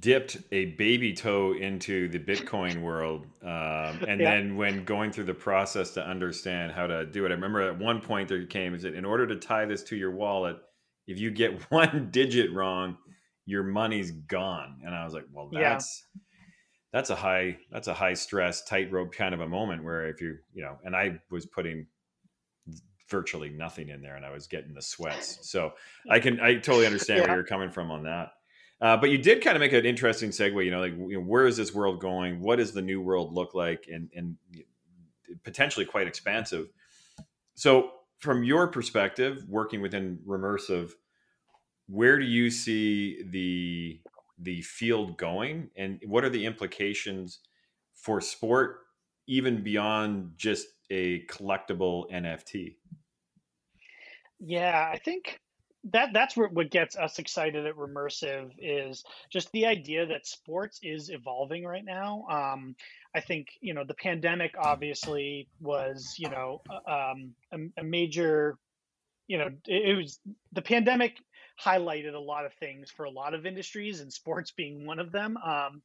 dipped 0.00 0.38
a 0.50 0.66
baby 0.72 1.12
toe 1.12 1.54
into 1.54 2.08
the 2.08 2.18
bitcoin 2.18 2.82
world 2.82 3.26
um, 3.42 3.48
and 4.08 4.20
yeah. 4.20 4.34
then 4.34 4.56
when 4.56 4.84
going 4.84 5.12
through 5.12 5.24
the 5.24 5.34
process 5.34 5.92
to 5.92 6.04
understand 6.04 6.72
how 6.72 6.86
to 6.86 7.06
do 7.06 7.24
it 7.24 7.28
i 7.28 7.34
remember 7.34 7.60
at 7.60 7.78
one 7.78 8.00
point 8.00 8.28
there 8.28 8.44
came 8.46 8.74
is 8.74 8.82
that 8.82 8.94
in 8.94 9.04
order 9.04 9.26
to 9.26 9.36
tie 9.36 9.64
this 9.64 9.82
to 9.82 9.96
your 9.96 10.10
wallet 10.10 10.56
if 11.06 11.18
you 11.18 11.30
get 11.30 11.62
one 11.70 12.08
digit 12.10 12.52
wrong 12.52 12.96
your 13.48 13.62
money's 13.62 14.10
gone. 14.10 14.76
And 14.84 14.94
I 14.94 15.04
was 15.04 15.14
like, 15.14 15.24
well, 15.32 15.48
that's 15.50 16.04
yeah. 16.14 16.20
that's 16.92 17.08
a 17.08 17.16
high 17.16 17.56
that's 17.72 17.88
a 17.88 17.94
high 17.94 18.12
stress 18.12 18.62
tightrope 18.62 19.12
kind 19.14 19.34
of 19.34 19.40
a 19.40 19.48
moment 19.48 19.82
where 19.82 20.06
if 20.06 20.20
you 20.20 20.36
you 20.52 20.62
know, 20.62 20.76
and 20.84 20.94
I 20.94 21.18
was 21.30 21.46
putting 21.46 21.86
virtually 23.08 23.48
nothing 23.48 23.88
in 23.88 24.02
there 24.02 24.16
and 24.16 24.26
I 24.26 24.30
was 24.30 24.46
getting 24.46 24.74
the 24.74 24.82
sweats. 24.82 25.38
So 25.50 25.72
I 26.10 26.18
can 26.18 26.38
I 26.40 26.56
totally 26.56 26.84
understand 26.84 27.20
yeah. 27.20 27.28
where 27.28 27.36
you're 27.38 27.46
coming 27.46 27.70
from 27.70 27.90
on 27.90 28.02
that. 28.04 28.32
Uh, 28.80 28.96
but 28.96 29.10
you 29.10 29.18
did 29.18 29.42
kind 29.42 29.56
of 29.56 29.60
make 29.60 29.72
an 29.72 29.84
interesting 29.84 30.30
segue. 30.30 30.64
You 30.64 30.70
know, 30.70 30.80
like 30.80 30.92
you 30.92 31.18
know, 31.18 31.20
where 31.20 31.46
is 31.46 31.56
this 31.56 31.74
world 31.74 32.00
going? 32.00 32.40
What 32.40 32.56
does 32.56 32.72
the 32.72 32.82
new 32.82 33.00
world 33.00 33.32
look 33.32 33.54
like? 33.54 33.88
And 33.92 34.08
and 34.14 34.36
potentially 35.42 35.84
quite 35.84 36.06
expansive. 36.06 36.68
So, 37.54 37.90
from 38.18 38.44
your 38.44 38.68
perspective, 38.68 39.44
working 39.48 39.80
within 39.80 40.20
Remersive, 40.26 40.92
where 41.88 42.18
do 42.18 42.24
you 42.24 42.50
see 42.50 43.22
the 43.30 44.00
the 44.40 44.62
field 44.62 45.16
going 45.16 45.70
and 45.76 46.00
what 46.06 46.22
are 46.22 46.28
the 46.28 46.46
implications 46.46 47.40
for 47.94 48.20
sport 48.20 48.80
even 49.26 49.64
beyond 49.64 50.32
just 50.36 50.68
a 50.90 51.24
collectible 51.26 52.08
nft 52.12 52.76
yeah 54.38 54.88
i 54.92 54.98
think 54.98 55.40
that 55.84 56.10
that's 56.12 56.36
what, 56.36 56.52
what 56.52 56.70
gets 56.70 56.96
us 56.96 57.18
excited 57.18 57.66
at 57.66 57.76
Remersive 57.76 58.50
is 58.58 59.04
just 59.30 59.50
the 59.52 59.66
idea 59.66 60.06
that 60.06 60.26
sports 60.26 60.80
is 60.82 61.10
evolving 61.10 61.64
right 61.64 61.84
now. 61.84 62.26
Um, 62.30 62.74
I 63.14 63.20
think 63.20 63.48
you 63.60 63.74
know 63.74 63.84
the 63.84 63.94
pandemic 63.94 64.54
obviously 64.58 65.48
was 65.60 66.14
you 66.18 66.30
know 66.30 66.62
um, 66.86 67.34
a, 67.52 67.80
a, 67.80 67.84
major 67.84 68.58
you 69.28 69.38
know 69.38 69.46
it, 69.66 69.90
it 69.90 69.96
was 69.96 70.18
the 70.52 70.62
pandemic 70.62 71.16
highlighted 71.64 72.14
a 72.14 72.18
lot 72.18 72.44
of 72.44 72.52
things 72.54 72.90
for 72.90 73.04
a 73.04 73.10
lot 73.10 73.34
of 73.34 73.46
industries 73.46 74.00
and 74.00 74.12
sports 74.12 74.52
being 74.52 74.86
one 74.86 74.98
of 74.98 75.12
them. 75.12 75.36
Um, 75.36 75.82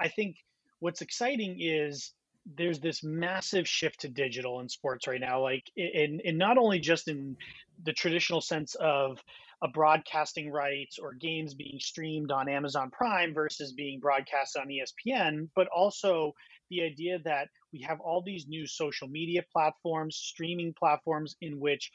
I 0.00 0.08
think 0.08 0.36
what's 0.80 1.00
exciting 1.00 1.58
is 1.60 2.12
there's 2.56 2.80
this 2.80 3.02
massive 3.02 3.68
shift 3.68 4.00
to 4.00 4.08
digital 4.08 4.60
in 4.60 4.68
sports 4.68 5.06
right 5.06 5.20
now 5.20 5.42
like 5.42 5.70
in, 5.76 6.20
in 6.24 6.38
not 6.38 6.56
only 6.58 6.78
just 6.78 7.08
in 7.08 7.36
the 7.84 7.92
traditional 7.92 8.40
sense 8.40 8.74
of 8.76 9.22
a 9.62 9.68
broadcasting 9.68 10.50
rights 10.50 10.98
or 10.98 11.14
games 11.14 11.54
being 11.54 11.78
streamed 11.80 12.30
on 12.30 12.48
Amazon 12.48 12.90
Prime 12.90 13.34
versus 13.34 13.72
being 13.72 13.98
broadcast 13.98 14.56
on 14.56 14.68
ESPN, 14.68 15.48
but 15.56 15.66
also 15.74 16.32
the 16.70 16.82
idea 16.82 17.18
that 17.24 17.48
we 17.72 17.80
have 17.82 18.00
all 18.00 18.22
these 18.22 18.46
new 18.46 18.66
social 18.66 19.08
media 19.08 19.42
platforms, 19.52 20.16
streaming 20.16 20.72
platforms 20.78 21.34
in 21.40 21.58
which 21.58 21.90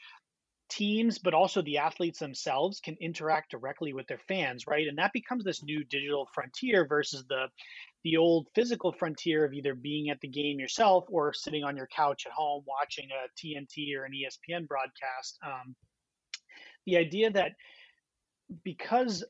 teams, 0.68 1.18
but 1.18 1.34
also 1.34 1.62
the 1.62 1.78
athletes 1.78 2.18
themselves 2.18 2.80
can 2.80 2.96
interact 3.00 3.50
directly 3.50 3.92
with 3.92 4.06
their 4.06 4.20
fans, 4.28 4.66
right? 4.66 4.88
And 4.88 4.98
that 4.98 5.12
becomes 5.12 5.44
this 5.44 5.62
new 5.62 5.84
digital 5.84 6.28
frontier 6.34 6.86
versus 6.86 7.24
the 7.28 7.46
the 8.04 8.16
old 8.18 8.48
physical 8.54 8.92
frontier 8.92 9.46
of 9.46 9.54
either 9.54 9.74
being 9.74 10.10
at 10.10 10.20
the 10.20 10.28
game 10.28 10.60
yourself 10.60 11.04
or 11.08 11.32
sitting 11.32 11.64
on 11.64 11.74
your 11.74 11.86
couch 11.86 12.24
at 12.26 12.32
home 12.32 12.62
watching 12.66 13.08
a 13.10 13.28
TNT 13.40 13.96
or 13.96 14.04
an 14.04 14.12
ESPN 14.12 14.68
broadcast. 14.68 15.38
Um, 15.44 15.74
the 16.84 16.98
idea 16.98 17.30
that 17.30 17.52
because 18.62 19.24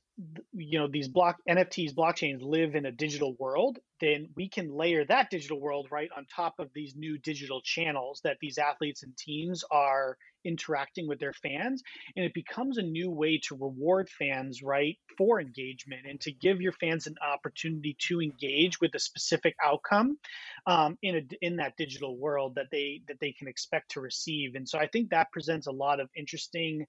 you 0.53 0.79
know 0.79 0.89
these 0.89 1.09
block 1.09 1.37
nfts 1.49 1.95
blockchains 1.95 2.43
live 2.43 2.75
in 2.75 2.85
a 2.85 2.93
digital 2.93 3.35
world 3.39 3.79
then 4.01 4.29
we 4.37 4.49
can 4.49 4.75
layer 4.75 5.05
that 5.05 5.31
digital 5.31 5.61
world 5.61 5.89
right 5.91 6.09
on 6.17 6.27
top 6.27 6.55
of 6.59 6.69
these 6.75 6.95
new 6.97 7.17
digital 7.19 7.61
channels 7.63 8.21
that 8.25 8.39
these 8.41 8.59
athletes 8.59 9.03
and 9.03 9.17
teams 9.17 9.65
are 9.71 10.17
interacting 10.45 11.09
with 11.09 11.19
their 11.19 11.33
fans. 11.33 11.83
And 12.17 12.25
it 12.25 12.35
becomes 12.35 12.79
a 12.79 12.83
new 12.83 13.11
way 13.11 13.41
to 13.45 13.55
reward 13.55 14.09
fans 14.11 14.63
right 14.63 14.99
for 15.17 15.41
engagement 15.41 16.03
and 16.09 16.21
to 16.21 16.33
give 16.33 16.61
your 16.61 16.73
fans 16.73 17.07
an 17.07 17.17
opportunity 17.27 17.97
to 18.09 18.21
engage 18.21 18.81
with 18.81 18.95
a 18.95 18.99
specific 18.99 19.55
outcome 19.63 20.19
um, 20.67 20.99
in 21.03 21.17
a 21.17 21.23
in 21.41 21.57
that 21.57 21.77
digital 21.77 22.17
world 22.17 22.57
that 22.57 22.67
they 22.71 23.03
that 23.09 23.21
they 23.21 23.33
can 23.33 23.49
expect 23.49 23.93
to 23.93 24.01
receive. 24.01 24.55
And 24.55 24.69
so 24.69 24.79
i 24.79 24.87
think 24.87 25.11
that 25.11 25.33
presents 25.33 25.67
a 25.67 25.73
lot 25.73 26.01
of 26.01 26.09
interesting 26.17 26.87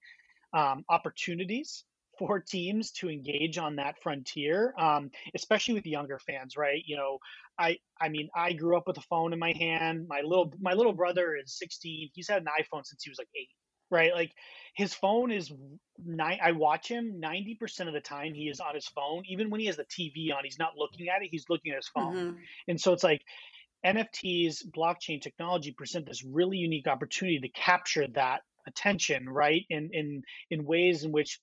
um, 0.53 0.83
opportunities 0.89 1.83
for 2.17 2.39
teams 2.39 2.91
to 2.91 3.09
engage 3.09 3.57
on 3.57 3.77
that 3.77 4.01
frontier, 4.01 4.73
um, 4.79 5.11
especially 5.33 5.75
with 5.75 5.85
younger 5.85 6.19
fans, 6.19 6.57
right? 6.57 6.81
You 6.85 6.97
know, 6.97 7.19
I 7.57 7.77
I 7.99 8.09
mean, 8.09 8.29
I 8.35 8.53
grew 8.53 8.77
up 8.77 8.87
with 8.87 8.97
a 8.97 9.01
phone 9.01 9.33
in 9.33 9.39
my 9.39 9.53
hand. 9.53 10.07
My 10.07 10.21
little 10.21 10.53
my 10.59 10.73
little 10.73 10.93
brother 10.93 11.35
is 11.35 11.57
16. 11.57 12.09
He's 12.13 12.27
had 12.27 12.41
an 12.41 12.47
iPhone 12.47 12.85
since 12.85 13.03
he 13.03 13.09
was 13.09 13.17
like 13.17 13.29
eight, 13.35 13.49
right? 13.89 14.13
Like 14.13 14.31
his 14.75 14.93
phone 14.93 15.31
is 15.31 15.51
nine. 16.03 16.39
I 16.43 16.51
watch 16.51 16.87
him 16.87 17.21
90% 17.23 17.87
of 17.87 17.93
the 17.93 18.01
time. 18.01 18.33
He 18.33 18.49
is 18.49 18.59
on 18.59 18.75
his 18.75 18.87
phone, 18.87 19.23
even 19.27 19.49
when 19.49 19.59
he 19.59 19.67
has 19.67 19.77
the 19.77 19.85
TV 19.85 20.35
on. 20.35 20.43
He's 20.43 20.59
not 20.59 20.77
looking 20.77 21.07
at 21.09 21.21
it. 21.21 21.29
He's 21.31 21.45
looking 21.49 21.71
at 21.71 21.77
his 21.77 21.89
phone, 21.93 22.15
mm-hmm. 22.15 22.37
and 22.67 22.79
so 22.79 22.93
it's 22.93 23.03
like. 23.03 23.21
NFTs, 23.85 24.63
blockchain 24.75 25.21
technology 25.21 25.71
present 25.71 26.07
this 26.07 26.23
really 26.23 26.57
unique 26.57 26.87
opportunity 26.87 27.39
to 27.41 27.49
capture 27.49 28.07
that 28.15 28.41
attention, 28.67 29.29
right? 29.29 29.63
In 29.69 29.89
in 29.93 30.23
in 30.49 30.65
ways 30.65 31.03
in 31.03 31.11
which 31.11 31.39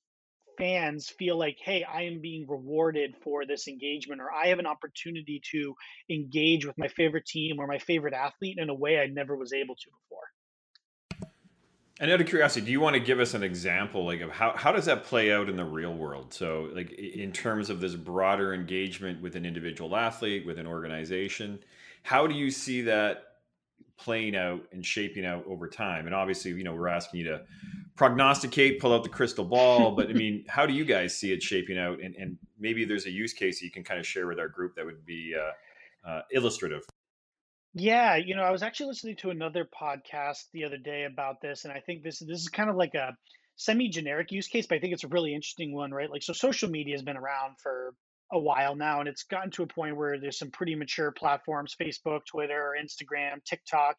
fans 0.59 1.09
feel 1.09 1.39
like, 1.39 1.59
hey, 1.63 1.85
I 1.85 2.03
am 2.03 2.21
being 2.21 2.47
rewarded 2.49 3.15
for 3.23 3.47
this 3.47 3.69
engagement, 3.69 4.21
or 4.21 4.33
I 4.33 4.49
have 4.49 4.59
an 4.59 4.67
opportunity 4.67 5.41
to 5.53 5.75
engage 6.11 6.67
with 6.67 6.77
my 6.79 6.89
favorite 6.89 7.27
team 7.27 7.59
or 7.59 7.67
my 7.67 7.79
favorite 7.79 8.15
athlete 8.15 8.59
in 8.59 8.69
a 8.69 8.75
way 8.75 9.01
I 9.01 9.07
never 9.07 9.37
was 9.37 9.53
able 9.53 9.75
to 9.75 9.91
before. 9.91 10.23
And 12.01 12.11
out 12.11 12.21
of 12.21 12.27
curiosity, 12.27 12.67
do 12.67 12.73
you 12.73 12.81
want 12.81 12.95
to 12.95 13.01
give 13.01 13.21
us 13.21 13.35
an 13.35 13.45
example, 13.45 14.05
like 14.05 14.23
of 14.23 14.31
how 14.31 14.57
how 14.57 14.73
does 14.73 14.87
that 14.87 15.05
play 15.05 15.33
out 15.33 15.49
in 15.49 15.57
the 15.57 15.65
real 15.65 15.95
world? 15.95 16.35
So, 16.35 16.69
like 16.73 16.91
in 16.93 17.31
terms 17.33 17.71
of 17.71 17.81
this 17.81 17.95
broader 17.95 18.55
engagement 18.55 19.23
with 19.23 19.37
an 19.37 19.47
individual 19.47 19.95
athlete, 19.95 20.45
with 20.45 20.59
an 20.59 20.67
organization, 20.67 21.61
how 22.03 22.27
do 22.27 22.35
you 22.35 22.51
see 22.51 22.83
that 22.83 23.32
playing 24.03 24.37
out 24.37 24.61
and 24.73 24.85
shaping 24.85 25.25
out 25.25 25.45
over 25.47 25.69
time? 25.69 26.07
And 26.07 26.15
obviously, 26.15 26.53
you 26.53 26.65
know, 26.65 26.75
we're 26.75 26.89
asking 26.89 27.21
you 27.21 27.27
to 27.29 27.43
prognosticate, 27.97 28.81
pull 28.81 28.93
out 28.93 29.03
the 29.03 29.09
crystal 29.09 29.45
ball, 29.45 29.93
but 29.97 30.09
I 30.09 30.13
mean, 30.13 30.45
how 30.49 30.67
do 30.67 30.73
you 30.73 30.85
guys 30.85 31.17
see 31.17 31.33
it 31.33 31.43
shaping 31.43 31.79
out? 31.79 32.01
And, 32.01 32.15
and 32.17 32.39
maybe 32.59 32.85
there's 32.85 33.07
a 33.07 33.11
use 33.11 33.33
case 33.33 33.61
that 33.61 33.65
you 33.65 33.71
can 33.71 33.85
kind 33.85 34.01
of 34.01 34.07
share 34.07 34.27
with 34.27 34.39
our 34.39 34.49
group 34.49 34.75
that 34.77 34.85
would 34.85 35.05
be 35.07 35.35
uh, 35.39 36.09
uh, 36.09 36.23
illustrative. 36.33 36.83
Yeah, 37.75 38.17
you 38.17 38.37
know, 38.37 38.43
I 38.43 38.51
was 38.51 38.63
actually 38.63 38.89
listening 38.89 39.17
to 39.17 39.31
another 39.31 39.65
podcast 39.65 40.45
the 40.53 40.65
other 40.65 40.77
day 40.77 41.05
about 41.05 41.41
this, 41.41 41.65
and 41.65 41.73
I 41.73 41.81
think 41.81 42.03
this 42.03 42.19
this 42.19 42.41
is 42.41 42.49
kind 42.49 42.69
of 42.69 42.77
like 42.77 42.95
a 42.95 43.17
semi-generic 43.57 44.31
use 44.31 44.47
case, 44.47 44.67
but 44.67 44.77
I 44.77 44.79
think 44.79 44.93
it's 44.93 45.05
a 45.05 45.09
really 45.09 45.35
interesting 45.35 45.75
one, 45.75 45.91
right? 45.91 46.11
Like, 46.11 46.23
so 46.23 46.33
social 46.33 46.69
media 46.69 46.95
has 46.95 47.03
been 47.03 47.17
around 47.17 47.59
for 47.63 47.95
a 48.33 48.39
while 48.39 48.75
now, 48.75 49.01
and 49.01 49.09
it's 49.09 49.25
gotten 49.25 49.51
to 49.53 49.63
a 49.63 49.67
point 49.67 49.97
where 49.97 50.19
there's 50.19 50.39
some 50.39 50.51
pretty 50.51 50.75
mature 50.75 51.13
platforms: 51.13 51.77
Facebook, 51.81 52.21
Twitter, 52.27 52.75
Instagram, 52.81 53.45
TikTok. 53.45 53.97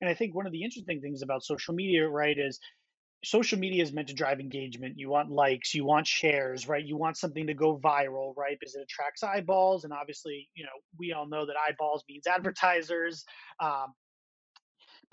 And 0.00 0.10
I 0.10 0.14
think 0.14 0.34
one 0.34 0.46
of 0.46 0.52
the 0.52 0.64
interesting 0.64 1.00
things 1.00 1.22
about 1.22 1.44
social 1.44 1.74
media, 1.74 2.08
right, 2.08 2.36
is 2.38 2.58
social 3.24 3.58
media 3.58 3.82
is 3.82 3.92
meant 3.92 4.08
to 4.08 4.14
drive 4.14 4.40
engagement. 4.40 4.94
You 4.98 5.08
want 5.08 5.30
likes, 5.30 5.74
you 5.74 5.84
want 5.84 6.06
shares, 6.06 6.68
right? 6.68 6.84
You 6.84 6.96
want 6.96 7.16
something 7.16 7.46
to 7.46 7.54
go 7.54 7.78
viral, 7.78 8.36
right? 8.36 8.56
Because 8.58 8.74
it 8.74 8.82
attracts 8.82 9.22
eyeballs, 9.22 9.84
and 9.84 9.92
obviously, 9.92 10.48
you 10.54 10.64
know, 10.64 10.70
we 10.98 11.12
all 11.12 11.28
know 11.28 11.46
that 11.46 11.56
eyeballs 11.68 12.04
means 12.08 12.26
advertisers. 12.28 13.24
Um, 13.60 13.94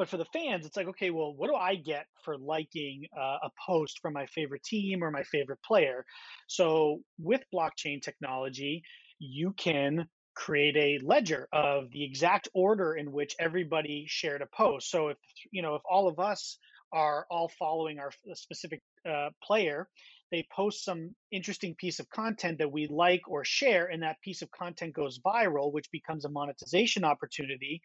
but 0.01 0.09
for 0.09 0.17
the 0.17 0.25
fans, 0.33 0.65
it's 0.65 0.75
like, 0.75 0.87
okay, 0.87 1.11
well, 1.11 1.31
what 1.35 1.47
do 1.47 1.53
I 1.53 1.75
get 1.75 2.07
for 2.25 2.35
liking 2.35 3.05
uh, 3.15 3.37
a 3.43 3.51
post 3.67 3.99
from 4.01 4.13
my 4.13 4.25
favorite 4.25 4.63
team 4.63 5.03
or 5.03 5.11
my 5.11 5.21
favorite 5.21 5.59
player? 5.63 6.03
So 6.47 7.01
with 7.19 7.43
blockchain 7.53 8.01
technology, 8.01 8.81
you 9.19 9.53
can 9.55 10.07
create 10.33 10.75
a 10.75 11.05
ledger 11.05 11.47
of 11.53 11.91
the 11.91 12.03
exact 12.03 12.47
order 12.55 12.95
in 12.95 13.11
which 13.11 13.35
everybody 13.39 14.05
shared 14.07 14.41
a 14.41 14.47
post. 14.47 14.89
So 14.89 15.09
if 15.09 15.17
you 15.51 15.61
know 15.61 15.75
if 15.75 15.83
all 15.87 16.07
of 16.07 16.17
us 16.17 16.57
are 16.91 17.27
all 17.29 17.51
following 17.59 17.99
our 17.99 18.11
specific 18.33 18.81
uh, 19.07 19.29
player, 19.43 19.87
they 20.31 20.47
post 20.51 20.83
some 20.83 21.13
interesting 21.31 21.75
piece 21.75 21.99
of 21.99 22.09
content 22.09 22.57
that 22.57 22.71
we 22.71 22.87
like 22.87 23.21
or 23.27 23.45
share, 23.45 23.85
and 23.85 24.01
that 24.01 24.19
piece 24.23 24.41
of 24.41 24.49
content 24.49 24.95
goes 24.95 25.19
viral, 25.19 25.71
which 25.71 25.91
becomes 25.91 26.25
a 26.25 26.29
monetization 26.29 27.03
opportunity 27.03 27.83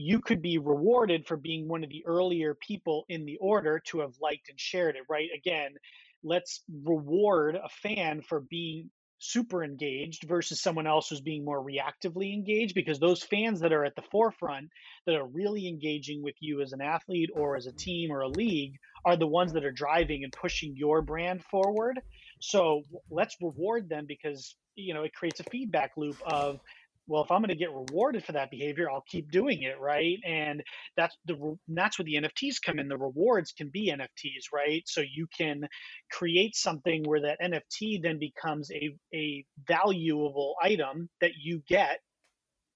you 0.00 0.20
could 0.20 0.40
be 0.40 0.58
rewarded 0.58 1.26
for 1.26 1.36
being 1.36 1.66
one 1.66 1.82
of 1.82 1.90
the 1.90 2.04
earlier 2.06 2.54
people 2.54 3.04
in 3.08 3.26
the 3.26 3.36
order 3.38 3.80
to 3.80 3.98
have 3.98 4.14
liked 4.20 4.48
and 4.48 4.58
shared 4.58 4.94
it, 4.94 5.02
right? 5.10 5.28
Again, 5.36 5.74
let's 6.22 6.62
reward 6.84 7.56
a 7.56 7.68
fan 7.82 8.22
for 8.22 8.40
being 8.40 8.90
super 9.18 9.64
engaged 9.64 10.22
versus 10.28 10.60
someone 10.62 10.86
else 10.86 11.08
who's 11.08 11.20
being 11.20 11.44
more 11.44 11.60
reactively 11.60 12.32
engaged 12.32 12.76
because 12.76 13.00
those 13.00 13.24
fans 13.24 13.58
that 13.58 13.72
are 13.72 13.84
at 13.84 13.96
the 13.96 14.02
forefront 14.12 14.70
that 15.04 15.16
are 15.16 15.26
really 15.26 15.66
engaging 15.66 16.22
with 16.22 16.36
you 16.38 16.60
as 16.60 16.72
an 16.72 16.80
athlete 16.80 17.30
or 17.34 17.56
as 17.56 17.66
a 17.66 17.72
team 17.72 18.12
or 18.12 18.20
a 18.20 18.28
league 18.28 18.74
are 19.04 19.16
the 19.16 19.26
ones 19.26 19.52
that 19.52 19.64
are 19.64 19.72
driving 19.72 20.22
and 20.22 20.32
pushing 20.32 20.76
your 20.76 21.02
brand 21.02 21.42
forward 21.42 22.00
so 22.38 22.82
let's 23.10 23.34
reward 23.40 23.88
them 23.88 24.04
because 24.06 24.54
you 24.76 24.94
know 24.94 25.02
it 25.02 25.12
creates 25.12 25.40
a 25.40 25.44
feedback 25.44 25.90
loop 25.96 26.16
of 26.24 26.60
well 27.08 27.24
if 27.24 27.32
i'm 27.32 27.40
going 27.40 27.50
to 27.50 27.56
get 27.56 27.72
rewarded 27.74 28.24
for 28.24 28.32
that 28.32 28.50
behavior 28.52 28.90
i'll 28.90 29.04
keep 29.08 29.30
doing 29.32 29.62
it 29.62 29.80
right? 29.80 30.18
And 30.26 30.62
that's 30.96 31.16
the 31.26 31.56
that's 31.68 31.98
where 31.98 32.04
the 32.04 32.16
nfts 32.16 32.56
come 32.64 32.78
in. 32.78 32.88
The 32.88 32.98
rewards 32.98 33.52
can 33.52 33.70
be 33.70 33.92
nfts 33.92 34.52
right? 34.54 34.82
So 34.86 35.02
you 35.02 35.26
can 35.36 35.68
create 36.12 36.56
something 36.56 37.04
where 37.04 37.22
that 37.22 37.40
nft 37.42 38.02
then 38.02 38.18
becomes 38.18 38.70
a, 38.72 38.90
a 39.14 39.44
valuable 39.66 40.56
item 40.62 41.08
that 41.20 41.32
you 41.40 41.62
get 41.68 42.00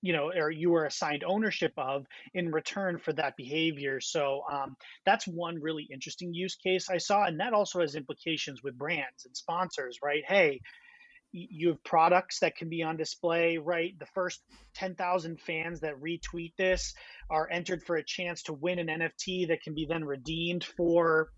you 0.02 0.12
know 0.12 0.32
or 0.36 0.50
you 0.50 0.74
are 0.76 0.86
assigned 0.86 1.24
ownership 1.24 1.72
of 1.78 2.06
in 2.34 2.50
return 2.52 2.98
for 2.98 3.12
that 3.14 3.36
behavior. 3.36 4.00
So 4.00 4.42
um, 4.52 4.76
that's 5.06 5.26
one 5.26 5.60
really 5.60 5.88
interesting 5.92 6.34
use 6.34 6.56
case 6.56 6.88
i 6.90 6.98
saw 6.98 7.24
and 7.26 7.40
that 7.40 7.52
also 7.54 7.80
has 7.80 7.94
implications 7.96 8.62
with 8.62 8.78
brands 8.78 9.26
and 9.26 9.36
sponsors 9.36 9.98
right? 10.04 10.24
Hey 10.26 10.60
you 11.32 11.68
have 11.68 11.82
products 11.84 12.40
that 12.40 12.56
can 12.56 12.68
be 12.68 12.82
on 12.82 12.96
display, 12.96 13.58
right? 13.58 13.98
The 13.98 14.06
first 14.06 14.42
10,000 14.74 15.40
fans 15.40 15.80
that 15.80 16.00
retweet 16.00 16.52
this 16.56 16.94
are 17.30 17.48
entered 17.50 17.82
for 17.82 17.96
a 17.96 18.04
chance 18.04 18.42
to 18.44 18.52
win 18.52 18.78
an 18.78 18.88
NFT 18.88 19.48
that 19.48 19.62
can 19.62 19.74
be 19.74 19.86
then 19.86 20.04
redeemed 20.04 20.64
for 20.64 21.30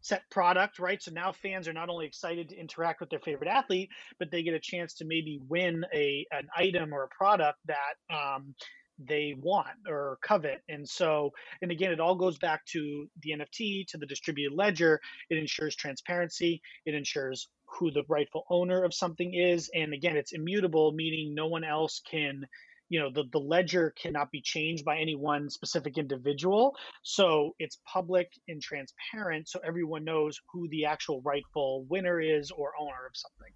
set 0.00 0.22
product, 0.30 0.78
right? 0.78 1.02
So 1.02 1.10
now 1.10 1.32
fans 1.32 1.66
are 1.68 1.72
not 1.72 1.88
only 1.88 2.06
excited 2.06 2.50
to 2.50 2.56
interact 2.56 3.00
with 3.00 3.10
their 3.10 3.18
favorite 3.18 3.48
athlete, 3.48 3.90
but 4.18 4.30
they 4.30 4.42
get 4.42 4.54
a 4.54 4.60
chance 4.60 4.94
to 4.94 5.04
maybe 5.04 5.40
win 5.48 5.84
a 5.94 6.26
an 6.30 6.48
item 6.56 6.94
or 6.94 7.04
a 7.04 7.08
product 7.08 7.58
that 7.66 8.14
um, 8.14 8.54
they 8.98 9.34
want 9.38 9.76
or 9.86 10.18
covet. 10.22 10.60
And 10.68 10.88
so, 10.88 11.30
and 11.62 11.70
again, 11.70 11.92
it 11.92 12.00
all 12.00 12.14
goes 12.14 12.38
back 12.38 12.64
to 12.66 13.06
the 13.22 13.30
NFT, 13.30 13.86
to 13.88 13.98
the 13.98 14.06
distributed 14.06 14.56
ledger. 14.56 15.00
It 15.30 15.38
ensures 15.38 15.76
transparency. 15.76 16.60
It 16.84 16.94
ensures 16.94 17.48
who 17.66 17.90
the 17.90 18.04
rightful 18.08 18.44
owner 18.50 18.84
of 18.84 18.94
something 18.94 19.34
is. 19.34 19.70
And 19.74 19.92
again, 19.92 20.16
it's 20.16 20.32
immutable, 20.32 20.92
meaning 20.92 21.34
no 21.34 21.46
one 21.46 21.64
else 21.64 22.00
can, 22.10 22.44
you 22.88 22.98
know, 22.98 23.10
the, 23.10 23.24
the 23.30 23.40
ledger 23.40 23.92
cannot 24.00 24.30
be 24.30 24.40
changed 24.40 24.84
by 24.84 24.98
any 24.98 25.14
one 25.14 25.50
specific 25.50 25.98
individual. 25.98 26.74
So 27.02 27.54
it's 27.58 27.78
public 27.84 28.32
and 28.48 28.60
transparent. 28.60 29.48
So 29.48 29.60
everyone 29.66 30.04
knows 30.04 30.40
who 30.52 30.68
the 30.70 30.86
actual 30.86 31.20
rightful 31.22 31.84
winner 31.88 32.20
is 32.20 32.50
or 32.50 32.72
owner 32.80 33.06
of 33.06 33.14
something. 33.14 33.52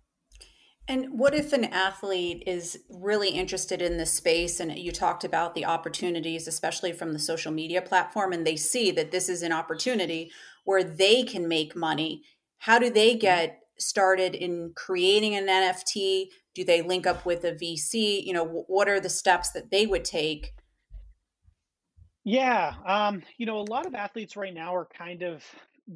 And 0.93 1.19
what 1.19 1.35
if 1.35 1.55
an 1.55 1.65
athlete 1.65 2.43
is 2.47 2.81
really 2.91 3.31
interested 3.31 3.81
in 3.81 3.97
this 3.97 4.13
space 4.13 4.61
and 4.61 4.79
you 4.79 4.93
talked 4.93 5.25
about 5.25 5.55
the 5.55 5.65
opportunities, 5.65 6.47
especially 6.47 6.93
from 6.93 7.15
the 7.15 7.19
social 7.19 7.51
media 7.51 7.81
platform, 7.81 8.35
and 8.35 8.47
they 8.47 8.57
see 8.57 8.91
that 8.91 9.11
this 9.11 9.31
is 9.31 9.43
an 9.43 9.53
opportunity 9.53 10.31
where 10.67 10.85
they 10.85 11.23
can 11.23 11.49
make 11.49 11.75
money? 11.75 12.25
How 12.59 12.79
do 12.79 12.91
they 12.91 13.13
mm-hmm. 13.13 13.21
get 13.21 13.61
started 13.79 14.35
in 14.35 14.75
creating 14.77 15.35
an 15.35 15.47
NFT? 15.47 16.27
Do 16.55 16.63
they 16.63 16.83
link 16.83 17.07
up 17.07 17.25
with 17.25 17.43
a 17.45 17.53
VC? 17.53 18.23
You 18.23 18.35
know, 18.35 18.45
what 18.45 18.87
are 18.87 19.01
the 19.01 19.09
steps 19.09 19.53
that 19.53 19.71
they 19.71 19.87
would 19.87 20.05
take? 20.05 20.53
Yeah, 22.23 22.75
um, 22.87 23.23
you 23.39 23.47
know, 23.47 23.61
a 23.61 23.71
lot 23.71 23.87
of 23.87 23.95
athletes 23.95 24.37
right 24.37 24.53
now 24.53 24.77
are 24.77 24.89
kind 24.95 25.23
of 25.23 25.43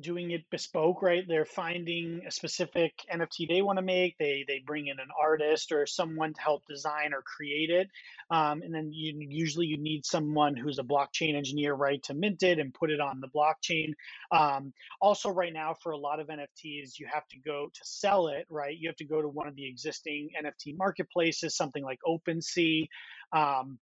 doing 0.01 0.33
it 0.33 0.45
bespoke, 0.51 1.03
right? 1.03 1.25
They're 1.27 1.45
finding 1.45 2.23
a 2.27 2.31
specific 2.31 2.93
NFT 3.13 3.49
they 3.49 3.63
want 3.63 3.79
to 3.79 3.85
make. 3.85 4.17
They 4.19 4.45
they 4.47 4.63
bring 4.67 4.89
in 4.89 4.99
an 4.99 5.09
artist 5.21 5.73
or 5.73 5.87
someone 5.87 6.35
to 6.35 6.41
help 6.41 6.65
design 6.67 7.13
or 7.15 7.23
create 7.23 7.71
it, 7.71 7.89
um, 8.31 8.63
and 8.63 8.75
then 8.75 8.91
you 8.93 9.15
usually 9.29 9.67
you 9.67 9.79
need 9.79 10.05
someone 10.05 10.57
who's 10.57 10.79
a 10.79 10.83
blockchain 10.83 11.37
engineer, 11.37 11.75
right, 11.75 12.03
to 12.05 12.15
mint 12.15 12.43
it 12.43 12.59
and 12.59 12.75
put 12.75 12.91
it 12.91 13.01
on 13.01 13.21
the 13.21 13.29
blockchain. 13.29 13.93
Um, 14.33 14.73
also, 15.01 15.31
right 15.31 15.53
now 15.53 15.75
for 15.83 15.93
a 15.93 15.99
lot 15.99 16.21
of 16.21 16.29
NFTs, 16.29 16.99
you 16.99 17.07
have 17.13 17.27
to 17.29 17.39
go 17.39 17.69
to 17.73 17.81
sell 17.85 18.29
it, 18.29 18.47
right? 18.51 18.77
You 18.77 18.89
have 18.89 18.97
to 18.97 19.07
go 19.07 19.23
to 19.23 19.29
one 19.29 19.47
of 19.49 19.57
the 19.57 19.69
existing 19.69 20.31
NFT 20.43 20.77
marketplaces, 20.77 21.57
something 21.57 21.85
like 21.85 21.99
OpenSea. 22.07 22.89
Um, 23.33 23.79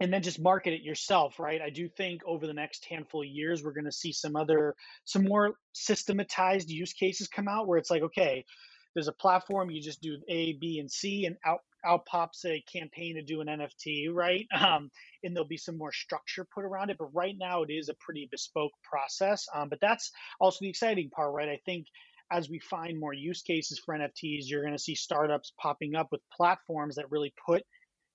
and 0.00 0.12
then 0.12 0.22
just 0.22 0.40
market 0.40 0.72
it 0.72 0.82
yourself 0.82 1.38
right? 1.38 1.60
I 1.60 1.70
do 1.70 1.88
think 1.88 2.22
over 2.26 2.46
the 2.46 2.54
next 2.54 2.84
handful 2.86 3.22
of 3.22 3.28
years 3.28 3.62
we're 3.62 3.72
going 3.72 3.84
to 3.84 3.92
see 3.92 4.12
some 4.12 4.34
other 4.34 4.74
some 5.04 5.24
more 5.24 5.54
systematized 5.72 6.70
use 6.70 6.92
cases 6.92 7.28
come 7.28 7.48
out 7.48 7.68
where 7.68 7.78
it's 7.78 7.90
like 7.90 8.02
okay 8.02 8.44
there's 8.94 9.08
a 9.08 9.12
platform 9.12 9.70
you 9.70 9.80
just 9.80 10.02
do 10.02 10.16
a 10.28 10.54
b 10.54 10.80
and 10.80 10.90
c 10.90 11.26
and 11.26 11.36
out 11.46 11.60
out 11.84 12.04
pops 12.04 12.44
a 12.44 12.62
campaign 12.70 13.14
to 13.14 13.22
do 13.22 13.40
an 13.40 13.46
nft 13.46 14.08
right? 14.12 14.46
Um, 14.60 14.90
and 15.22 15.34
there'll 15.34 15.48
be 15.48 15.56
some 15.56 15.78
more 15.78 15.92
structure 15.92 16.46
put 16.54 16.64
around 16.64 16.90
it 16.90 16.98
but 16.98 17.14
right 17.14 17.36
now 17.38 17.62
it 17.62 17.70
is 17.70 17.88
a 17.88 17.94
pretty 18.00 18.28
bespoke 18.30 18.72
process 18.82 19.46
um, 19.54 19.68
but 19.68 19.80
that's 19.80 20.10
also 20.40 20.58
the 20.60 20.68
exciting 20.68 21.10
part 21.10 21.32
right? 21.32 21.48
I 21.48 21.60
think 21.64 21.86
as 22.32 22.48
we 22.48 22.60
find 22.60 22.98
more 22.98 23.12
use 23.12 23.42
cases 23.42 23.80
for 23.84 23.94
nfts 23.94 24.44
you're 24.44 24.62
going 24.62 24.76
to 24.76 24.82
see 24.82 24.94
startups 24.94 25.52
popping 25.58 25.94
up 25.94 26.08
with 26.12 26.20
platforms 26.36 26.96
that 26.96 27.10
really 27.10 27.32
put 27.44 27.62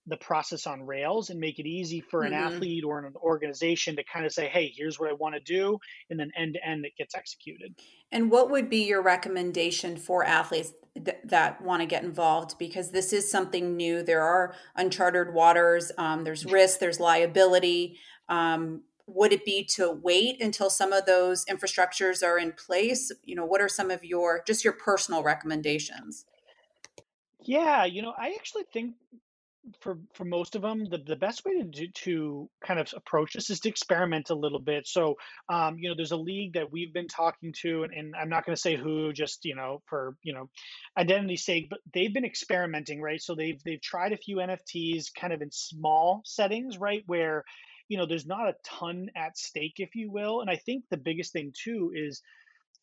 the 0.08 0.18
process 0.18 0.68
on 0.68 0.86
rails 0.86 1.30
and 1.30 1.40
make 1.40 1.58
it 1.58 1.66
easy 1.66 2.00
for 2.00 2.24
an 2.24 2.32
mm-hmm. 2.32 2.56
athlete 2.56 2.84
or 2.84 3.00
an 3.00 3.14
organization 3.18 3.96
to 3.96 4.04
kind 4.04 4.26
of 4.26 4.32
say 4.32 4.48
hey 4.48 4.72
here's 4.76 5.00
what 5.00 5.10
i 5.10 5.14
want 5.14 5.34
to 5.34 5.42
do 5.42 5.80
and 6.10 6.20
then 6.20 6.32
end 6.38 6.54
to 6.54 6.68
end 6.68 6.86
it 6.86 6.94
gets 6.98 7.16
executed. 7.16 7.76
And 8.12 8.32
what 8.32 8.50
would 8.50 8.70
be 8.70 8.86
your 8.86 9.02
recommendation 9.02 9.98
for 9.98 10.24
athletes 10.24 10.72
th- 10.94 11.18
that 11.26 11.62
want 11.62 11.82
to 11.82 11.86
get 11.86 12.04
involved? 12.04 12.58
Because 12.58 12.92
this 12.92 13.12
is 13.12 13.30
something 13.30 13.76
new. 13.76 14.04
There 14.04 14.22
are 14.22 14.54
uncharted 14.76 15.34
waters 15.34 15.92
um, 15.98 16.24
there's 16.24 16.46
risk 16.46 16.80
there's 16.80 17.00
liability. 17.00 17.98
Um, 18.30 18.84
would 19.08 19.32
it 19.32 19.46
be 19.46 19.64
to 19.76 19.92
wait 19.92 20.42
until 20.42 20.70
some 20.70 20.92
of 20.92 21.06
those 21.06 21.46
infrastructures 21.46 22.24
are 22.26 22.38
in 22.38 22.52
place? 22.54 23.12
You 23.24 23.36
know 23.36 23.46
what 23.46 23.62
are 23.62 23.70
some 23.70 23.92
of 23.92 24.04
your 24.04 24.44
just 24.46 24.64
your 24.64 24.74
personal 24.74 25.24
recommendations? 25.24 26.26
Yeah, 27.42 27.86
you 27.86 28.02
know, 28.02 28.14
I 28.18 28.30
actually 28.30 28.64
think 28.74 28.96
for 29.82 29.98
for 30.14 30.26
most 30.26 30.56
of 30.56 30.62
them, 30.62 30.86
the, 30.86 30.98
the 30.98 31.16
best 31.16 31.44
way 31.46 31.60
to 31.60 31.64
do, 31.64 31.88
to 31.88 32.50
kind 32.66 32.80
of 32.80 32.94
approach 32.96 33.34
this 33.34 33.50
is 33.50 33.60
to 33.62 33.70
experiment 33.70 34.30
a 34.30 34.36
little 34.36 34.60
bit. 34.60 34.88
So, 34.88 35.16
um, 35.50 35.78
you 35.80 35.90
know, 35.90 35.96
there's 35.96 36.12
a 36.12 36.18
league 36.18 36.54
that 36.54 36.72
we've 36.72 36.94
been 36.94 37.08
talking 37.08 37.54
to, 37.62 37.84
and, 37.84 37.94
and 37.94 38.16
I'm 38.16 38.30
not 38.30 38.46
going 38.46 38.56
to 38.56 38.62
say 38.62 38.76
who, 38.76 39.14
just 39.14 39.46
you 39.46 39.56
know, 39.56 39.82
for 39.88 40.16
you 40.24 40.34
know, 40.34 40.50
identity 40.98 41.38
sake, 41.38 41.70
but 41.70 41.80
they've 41.94 42.14
been 42.14 42.26
experimenting, 42.26 43.02
right? 43.02 43.22
So 43.22 43.36
they've 43.36 43.62
they've 43.64 43.82
tried 43.82 44.14
a 44.14 44.18
few 44.18 44.38
NFTs, 44.38 45.14
kind 45.20 45.34
of 45.34 45.42
in 45.42 45.52
small 45.52 46.22
settings, 46.26 46.78
right, 46.78 47.04
where 47.08 47.44
you 47.88 47.98
know 47.98 48.06
there's 48.06 48.26
not 48.26 48.50
a 48.50 48.56
ton 48.64 49.10
at 49.16 49.38
stake, 49.38 49.76
if 49.78 49.96
you 49.96 50.12
will. 50.12 50.42
And 50.42 50.50
I 50.50 50.58
think 50.58 50.84
the 50.90 50.98
biggest 50.98 51.34
thing 51.34 51.54
too 51.56 51.92
is 51.96 52.22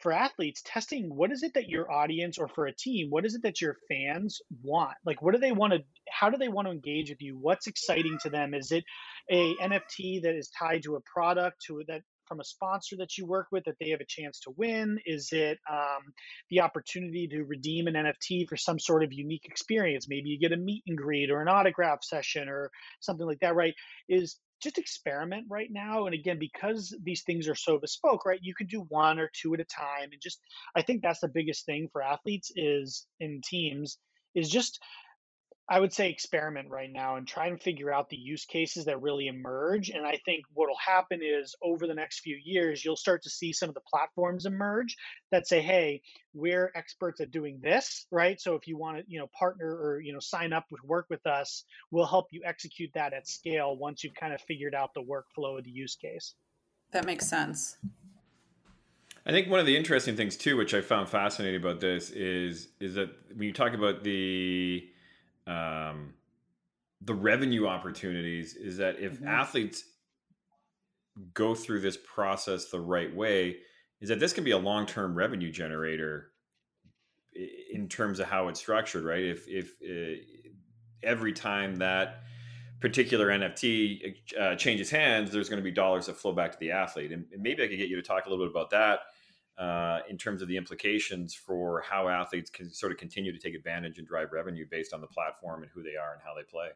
for 0.01 0.13
athletes 0.13 0.63
testing 0.65 1.15
what 1.15 1.33
is 1.33 1.43
it 1.43 1.55
that 1.55 1.69
your 1.69 1.91
audience 1.91 2.39
or 2.39 2.49
for 2.49 2.67
a 2.67 2.75
team 2.75 3.09
what 3.11 3.25
is 3.25 3.35
it 3.35 3.43
that 3.43 3.61
your 3.61 3.77
fans 3.89 4.41
want? 4.63 4.95
Like 5.05 5.23
what 5.23 5.35
do 5.35 5.41
they 5.41 5.53
want 5.53 5.73
to 5.73 5.81
how 6.11 6.31
do 6.31 6.37
they 6.39 6.49
want 6.49 6.67
to 6.67 6.73
engage 6.73 7.11
with 7.11 7.21
you? 7.21 7.37
What's 7.39 7.67
exciting 7.67 8.19
to 8.23 8.31
them? 8.31 8.55
Is 8.55 8.73
it 8.73 8.85
a 9.31 9.55
nft 9.57 10.23
that 10.23 10.35
is 10.35 10.51
tied 10.59 10.83
to 10.85 10.97
a 10.97 11.01
product 11.01 11.63
to 11.67 11.83
that 11.89 12.03
from 12.27 12.41
a 12.41 12.45
sponsor 12.45 12.97
that 12.97 13.19
you 13.19 13.27
work 13.27 13.49
with 13.53 13.65
that 13.65 13.75
they 13.79 13.91
have 13.91 14.01
a 14.01 14.07
chance 14.07 14.41
to 14.41 14.53
win? 14.57 14.99
Is 15.05 15.29
it 15.33 15.59
um, 15.71 16.15
the 16.49 16.61
opportunity 16.61 17.29
to 17.29 17.43
redeem 17.43 17.89
an 17.89 17.95
nft 17.95 18.49
for 18.49 18.57
some 18.57 18.79
sort 18.79 19.05
of 19.05 19.13
unique 19.13 19.45
experience? 19.45 20.07
Maybe 20.09 20.31
you 20.31 20.39
get 20.39 20.53
a 20.53 20.57
meet 20.57 20.83
and 20.87 20.97
greet 20.97 21.31
or 21.31 21.43
an 21.43 21.49
autograph 21.49 22.03
session 22.03 22.49
or 22.49 22.71
something 23.01 23.27
like 23.27 23.41
that 23.41 23.55
right? 23.55 23.75
Is 24.09 24.39
just 24.63 24.79
experiment 24.79 25.47
right 25.51 25.71
now. 25.71 26.07
And 26.07 26.15
again, 26.15 26.39
because 26.39 26.97
these 27.03 27.23
things 27.23 27.49
are 27.49 27.55
so 27.55 27.79
bespoke, 27.79 28.25
right, 28.25 28.39
you 28.43 28.55
can 28.55 28.67
do 28.67 28.87
one 28.89 29.19
or 29.19 29.31
two 29.35 29.53
at 29.55 29.61
a 29.61 29.65
time. 29.65 30.11
And 30.13 30.21
just, 30.21 30.41
I 30.77 30.83
think 30.83 31.03
that's 31.03 31.21
the 31.21 31.29
biggest 31.29 31.67
thing 31.67 31.89
for 31.93 32.03
athletes 32.03 32.53
is 32.57 33.07
in 33.21 33.41
teams 33.45 33.99
is 34.35 34.49
just 34.49 34.81
I 35.73 35.81
would 35.81 35.95
say 35.95 36.11
experiment 36.11 36.69
right 36.69 36.93
now 36.93 37.17
and 37.17 37.27
try 37.27 37.47
and 37.47 37.59
figure 37.59 37.91
out 37.91 38.11
the 38.11 38.17
use 38.19 38.45
cases 38.45 38.85
that 38.85 39.01
really 39.01 39.27
emerge. 39.27 39.89
And 39.89 40.05
I 40.05 40.21
think 40.23 40.45
what 40.53 40.69
will 40.69 40.77
happen 40.77 41.21
is 41.23 41.55
over 41.63 41.87
the 41.87 41.95
next 41.95 42.21
few 42.21 42.39
years, 42.45 42.85
you'll 42.85 42.95
start 42.95 43.23
to 43.23 43.31
see 43.31 43.55
some 43.55 43.71
of 43.71 43.75
the 43.75 43.81
platforms 43.81 44.45
emerge 44.45 44.99
that 45.31 45.49
say, 45.49 45.63
hey, 45.63 46.03
we're 46.35 46.71
experts 46.75 47.23
at 47.23 47.31
doing 47.31 47.59
this, 47.63 48.05
right? 48.11 48.39
So 48.39 48.55
if 48.55 48.69
you 48.69 48.77
want 48.77 48.99
to, 48.99 49.05
you 49.09 49.19
know, 49.19 49.29
partner 49.33 49.67
or, 49.67 49.99
you 50.03 50.13
know, 50.13 50.19
sign 50.21 50.53
up 50.53 50.67
with 50.71 50.85
work 50.85 51.07
with 51.09 51.27
us, 51.27 51.65
we'll 51.91 52.05
help 52.05 52.27
you 52.33 52.43
execute 52.45 52.91
that 52.93 53.15
at 53.15 53.27
scale 53.27 53.75
once 53.75 54.05
you've 54.05 54.15
kind 54.15 54.35
of 54.35 54.43
figured 54.43 54.75
out 54.75 54.93
the 54.93 55.01
workflow 55.01 55.57
of 55.57 55.65
the 55.65 55.71
use 55.71 55.97
case. 55.97 56.35
That 56.91 57.07
makes 57.07 57.27
sense. 57.27 57.79
I 59.25 59.31
think 59.31 59.49
one 59.49 59.59
of 59.59 59.65
the 59.65 59.79
interesting 59.79 60.17
things 60.17 60.37
too, 60.37 60.59
which 60.59 60.75
I 60.75 60.83
found 60.83 61.09
fascinating 61.09 61.63
about 61.63 61.81
this, 61.81 62.11
is 62.11 62.69
is 62.79 62.93
that 62.97 63.09
when 63.35 63.47
you 63.47 63.55
talk 63.55 63.73
about 63.73 64.05
the 64.05 64.87
um, 65.47 66.15
the 67.01 67.15
revenue 67.15 67.67
opportunities 67.67 68.55
is 68.55 68.77
that 68.77 68.99
if 68.99 69.15
mm-hmm. 69.15 69.29
athletes 69.29 69.85
go 71.35 71.55
through 71.55 71.81
this 71.81 71.97
process 71.97 72.67
the 72.67 72.81
right 72.81 73.15
way, 73.15 73.59
is 74.01 74.09
that 74.09 74.21
this 74.21 74.33
can 74.33 74.45
be 74.45 74.53
a 74.53 74.59
long 74.59 74.87
term 74.87 75.15
revenue 75.15 75.51
generator 75.51 76.31
in 77.73 77.89
terms 77.89 78.21
of 78.21 78.27
how 78.27 78.49
it's 78.49 78.61
structured, 78.61 79.05
right? 79.05 79.25
If 79.25 79.47
if 79.49 79.73
uh, 79.83 80.21
every 81.03 81.33
time 81.33 81.77
that 81.77 82.23
particular 82.81 83.29
NFT 83.29 84.15
uh, 84.39 84.57
changes 84.57 84.91
hands, 84.91 85.31
there's 85.31 85.49
going 85.49 85.61
to 85.61 85.65
be 85.65 85.71
dollars 85.71 86.07
that 86.07 86.17
flow 86.17 86.33
back 86.33 86.53
to 86.53 86.59
the 86.59 86.73
athlete, 86.73 87.13
and, 87.13 87.25
and 87.33 87.43
maybe 87.43 87.63
I 87.63 87.69
could 87.69 87.79
get 87.79 87.89
you 87.89 87.97
to 87.97 88.03
talk 88.03 88.27
a 88.27 88.29
little 88.29 88.45
bit 88.45 88.51
about 88.53 88.71
that 88.71 89.01
uh, 89.59 90.01
in 90.09 90.17
terms 90.17 90.43
of 90.43 90.49
the 90.49 90.57
implications 90.57 91.35
for 91.35 91.83
how 91.89 92.09
athletes 92.09 92.51
can 92.51 92.73
sort 92.73 92.93
of 92.93 92.99
continue 92.99 93.33
to 93.33 93.39
take 93.39 93.55
advantage 93.55 93.99
and 93.99 94.07
drive 94.07 94.33
revenue 94.33 94.65
based 94.71 94.93
on 94.93 95.01
the 95.01 95.07
platform 95.07 95.63
and 95.63 95.71
who 95.75 95.83
they 95.83 95.97
are 95.97 96.13
and 96.13 96.23
how 96.25 96.35
they 96.35 96.45
play. 96.45 96.69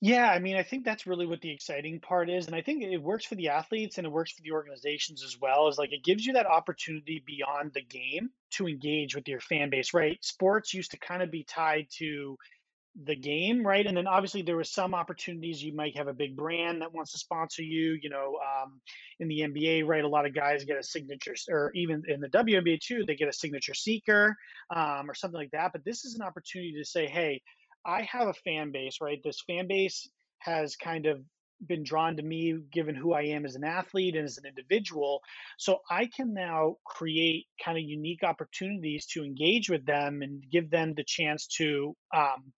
Yeah, 0.00 0.30
I 0.30 0.38
mean, 0.38 0.54
I 0.54 0.62
think 0.62 0.84
that's 0.84 1.08
really 1.08 1.26
what 1.26 1.40
the 1.40 1.50
exciting 1.50 1.98
part 1.98 2.30
is. 2.30 2.46
And 2.46 2.54
I 2.54 2.62
think 2.62 2.84
it 2.84 3.02
works 3.02 3.24
for 3.24 3.34
the 3.34 3.48
athletes 3.48 3.98
and 3.98 4.06
it 4.06 4.12
works 4.12 4.30
for 4.30 4.42
the 4.42 4.52
organizations 4.52 5.24
as 5.24 5.36
well. 5.40 5.66
Is 5.66 5.76
like 5.76 5.92
it 5.92 6.04
gives 6.04 6.24
you 6.24 6.34
that 6.34 6.46
opportunity 6.46 7.20
beyond 7.26 7.72
the 7.74 7.82
game 7.82 8.30
to 8.50 8.68
engage 8.68 9.16
with 9.16 9.26
your 9.26 9.40
fan 9.40 9.70
base, 9.70 9.92
right? 9.92 10.16
Sports 10.24 10.72
used 10.72 10.92
to 10.92 10.98
kind 10.98 11.20
of 11.20 11.32
be 11.32 11.42
tied 11.42 11.88
to 11.98 12.36
the 13.04 13.16
game, 13.16 13.64
right? 13.64 13.86
And 13.86 13.96
then 13.96 14.06
obviously 14.06 14.42
there 14.42 14.56
was 14.56 14.70
some 14.70 14.94
opportunities. 14.94 15.62
You 15.62 15.74
might 15.74 15.96
have 15.96 16.08
a 16.08 16.12
big 16.12 16.36
brand 16.36 16.82
that 16.82 16.92
wants 16.92 17.12
to 17.12 17.18
sponsor 17.18 17.62
you. 17.62 17.98
You 18.00 18.10
know, 18.10 18.38
um, 18.42 18.80
in 19.20 19.28
the 19.28 19.40
NBA, 19.40 19.86
right? 19.86 20.04
A 20.04 20.08
lot 20.08 20.26
of 20.26 20.34
guys 20.34 20.64
get 20.64 20.78
a 20.78 20.82
signature, 20.82 21.34
or 21.48 21.70
even 21.74 22.02
in 22.08 22.20
the 22.20 22.28
WNBA 22.28 22.80
too, 22.80 23.04
they 23.06 23.14
get 23.14 23.28
a 23.28 23.32
signature 23.32 23.74
seeker 23.74 24.36
um, 24.74 25.10
or 25.10 25.14
something 25.14 25.38
like 25.38 25.52
that. 25.52 25.72
But 25.72 25.84
this 25.84 26.04
is 26.04 26.16
an 26.16 26.22
opportunity 26.22 26.74
to 26.78 26.84
say, 26.84 27.06
hey, 27.06 27.42
I 27.86 28.02
have 28.02 28.28
a 28.28 28.34
fan 28.34 28.72
base, 28.72 28.98
right? 29.00 29.20
This 29.22 29.42
fan 29.46 29.68
base 29.68 30.08
has 30.40 30.76
kind 30.76 31.06
of 31.06 31.20
been 31.66 31.82
drawn 31.82 32.16
to 32.16 32.22
me 32.22 32.56
given 32.72 32.94
who 32.94 33.12
I 33.12 33.22
am 33.22 33.44
as 33.44 33.56
an 33.56 33.64
athlete 33.64 34.14
and 34.14 34.24
as 34.24 34.38
an 34.38 34.44
individual. 34.46 35.22
So 35.58 35.78
I 35.90 36.06
can 36.06 36.32
now 36.32 36.76
create 36.84 37.46
kind 37.64 37.76
of 37.76 37.84
unique 37.84 38.22
opportunities 38.22 39.06
to 39.06 39.24
engage 39.24 39.68
with 39.68 39.84
them 39.84 40.22
and 40.22 40.42
give 40.50 40.70
them 40.70 40.94
the 40.96 41.04
chance 41.04 41.46
to 41.58 41.96
um, 42.14 42.52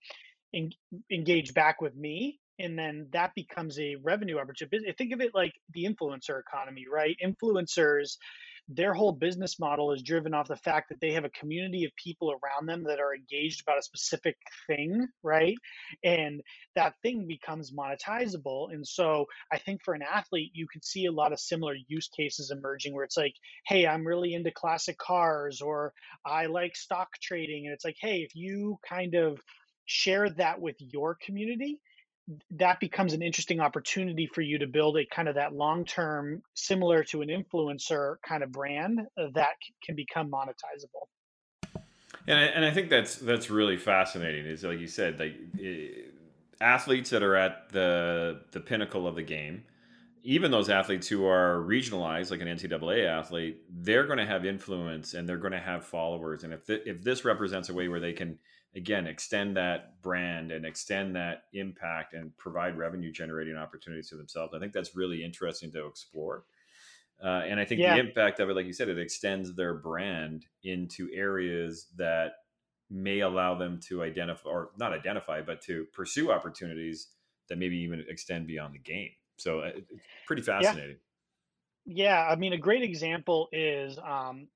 en- 0.54 0.70
engage 1.10 1.54
back 1.54 1.80
with 1.80 1.94
me 1.96 2.38
and 2.58 2.78
then 2.78 3.08
that 3.12 3.32
becomes 3.34 3.78
a 3.78 3.96
revenue 4.02 4.38
opportunity 4.38 4.92
think 4.96 5.12
of 5.12 5.20
it 5.20 5.30
like 5.34 5.52
the 5.72 5.84
influencer 5.84 6.40
economy 6.40 6.84
right 6.90 7.16
influencers 7.24 8.16
their 8.72 8.94
whole 8.94 9.12
business 9.12 9.58
model 9.58 9.92
is 9.92 10.02
driven 10.02 10.32
off 10.32 10.46
the 10.46 10.56
fact 10.56 10.90
that 10.90 11.00
they 11.00 11.12
have 11.12 11.24
a 11.24 11.30
community 11.30 11.84
of 11.84 11.90
people 11.96 12.30
around 12.30 12.66
them 12.66 12.84
that 12.84 13.00
are 13.00 13.14
engaged 13.14 13.62
about 13.62 13.78
a 13.78 13.82
specific 13.82 14.36
thing, 14.68 15.08
right? 15.24 15.56
And 16.04 16.40
that 16.76 16.94
thing 17.02 17.26
becomes 17.26 17.72
monetizable. 17.72 18.72
And 18.72 18.86
so 18.86 19.26
I 19.52 19.58
think 19.58 19.80
for 19.84 19.94
an 19.94 20.02
athlete, 20.02 20.52
you 20.54 20.68
could 20.72 20.84
see 20.84 21.06
a 21.06 21.12
lot 21.12 21.32
of 21.32 21.40
similar 21.40 21.74
use 21.88 22.08
cases 22.16 22.52
emerging 22.52 22.94
where 22.94 23.04
it's 23.04 23.16
like, 23.16 23.34
hey, 23.66 23.88
I'm 23.88 24.06
really 24.06 24.34
into 24.34 24.52
classic 24.52 24.98
cars 24.98 25.60
or 25.60 25.92
I 26.24 26.46
like 26.46 26.76
stock 26.76 27.08
trading. 27.20 27.66
And 27.66 27.74
it's 27.74 27.84
like, 27.84 27.96
hey, 28.00 28.18
if 28.18 28.36
you 28.36 28.78
kind 28.88 29.16
of 29.16 29.40
share 29.90 30.30
that 30.30 30.60
with 30.60 30.76
your 30.78 31.16
community, 31.16 31.80
that 32.52 32.78
becomes 32.78 33.12
an 33.12 33.22
interesting 33.22 33.58
opportunity 33.58 34.28
for 34.32 34.40
you 34.40 34.58
to 34.58 34.66
build 34.68 34.96
a 34.96 35.04
kind 35.04 35.28
of 35.28 35.34
that 35.34 35.52
long 35.52 35.84
term, 35.84 36.42
similar 36.54 37.02
to 37.02 37.22
an 37.22 37.28
influencer 37.28 38.16
kind 38.26 38.44
of 38.44 38.52
brand 38.52 39.00
uh, 39.18 39.24
that 39.34 39.54
can 39.84 39.96
become 39.96 40.30
monetizable. 40.30 41.08
And 42.28 42.38
I, 42.38 42.42
and 42.42 42.64
I 42.64 42.70
think 42.70 42.88
that's 42.88 43.16
that's 43.16 43.50
really 43.50 43.76
fascinating. 43.76 44.46
Is 44.46 44.62
like 44.62 44.78
you 44.78 44.86
said, 44.86 45.18
like 45.18 45.34
athletes 46.60 47.10
that 47.10 47.22
are 47.22 47.34
at 47.34 47.70
the 47.70 48.42
the 48.52 48.60
pinnacle 48.60 49.08
of 49.08 49.16
the 49.16 49.22
game, 49.22 49.64
even 50.22 50.52
those 50.52 50.70
athletes 50.70 51.08
who 51.08 51.26
are 51.26 51.64
regionalized, 51.66 52.30
like 52.30 52.42
an 52.42 52.46
NCAA 52.46 53.08
athlete, 53.08 53.62
they're 53.68 54.06
going 54.06 54.18
to 54.18 54.26
have 54.26 54.44
influence 54.44 55.14
and 55.14 55.28
they're 55.28 55.38
going 55.38 55.52
to 55.52 55.58
have 55.58 55.84
followers. 55.84 56.44
And 56.44 56.52
if 56.52 56.64
th- 56.66 56.82
if 56.86 57.02
this 57.02 57.24
represents 57.24 57.70
a 57.70 57.74
way 57.74 57.88
where 57.88 58.00
they 58.00 58.12
can 58.12 58.38
again 58.76 59.06
extend 59.06 59.56
that 59.56 60.00
brand 60.02 60.52
and 60.52 60.64
extend 60.64 61.16
that 61.16 61.44
impact 61.52 62.14
and 62.14 62.36
provide 62.36 62.78
revenue 62.78 63.10
generating 63.10 63.56
opportunities 63.56 64.08
to 64.08 64.16
themselves 64.16 64.54
i 64.54 64.58
think 64.58 64.72
that's 64.72 64.94
really 64.94 65.24
interesting 65.24 65.70
to 65.72 65.86
explore 65.86 66.44
uh, 67.22 67.42
and 67.46 67.58
i 67.58 67.64
think 67.64 67.80
yeah. 67.80 67.94
the 67.94 68.00
impact 68.00 68.40
of 68.40 68.48
it 68.48 68.54
like 68.54 68.66
you 68.66 68.72
said 68.72 68.88
it 68.88 68.98
extends 68.98 69.54
their 69.54 69.74
brand 69.74 70.46
into 70.62 71.08
areas 71.12 71.86
that 71.96 72.32
may 72.90 73.20
allow 73.20 73.54
them 73.54 73.78
to 73.80 74.02
identify 74.02 74.48
or 74.48 74.70
not 74.78 74.92
identify 74.92 75.40
but 75.40 75.60
to 75.60 75.86
pursue 75.92 76.30
opportunities 76.30 77.08
that 77.48 77.58
maybe 77.58 77.76
even 77.76 78.04
extend 78.08 78.46
beyond 78.46 78.74
the 78.74 78.78
game 78.78 79.10
so 79.36 79.60
uh, 79.60 79.70
it's 79.74 80.04
pretty 80.26 80.42
fascinating 80.42 80.96
yeah. 81.86 82.24
yeah. 82.24 82.28
I 82.30 82.36
mean, 82.36 82.52
a 82.52 82.58
great 82.58 82.82
example 82.82 83.48
is 83.52 83.98
um, 83.98 84.48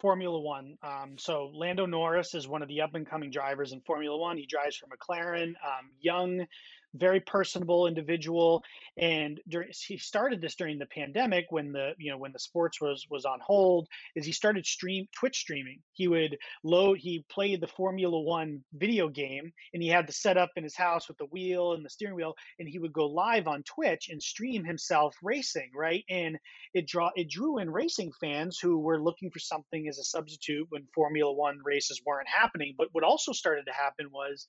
Formula 0.00 0.38
One. 0.38 0.76
Um, 0.82 1.16
so 1.18 1.50
Lando 1.54 1.86
Norris 1.86 2.34
is 2.34 2.46
one 2.46 2.62
of 2.62 2.68
the 2.68 2.82
up 2.82 2.94
and 2.94 3.08
coming 3.08 3.30
drivers 3.30 3.72
in 3.72 3.80
Formula 3.80 4.16
One. 4.16 4.36
He 4.36 4.46
drives 4.46 4.76
for 4.76 4.86
McLaren, 4.86 5.48
um, 5.48 5.90
young, 6.00 6.46
very 6.94 7.20
personable 7.20 7.86
individual 7.86 8.62
and 8.98 9.40
during, 9.48 9.68
he 9.86 9.96
started 9.96 10.40
this 10.40 10.56
during 10.56 10.78
the 10.78 10.86
pandemic 10.86 11.46
when 11.50 11.70
the 11.70 11.92
you 11.98 12.10
know 12.10 12.18
when 12.18 12.32
the 12.32 12.38
sports 12.38 12.80
was 12.80 13.06
was 13.10 13.24
on 13.24 13.38
hold 13.44 13.86
is 14.16 14.26
he 14.26 14.32
started 14.32 14.66
stream 14.66 15.06
twitch 15.16 15.38
streaming. 15.38 15.78
He 15.92 16.08
would 16.08 16.36
load 16.64 16.98
he 16.98 17.24
played 17.30 17.60
the 17.60 17.68
formula 17.68 18.20
one 18.20 18.64
video 18.74 19.08
game 19.08 19.52
and 19.72 19.82
he 19.82 19.88
had 19.88 20.08
the 20.08 20.12
setup 20.12 20.50
in 20.56 20.64
his 20.64 20.76
house 20.76 21.06
with 21.06 21.16
the 21.18 21.26
wheel 21.26 21.74
and 21.74 21.84
the 21.84 21.90
steering 21.90 22.16
wheel 22.16 22.34
and 22.58 22.68
he 22.68 22.78
would 22.78 22.92
go 22.92 23.06
live 23.06 23.46
on 23.46 23.62
twitch 23.62 24.08
and 24.10 24.20
stream 24.20 24.64
himself 24.64 25.14
racing 25.22 25.70
right? 25.76 26.04
And 26.10 26.36
it 26.74 26.88
draw 26.88 27.10
it 27.14 27.30
drew 27.30 27.58
in 27.58 27.70
racing 27.70 28.10
fans 28.20 28.58
who 28.60 28.80
were 28.80 29.00
looking 29.00 29.30
for 29.30 29.38
something 29.38 29.86
as 29.88 29.98
a 29.98 30.04
substitute 30.04 30.66
when 30.70 30.88
formula 30.92 31.32
one 31.32 31.58
races 31.64 32.02
weren't 32.04 32.28
happening. 32.28 32.74
But 32.76 32.88
what 32.92 33.04
also 33.04 33.32
started 33.32 33.66
to 33.66 33.72
happen 33.72 34.08
was 34.10 34.48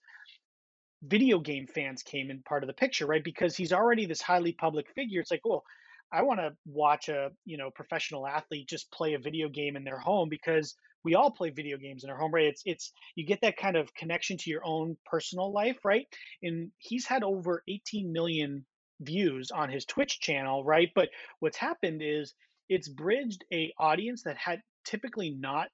video 1.03 1.39
game 1.39 1.67
fans 1.67 2.03
came 2.03 2.29
in 2.29 2.41
part 2.43 2.63
of 2.63 2.67
the 2.67 2.73
picture, 2.73 3.05
right? 3.05 3.23
Because 3.23 3.55
he's 3.55 3.73
already 3.73 4.05
this 4.05 4.21
highly 4.21 4.53
public 4.53 4.87
figure. 4.95 5.21
It's 5.21 5.31
like, 5.31 5.45
well, 5.45 5.63
I 6.11 6.23
want 6.23 6.39
to 6.39 6.55
watch 6.65 7.09
a 7.09 7.29
you 7.45 7.57
know 7.57 7.69
professional 7.71 8.27
athlete 8.27 8.67
just 8.67 8.91
play 8.91 9.13
a 9.13 9.19
video 9.19 9.49
game 9.49 9.75
in 9.75 9.83
their 9.83 9.99
home 9.99 10.29
because 10.29 10.75
we 11.03 11.15
all 11.15 11.31
play 11.31 11.49
video 11.49 11.77
games 11.77 12.03
in 12.03 12.09
our 12.09 12.17
home, 12.17 12.33
right? 12.33 12.47
It's 12.47 12.63
it's 12.65 12.91
you 13.15 13.25
get 13.25 13.41
that 13.41 13.57
kind 13.57 13.77
of 13.77 13.93
connection 13.93 14.37
to 14.37 14.49
your 14.49 14.65
own 14.65 14.97
personal 15.05 15.51
life, 15.53 15.77
right? 15.85 16.05
And 16.43 16.71
he's 16.77 17.05
had 17.05 17.23
over 17.23 17.63
18 17.67 18.11
million 18.11 18.65
views 19.01 19.51
on 19.51 19.69
his 19.69 19.85
Twitch 19.85 20.19
channel, 20.19 20.63
right? 20.63 20.89
But 20.93 21.09
what's 21.39 21.57
happened 21.57 22.01
is 22.03 22.33
it's 22.67 22.89
bridged 22.89 23.45
a 23.53 23.73
audience 23.79 24.23
that 24.23 24.37
had 24.37 24.61
typically 24.83 25.31
not 25.31 25.69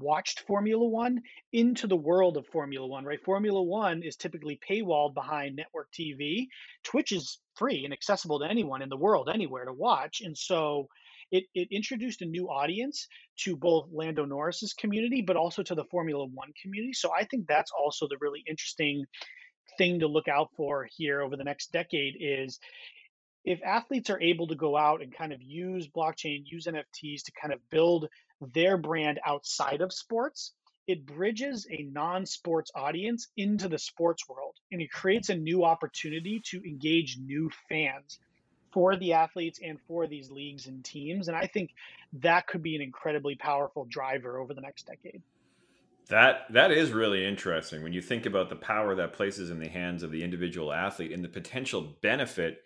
watched 0.00 0.40
Formula 0.40 0.84
One 0.84 1.22
into 1.52 1.86
the 1.86 1.96
world 1.96 2.36
of 2.36 2.46
Formula 2.46 2.86
One, 2.86 3.04
right? 3.04 3.22
Formula 3.24 3.62
One 3.62 4.02
is 4.02 4.16
typically 4.16 4.58
paywalled 4.68 5.14
behind 5.14 5.56
network 5.56 5.88
TV. 5.92 6.48
Twitch 6.82 7.12
is 7.12 7.38
free 7.54 7.84
and 7.84 7.92
accessible 7.92 8.40
to 8.40 8.46
anyone 8.46 8.82
in 8.82 8.88
the 8.88 8.96
world, 8.96 9.28
anywhere 9.32 9.64
to 9.64 9.72
watch. 9.72 10.20
And 10.20 10.36
so 10.36 10.88
it, 11.30 11.44
it 11.54 11.68
introduced 11.70 12.22
a 12.22 12.26
new 12.26 12.48
audience 12.48 13.08
to 13.40 13.56
both 13.56 13.88
Lando 13.92 14.24
Norris's 14.24 14.72
community, 14.72 15.22
but 15.22 15.36
also 15.36 15.62
to 15.62 15.74
the 15.74 15.84
Formula 15.84 16.24
One 16.26 16.52
community. 16.60 16.92
So 16.92 17.10
I 17.12 17.24
think 17.24 17.46
that's 17.46 17.72
also 17.72 18.08
the 18.08 18.18
really 18.20 18.44
interesting 18.46 19.04
thing 19.78 20.00
to 20.00 20.06
look 20.06 20.28
out 20.28 20.50
for 20.56 20.88
here 20.96 21.22
over 21.22 21.36
the 21.36 21.44
next 21.44 21.72
decade 21.72 22.16
is 22.20 22.60
if 23.44 23.60
athletes 23.62 24.08
are 24.08 24.20
able 24.20 24.46
to 24.46 24.54
go 24.54 24.76
out 24.76 25.02
and 25.02 25.14
kind 25.14 25.32
of 25.32 25.42
use 25.42 25.86
blockchain, 25.86 26.42
use 26.46 26.66
NFTs 26.66 27.24
to 27.24 27.32
kind 27.40 27.52
of 27.52 27.60
build 27.70 28.08
their 28.40 28.76
brand 28.76 29.20
outside 29.24 29.80
of 29.80 29.92
sports, 29.92 30.52
it 30.86 31.06
bridges 31.06 31.66
a 31.70 31.82
non 31.82 32.26
sports 32.26 32.70
audience 32.74 33.28
into 33.36 33.68
the 33.68 33.78
sports 33.78 34.28
world 34.28 34.56
and 34.70 34.82
it 34.82 34.90
creates 34.90 35.28
a 35.30 35.36
new 35.36 35.64
opportunity 35.64 36.42
to 36.50 36.58
engage 36.58 37.18
new 37.18 37.50
fans 37.68 38.18
for 38.72 38.96
the 38.96 39.12
athletes 39.12 39.60
and 39.62 39.78
for 39.86 40.06
these 40.06 40.30
leagues 40.30 40.66
and 40.66 40.84
teams. 40.84 41.28
And 41.28 41.36
I 41.36 41.46
think 41.46 41.70
that 42.14 42.46
could 42.46 42.62
be 42.62 42.74
an 42.74 42.82
incredibly 42.82 43.36
powerful 43.36 43.86
driver 43.88 44.38
over 44.38 44.52
the 44.52 44.60
next 44.60 44.86
decade. 44.86 45.22
That 46.10 46.46
that 46.50 46.70
is 46.70 46.90
really 46.92 47.24
interesting 47.24 47.82
when 47.82 47.94
you 47.94 48.02
think 48.02 48.26
about 48.26 48.50
the 48.50 48.56
power 48.56 48.94
that 48.96 49.14
places 49.14 49.48
in 49.48 49.58
the 49.58 49.68
hands 49.68 50.02
of 50.02 50.10
the 50.10 50.22
individual 50.22 50.70
athlete 50.70 51.12
and 51.12 51.24
the 51.24 51.30
potential 51.30 51.94
benefit 52.02 52.58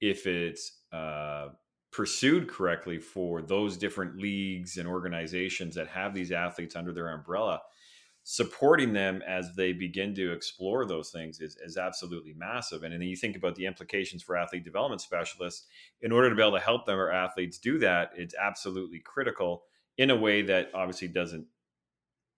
if 0.00 0.26
it's 0.26 0.70
uh, 0.92 1.48
pursued 1.96 2.46
correctly 2.46 2.98
for 2.98 3.40
those 3.40 3.78
different 3.78 4.18
leagues 4.18 4.76
and 4.76 4.86
organizations 4.86 5.74
that 5.74 5.88
have 5.88 6.12
these 6.12 6.30
athletes 6.30 6.76
under 6.76 6.92
their 6.92 7.08
umbrella 7.08 7.58
supporting 8.22 8.92
them 8.92 9.22
as 9.26 9.54
they 9.56 9.72
begin 9.72 10.14
to 10.14 10.30
explore 10.30 10.84
those 10.84 11.08
things 11.08 11.40
is, 11.40 11.56
is 11.64 11.78
absolutely 11.78 12.34
massive 12.36 12.82
and 12.82 12.92
then 12.92 13.00
you 13.00 13.16
think 13.16 13.34
about 13.34 13.54
the 13.54 13.64
implications 13.64 14.22
for 14.22 14.36
athlete 14.36 14.62
development 14.62 15.00
specialists 15.00 15.68
in 16.02 16.12
order 16.12 16.28
to 16.28 16.36
be 16.36 16.42
able 16.42 16.52
to 16.52 16.62
help 16.62 16.84
them 16.84 16.98
or 16.98 17.10
athletes 17.10 17.56
do 17.56 17.78
that 17.78 18.10
it's 18.14 18.34
absolutely 18.34 18.98
critical 18.98 19.62
in 19.96 20.10
a 20.10 20.16
way 20.16 20.42
that 20.42 20.68
obviously 20.74 21.08
doesn't 21.08 21.46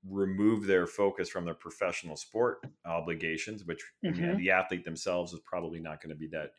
remove 0.09 0.69
their 0.69 0.87
focus 0.87 1.29
from 1.29 1.45
their 1.45 1.53
professional 1.53 2.15
sport 2.15 2.65
obligations 2.87 3.65
which 3.65 3.83
mm-hmm. 4.05 4.37
The 4.37 4.53
athlete 4.53 4.85
themselves 4.85 5.33
is 5.33 5.41
probably 5.41 5.81
not 5.81 6.01
going 6.01 6.15
to 6.15 6.17
be 6.17 6.29
that 6.29 6.53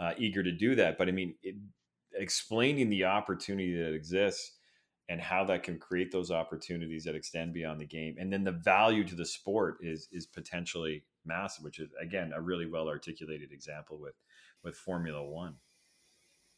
uh, 0.00 0.14
eager 0.16 0.42
to 0.42 0.52
do 0.52 0.74
that. 0.74 0.98
But 0.98 1.08
I 1.08 1.12
mean, 1.12 1.34
it, 1.42 1.56
explaining 2.16 2.90
the 2.90 3.04
opportunity 3.04 3.76
that 3.76 3.94
exists 3.94 4.52
and 5.08 5.20
how 5.20 5.44
that 5.44 5.62
can 5.62 5.78
create 5.78 6.10
those 6.10 6.30
opportunities 6.30 7.04
that 7.04 7.14
extend 7.14 7.52
beyond 7.52 7.80
the 7.80 7.86
game, 7.86 8.16
and 8.18 8.32
then 8.32 8.44
the 8.44 8.52
value 8.52 9.04
to 9.04 9.14
the 9.14 9.26
sport 9.26 9.78
is 9.80 10.08
is 10.12 10.26
potentially 10.26 11.04
massive. 11.24 11.64
Which 11.64 11.78
is 11.80 11.90
again 12.00 12.32
a 12.34 12.40
really 12.40 12.66
well 12.66 12.88
articulated 12.88 13.52
example 13.52 13.98
with 13.98 14.14
with 14.62 14.76
Formula 14.76 15.22
One. 15.22 15.56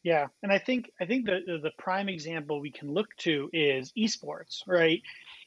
Yeah, 0.03 0.27
and 0.43 0.51
I 0.51 0.59
think 0.59 0.91
I 1.01 1.05
think 1.05 1.25
the 1.25 1.39
the 1.61 1.71
prime 1.79 2.09
example 2.09 2.61
we 2.61 2.71
can 2.71 2.91
look 2.91 3.07
to 3.19 3.49
is 3.51 3.91
esports, 3.97 4.61
right? 4.67 5.01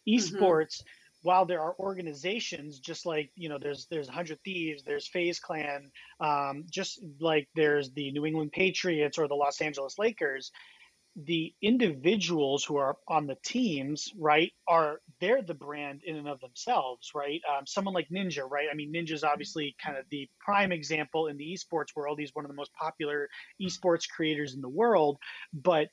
Mm-hmm. 0.09 0.15
Esports. 0.17 0.83
Mm-hmm 0.83 0.89
while 1.23 1.47
there 1.47 1.61
are 1.61 1.75
organizations 1.79 2.79
just 2.79 3.07
like 3.07 3.31
you 3.35 3.49
know 3.49 3.59
there's 3.59 3.87
there's 3.91 4.07
100 4.07 4.39
thieves 4.45 4.83
there's 4.85 5.09
FaZe 5.09 5.41
Clan 5.41 5.91
um, 6.21 6.65
just 6.71 7.01
like 7.21 7.49
there's 7.55 7.91
the 7.93 8.13
new 8.13 8.27
england 8.27 8.53
patriots 8.53 9.19
or 9.19 9.29
the 9.29 9.35
los 9.35 9.61
angeles 9.61 9.99
lakers 9.99 10.53
the 11.27 11.53
individuals 11.61 12.65
who 12.65 12.77
are 12.77 12.97
on 13.09 13.27
the 13.27 13.37
teams 13.45 14.13
right 14.19 14.53
are 14.69 15.01
they're 15.21 15.43
the 15.43 15.55
brand 15.55 16.03
in 16.05 16.17
and 16.17 16.29
of 16.29 16.41
themselves 16.41 17.11
right? 17.15 17.41
Um, 17.49 17.67
someone 17.67 17.95
like 17.95 18.09
ninja 18.09 18.49
right? 18.49 18.69
I 18.71 18.75
mean 18.75 18.93
ninja's 18.93 19.25
obviously 19.25 19.75
kind 19.85 19.99
of 19.99 20.05
the 20.11 20.29
prime 20.39 20.71
example 20.71 21.27
in 21.27 21.37
the 21.37 21.57
esports 21.57 21.97
world. 21.97 22.21
He's 22.21 22.35
one 22.35 22.45
of 22.45 22.51
the 22.51 22.57
most 22.57 22.73
popular 22.75 23.29
esports 23.61 24.09
creators 24.09 24.55
in 24.55 24.61
the 24.61 24.69
world. 24.69 25.19
But 25.53 25.89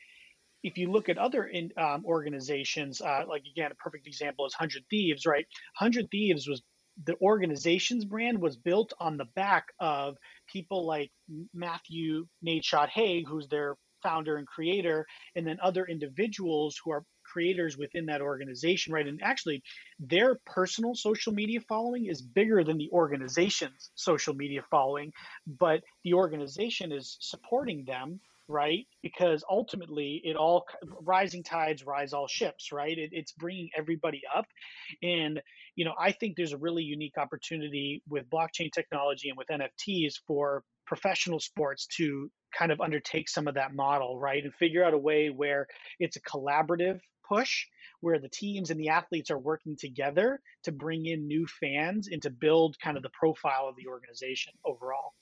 if 0.66 0.80
you 0.80 0.91
look 0.91 1.09
at 1.09 1.20
other 1.20 1.43
in, 1.43 1.70
um, 1.78 2.03
organizations, 2.05 2.99
uh, 2.99 3.24
like 3.30 3.43
again, 3.49 3.72
a 3.72 3.76
perfect 3.76 4.07
example 4.07 4.47
is 4.47 4.53
Hundred 4.53 4.84
Thieves, 4.89 5.26
right? 5.26 5.45
Hundred 5.76 6.09
Thieves 6.09 6.47
was 6.47 6.63
the 7.03 7.16
organization's 7.22 8.03
brand 8.03 8.41
was 8.41 8.57
built 8.57 8.91
on 8.99 9.18
the 9.18 9.28
back 9.36 9.68
of 9.80 10.18
people 10.51 10.88
like 10.88 11.11
Matthew 11.53 12.26
Nadeshot 12.43 12.89
Haag, 12.89 13.26
who's 13.28 13.47
their 13.47 13.76
founder 14.01 14.38
and 14.38 14.47
creator, 14.47 15.05
and 15.36 15.45
then 15.45 15.57
other 15.61 15.86
individuals 15.86 16.80
who 16.84 16.91
are 16.91 17.03
creators 17.24 17.78
within 17.78 18.07
that 18.07 18.22
organization, 18.22 18.93
right? 18.93 19.07
And 19.07 19.20
actually, 19.22 19.61
their 19.99 20.39
personal 20.45 20.95
social 20.95 21.34
media 21.34 21.59
following 21.68 22.05
is 22.05 22.22
bigger 22.22 22.63
than 22.63 22.78
the 22.78 22.89
organization's 22.91 23.91
social 23.93 24.34
media 24.34 24.63
following, 24.72 25.11
but 25.45 25.82
the 26.03 26.13
organization 26.13 26.91
is 26.91 27.18
supporting 27.20 27.86
them 27.86 28.20
right? 28.47 28.85
Because 29.01 29.43
ultimately, 29.49 30.21
it 30.23 30.35
all 30.35 30.65
rising 31.01 31.43
tides 31.43 31.85
rise 31.85 32.13
all 32.13 32.27
ships, 32.27 32.71
right? 32.71 32.97
It, 32.97 33.09
it's 33.11 33.31
bringing 33.33 33.69
everybody 33.77 34.21
up, 34.35 34.45
and 35.01 35.41
you 35.75 35.85
know, 35.85 35.93
I 35.99 36.11
think 36.11 36.35
there's 36.35 36.53
a 36.53 36.57
really 36.57 36.83
unique 36.83 37.17
opportunity 37.17 38.01
with 38.07 38.29
blockchain 38.29 38.71
technology 38.73 39.29
and 39.29 39.37
with 39.37 39.47
NFTs 39.47 40.13
for 40.27 40.63
professional 40.85 41.39
sports 41.39 41.87
to 41.97 42.29
kind 42.57 42.71
of 42.71 42.79
undertake 42.79 43.27
some 43.27 43.47
of 43.47 43.55
that 43.55 43.73
model, 43.73 44.19
right, 44.19 44.43
and 44.43 44.53
figure 44.55 44.83
out 44.83 44.93
a 44.93 44.97
way 44.97 45.29
where 45.29 45.67
it's 45.99 46.15
a 46.15 46.21
collaborative 46.21 46.99
push 47.27 47.65
where 48.01 48.19
the 48.19 48.29
teams 48.29 48.69
and 48.69 48.79
the 48.79 48.89
athletes 48.89 49.31
are 49.31 49.39
working 49.39 49.75
together 49.79 50.39
to 50.63 50.71
bring 50.71 51.05
in 51.05 51.27
new 51.27 51.45
fans 51.59 52.07
and 52.11 52.21
to 52.21 52.29
build 52.29 52.75
kind 52.83 52.97
of 52.97 53.03
the 53.03 53.09
profile 53.19 53.67
of 53.67 53.75
the 53.75 53.87
organization 53.87 54.53
overall. 54.63 55.13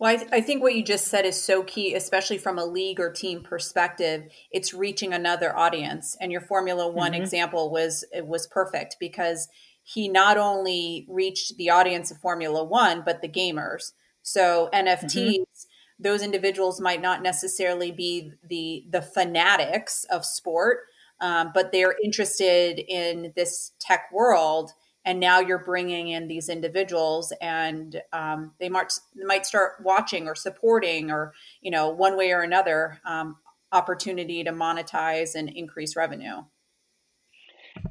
Well, 0.00 0.10
I, 0.10 0.16
th- 0.16 0.30
I, 0.32 0.40
think 0.40 0.62
what 0.62 0.74
you 0.74 0.82
just 0.82 1.08
said 1.08 1.26
is 1.26 1.40
so 1.40 1.62
key, 1.62 1.94
especially 1.94 2.38
from 2.38 2.58
a 2.58 2.64
league 2.64 2.98
or 2.98 3.12
team 3.12 3.42
perspective. 3.42 4.32
It's 4.50 4.72
reaching 4.72 5.12
another 5.12 5.54
audience, 5.54 6.16
and 6.18 6.32
your 6.32 6.40
Formula 6.40 6.88
One 6.88 7.12
mm-hmm. 7.12 7.20
example 7.20 7.70
was 7.70 8.02
it 8.10 8.26
was 8.26 8.46
perfect 8.46 8.96
because 8.98 9.48
he 9.82 10.08
not 10.08 10.38
only 10.38 11.06
reached 11.06 11.58
the 11.58 11.68
audience 11.68 12.10
of 12.10 12.16
Formula 12.16 12.64
One, 12.64 13.02
but 13.04 13.20
the 13.20 13.28
gamers. 13.28 13.92
So 14.22 14.70
NFTs, 14.72 15.12
mm-hmm. 15.12 16.02
those 16.02 16.22
individuals 16.22 16.80
might 16.80 17.02
not 17.02 17.22
necessarily 17.22 17.92
be 17.92 18.32
the 18.42 18.86
the 18.88 19.02
fanatics 19.02 20.06
of 20.10 20.24
sport, 20.24 20.78
um, 21.20 21.50
but 21.52 21.72
they're 21.72 21.96
interested 22.02 22.78
in 22.78 23.34
this 23.36 23.72
tech 23.78 24.10
world 24.10 24.72
and 25.04 25.18
now 25.18 25.40
you're 25.40 25.64
bringing 25.64 26.08
in 26.08 26.28
these 26.28 26.48
individuals 26.48 27.32
and 27.40 28.02
um, 28.12 28.52
they 28.58 28.68
might 28.68 28.92
might 29.24 29.46
start 29.46 29.74
watching 29.82 30.28
or 30.28 30.34
supporting 30.34 31.10
or 31.10 31.32
you 31.60 31.70
know 31.70 31.88
one 31.88 32.16
way 32.16 32.32
or 32.32 32.40
another 32.40 33.00
um, 33.04 33.36
opportunity 33.72 34.44
to 34.44 34.52
monetize 34.52 35.34
and 35.34 35.48
increase 35.50 35.96
revenue 35.96 36.42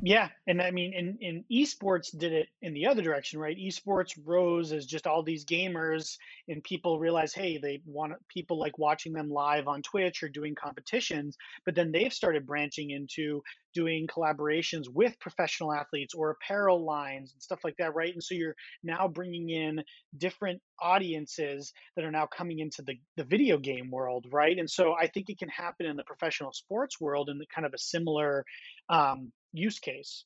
yeah, 0.01 0.29
and 0.47 0.61
I 0.61 0.71
mean, 0.71 0.93
in 0.93 1.17
in 1.21 1.43
esports 1.51 2.17
did 2.17 2.33
it 2.33 2.47
in 2.61 2.73
the 2.73 2.87
other 2.87 3.01
direction, 3.01 3.39
right? 3.39 3.57
Esports 3.57 4.17
rose 4.25 4.71
as 4.71 4.85
just 4.85 5.07
all 5.07 5.23
these 5.23 5.45
gamers, 5.45 6.17
and 6.47 6.63
people 6.63 6.99
realize, 6.99 7.33
hey, 7.33 7.57
they 7.57 7.81
want 7.85 8.13
people 8.27 8.59
like 8.59 8.77
watching 8.77 9.13
them 9.13 9.29
live 9.29 9.67
on 9.67 9.81
Twitch 9.81 10.23
or 10.23 10.29
doing 10.29 10.55
competitions. 10.55 11.37
But 11.65 11.75
then 11.75 11.91
they've 11.91 12.13
started 12.13 12.45
branching 12.45 12.91
into 12.91 13.41
doing 13.73 14.07
collaborations 14.07 14.85
with 14.89 15.19
professional 15.19 15.71
athletes 15.71 16.13
or 16.13 16.31
apparel 16.31 16.85
lines 16.85 17.33
and 17.33 17.41
stuff 17.41 17.59
like 17.63 17.75
that, 17.77 17.95
right? 17.95 18.13
And 18.13 18.23
so 18.23 18.35
you're 18.35 18.55
now 18.83 19.07
bringing 19.07 19.49
in 19.49 19.83
different 20.17 20.61
audiences 20.81 21.71
that 21.95 22.05
are 22.05 22.11
now 22.11 22.25
coming 22.25 22.59
into 22.59 22.81
the, 22.81 22.95
the 23.17 23.23
video 23.23 23.57
game 23.57 23.91
world, 23.91 24.25
right? 24.31 24.57
And 24.57 24.69
so 24.69 24.93
I 24.99 25.07
think 25.07 25.29
it 25.29 25.37
can 25.37 25.49
happen 25.49 25.85
in 25.85 25.97
the 25.97 26.03
professional 26.03 26.51
sports 26.53 26.99
world 26.99 27.29
in 27.29 27.37
the 27.37 27.45
kind 27.53 27.65
of 27.65 27.73
a 27.73 27.77
similar 27.77 28.45
um, 28.89 29.31
use 29.53 29.79
case. 29.79 30.25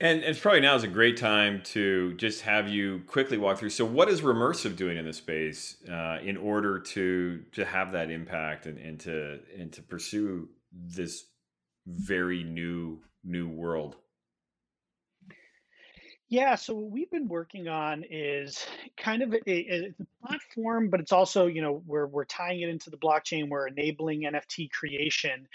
And 0.00 0.22
it's 0.22 0.40
probably 0.40 0.60
now 0.60 0.74
is 0.74 0.82
a 0.82 0.88
great 0.88 1.16
time 1.16 1.62
to 1.66 2.14
just 2.14 2.42
have 2.42 2.68
you 2.68 3.02
quickly 3.06 3.38
walk 3.38 3.58
through. 3.58 3.70
So, 3.70 3.84
what 3.84 4.08
is 4.08 4.22
Remersive 4.22 4.76
doing 4.76 4.98
in 4.98 5.04
this 5.04 5.18
space 5.18 5.76
uh, 5.90 6.18
in 6.22 6.36
order 6.36 6.80
to 6.80 7.42
to 7.52 7.64
have 7.64 7.92
that 7.92 8.10
impact 8.10 8.66
and, 8.66 8.76
and 8.78 9.00
to 9.00 9.38
and 9.56 9.72
to 9.72 9.82
pursue 9.82 10.48
this 10.72 11.24
very 11.86 12.42
new 12.42 13.00
new 13.22 13.48
world? 13.48 13.96
Yeah, 16.28 16.56
so 16.56 16.74
what 16.74 16.90
we've 16.90 17.10
been 17.10 17.28
working 17.28 17.68
on 17.68 18.02
is 18.10 18.66
kind 18.96 19.22
of 19.22 19.32
a, 19.32 19.48
a, 19.48 19.94
a, 20.00 20.26
platform, 20.26 20.88
but 20.88 20.98
it's 20.98 21.12
also, 21.12 21.46
you 21.46 21.62
know, 21.62 21.82
we're 21.86 22.06
we're 22.06 22.24
tying 22.24 22.60
it 22.60 22.68
into 22.68 22.90
the 22.90 22.96
blockchain. 22.96 23.48
We're 23.48 23.68
enabling 23.68 24.22
NFT 24.22 24.72
creation 24.72 25.46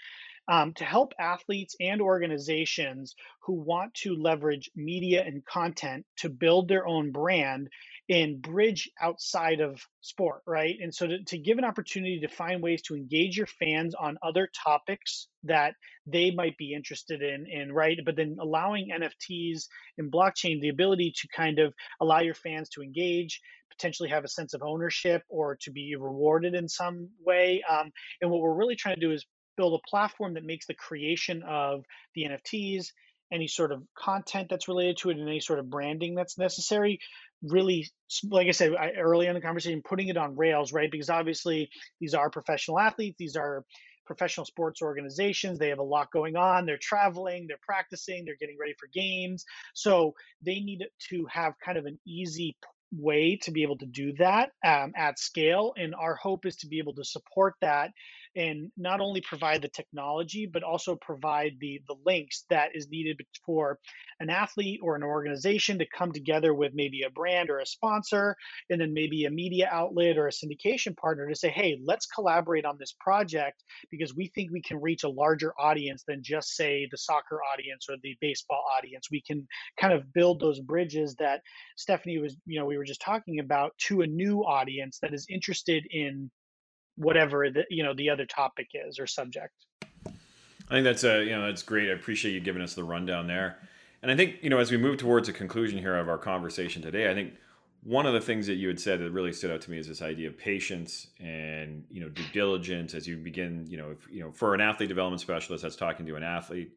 um, 0.50 0.74
to 0.74 0.84
help 0.84 1.14
athletes 1.20 1.76
and 1.80 2.02
organizations 2.02 3.16
who 3.43 3.54
want 3.54 3.93
to 3.93 4.16
leverage 4.16 4.72
media 4.76 5.24
and 5.24 5.45
content 5.45 6.06
to 6.18 6.30
build 6.30 6.68
their 6.68 6.88
own 6.88 7.12
brand 7.12 7.70
and 8.10 8.41
bridge 8.41 8.89
outside 9.00 9.60
of 9.62 9.80
sport, 10.02 10.41
right? 10.47 10.76
And 10.82 10.93
so 10.93 11.06
to, 11.06 11.24
to 11.26 11.38
give 11.38 11.60
an 11.60 11.66
opportunity 11.66 12.20
to 12.22 12.28
find 12.28 12.64
ways 12.64 12.82
to 12.84 12.95
engage 12.95 13.38
your 13.38 13.45
fans 13.45 13.93
on 13.93 14.18
other 14.24 14.50
topics 14.64 15.28
that 15.43 15.76
they 16.08 16.32
might 16.32 16.58
be 16.58 16.74
interested 16.74 17.22
in, 17.22 17.72
right? 17.72 18.00
But 18.04 18.16
then 18.16 18.38
allowing 18.41 18.89
NFTs 18.91 19.66
and 20.00 20.12
blockchain 20.12 20.60
the 20.62 20.70
ability 20.70 21.14
to 21.22 21.28
kind 21.28 21.60
of 21.60 21.76
allow 22.02 22.22
your 22.22 22.34
fans 22.34 22.70
to 22.70 22.82
engage, 22.82 23.39
potentially 23.70 24.10
have 24.10 24.24
a 24.24 24.30
sense 24.30 24.56
of 24.56 24.64
ownership 24.64 25.22
or 25.30 25.58
to 25.62 25.72
be 25.72 25.95
rewarded 25.95 26.56
in 26.56 26.68
some 26.68 27.10
way. 27.24 27.62
Um, 27.70 27.91
and 28.20 28.32
what 28.32 28.41
we're 28.41 28.56
really 28.56 28.76
trying 28.76 28.95
to 28.95 29.02
do 29.02 29.12
is 29.12 29.24
build 29.60 29.78
a 29.78 29.89
platform 29.89 30.36
that 30.36 30.45
makes 30.45 30.68
the 30.68 30.74
creation 30.74 31.43
of 31.43 31.84
the 32.16 32.24
NFTs, 32.24 32.93
any 33.30 33.49
sort 33.49 33.74
of 33.74 33.84
content 33.93 34.47
that's 34.49 34.70
related 34.70 34.95
to 34.97 35.10
it, 35.10 35.18
and 35.18 35.28
any 35.28 35.41
sort 35.41 35.60
of 35.60 35.70
branding 35.70 36.16
that's 36.16 36.38
necessary. 36.38 36.99
Really, 37.43 37.86
like 38.24 38.47
I 38.47 38.51
said 38.51 38.72
I, 38.74 38.91
early 38.91 39.28
in 39.28 39.34
the 39.34 39.41
conversation, 39.41 39.82
putting 39.84 40.07
it 40.07 40.16
on 40.16 40.38
rails, 40.38 40.72
right? 40.72 40.89
Because 40.89 41.10
obviously 41.10 41.70
these 41.99 42.14
are 42.14 42.30
professional 42.30 42.80
athletes, 42.80 43.18
these 43.20 43.36
are 43.36 43.66
professional 44.05 44.45
sports 44.45 44.82
organizations. 44.82 45.60
They 45.60 45.70
have 45.70 45.80
a 45.80 45.84
lot 45.84 46.10
going 46.12 46.38
on. 46.38 46.66
They're 46.66 46.80
traveling, 46.82 47.45
they're 47.47 47.57
practicing, 47.62 48.24
they're 48.24 48.39
getting 48.39 48.57
ready 48.60 48.74
for 48.80 48.88
games. 48.93 49.43
So 49.76 50.14
they 50.41 50.62
need 50.62 50.84
to 51.10 51.28
have 51.30 51.53
kind 51.64 51.78
of 51.78 51.86
an 51.86 51.99
easy 52.07 52.55
way 52.92 53.38
to 53.44 53.52
be 53.52 53.64
able 53.64 53.78
to 53.78 53.86
do 53.86 54.14
that 54.14 54.52
um, 54.66 54.94
at 54.96 55.20
scale. 55.20 55.74
And 55.78 55.94
our 55.96 56.16
hope 56.16 56.46
is 56.46 56.56
to 56.58 56.68
be 56.68 56.80
able 56.80 56.94
to 56.96 57.04
support 57.04 57.56
that 57.62 57.92
and 58.36 58.72
not 58.78 59.02
only 59.02 59.22
provide 59.22 59.62
the 59.62 59.68
technology 59.68 60.46
but 60.52 60.64
also 60.64 60.96
provide 60.96 61.54
the 61.60 61.82
the 61.88 61.96
links 62.06 62.46
that 62.50 62.70
is 62.76 62.88
needed 62.90 63.20
for 63.46 63.80
an 64.20 64.30
athlete 64.30 64.80
or 64.84 64.96
an 64.96 65.04
organization 65.04 65.80
to 65.80 65.86
come 65.98 66.12
together 66.12 66.54
with 66.54 66.72
maybe 66.74 67.02
a 67.04 67.10
brand 67.10 67.50
or 67.50 67.60
a 67.60 67.66
sponsor 67.66 68.36
and 68.70 68.80
then 68.80 68.94
maybe 68.94 69.26
a 69.26 69.32
media 69.32 69.68
outlet 69.72 70.18
or 70.18 70.28
a 70.28 70.32
syndication 70.32 70.96
partner 70.96 71.28
to 71.28 71.36
say 71.36 71.50
hey 71.50 71.80
let's 71.84 72.06
collaborate 72.06 72.66
on 72.66 72.78
this 72.80 72.94
project 73.00 73.64
because 73.90 74.16
we 74.16 74.32
think 74.36 74.52
we 74.52 74.62
can 74.62 74.82
reach 74.82 75.04
a 75.04 75.10
larger 75.10 75.54
audience 75.60 76.04
than 76.08 76.22
just 76.24 76.56
say 76.56 76.88
the 76.92 76.98
soccer 76.98 77.40
audience 77.54 77.88
or 77.90 77.96
the 78.04 78.16
baseball 78.22 78.64
audience 78.78 79.08
we 79.12 79.22
can 79.22 79.48
kind 79.80 79.94
of 79.94 80.14
build 80.14 80.40
those 80.40 80.60
bridges 80.60 81.16
that 81.16 81.42
stephanie 81.78 82.20
was 82.20 82.38
you 82.46 82.60
know 82.60 82.66
we 82.66 82.78
were 82.80 82.86
just 82.86 83.02
talking 83.02 83.40
about 83.40 83.78
to 83.78 84.02
a 84.02 84.08
new 84.08 84.40
audience 84.42 85.00
that 85.02 85.14
is 85.14 85.28
interested 85.30 85.86
in 85.92 86.32
whatever 86.96 87.50
the 87.50 87.64
you 87.70 87.84
know 87.84 87.94
the 87.94 88.10
other 88.10 88.26
topic 88.26 88.70
is 88.74 89.00
or 89.00 89.08
subject. 89.08 89.54
I 90.06 90.72
think 90.72 90.84
that's 90.84 91.04
a 91.04 91.24
you 91.24 91.32
know 91.32 91.46
that's 91.46 91.64
great. 91.64 91.90
I 91.90 91.94
appreciate 91.94 92.34
you 92.34 92.40
giving 92.40 92.62
us 92.62 92.74
the 92.74 92.84
rundown 92.84 93.28
there. 93.28 93.60
And 94.02 94.12
I 94.12 94.16
think 94.16 94.38
you 94.42 94.50
know 94.50 94.58
as 94.58 94.72
we 94.72 94.78
move 94.78 94.98
towards 94.98 95.30
a 95.30 95.34
conclusion 95.34 95.78
here 95.78 95.96
of 95.96 96.10
our 96.10 96.18
conversation 96.18 96.82
today, 96.82 97.10
I 97.12 97.14
think 97.14 97.34
one 97.84 98.06
of 98.06 98.14
the 98.14 98.22
things 98.22 98.48
that 98.48 98.56
you 98.56 98.68
had 98.68 98.80
said 98.80 99.00
that 99.00 99.12
really 99.12 99.32
stood 99.32 99.52
out 99.52 99.62
to 99.62 99.72
me 99.72 99.78
is 99.78 99.88
this 99.88 100.02
idea 100.02 100.28
of 100.28 100.38
patience 100.38 101.08
and 101.20 101.86
you 101.90 102.02
know 102.02 102.10
due 102.10 102.26
diligence 102.34 102.94
as 102.94 103.08
you 103.08 103.16
begin 103.18 103.66
you 103.70 103.78
know 103.78 103.92
if, 103.92 104.08
you 104.12 104.22
know 104.22 104.32
for 104.32 104.54
an 104.54 104.62
athlete 104.62 104.90
development 104.90 105.22
specialist 105.22 105.64
that's 105.64 105.78
talking 105.78 106.06
to 106.06 106.16
an 106.16 106.24
athlete 106.24 106.74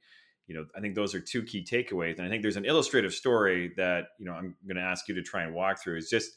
you 0.46 0.54
know 0.54 0.64
i 0.76 0.80
think 0.80 0.94
those 0.94 1.14
are 1.14 1.20
two 1.20 1.42
key 1.42 1.64
takeaways 1.64 2.18
and 2.18 2.26
i 2.26 2.30
think 2.30 2.42
there's 2.42 2.56
an 2.56 2.64
illustrative 2.64 3.14
story 3.14 3.72
that 3.76 4.08
you 4.18 4.26
know 4.26 4.32
i'm 4.32 4.54
going 4.66 4.76
to 4.76 4.82
ask 4.82 5.08
you 5.08 5.14
to 5.14 5.22
try 5.22 5.42
and 5.42 5.54
walk 5.54 5.80
through 5.80 5.96
is 5.96 6.10
just 6.10 6.32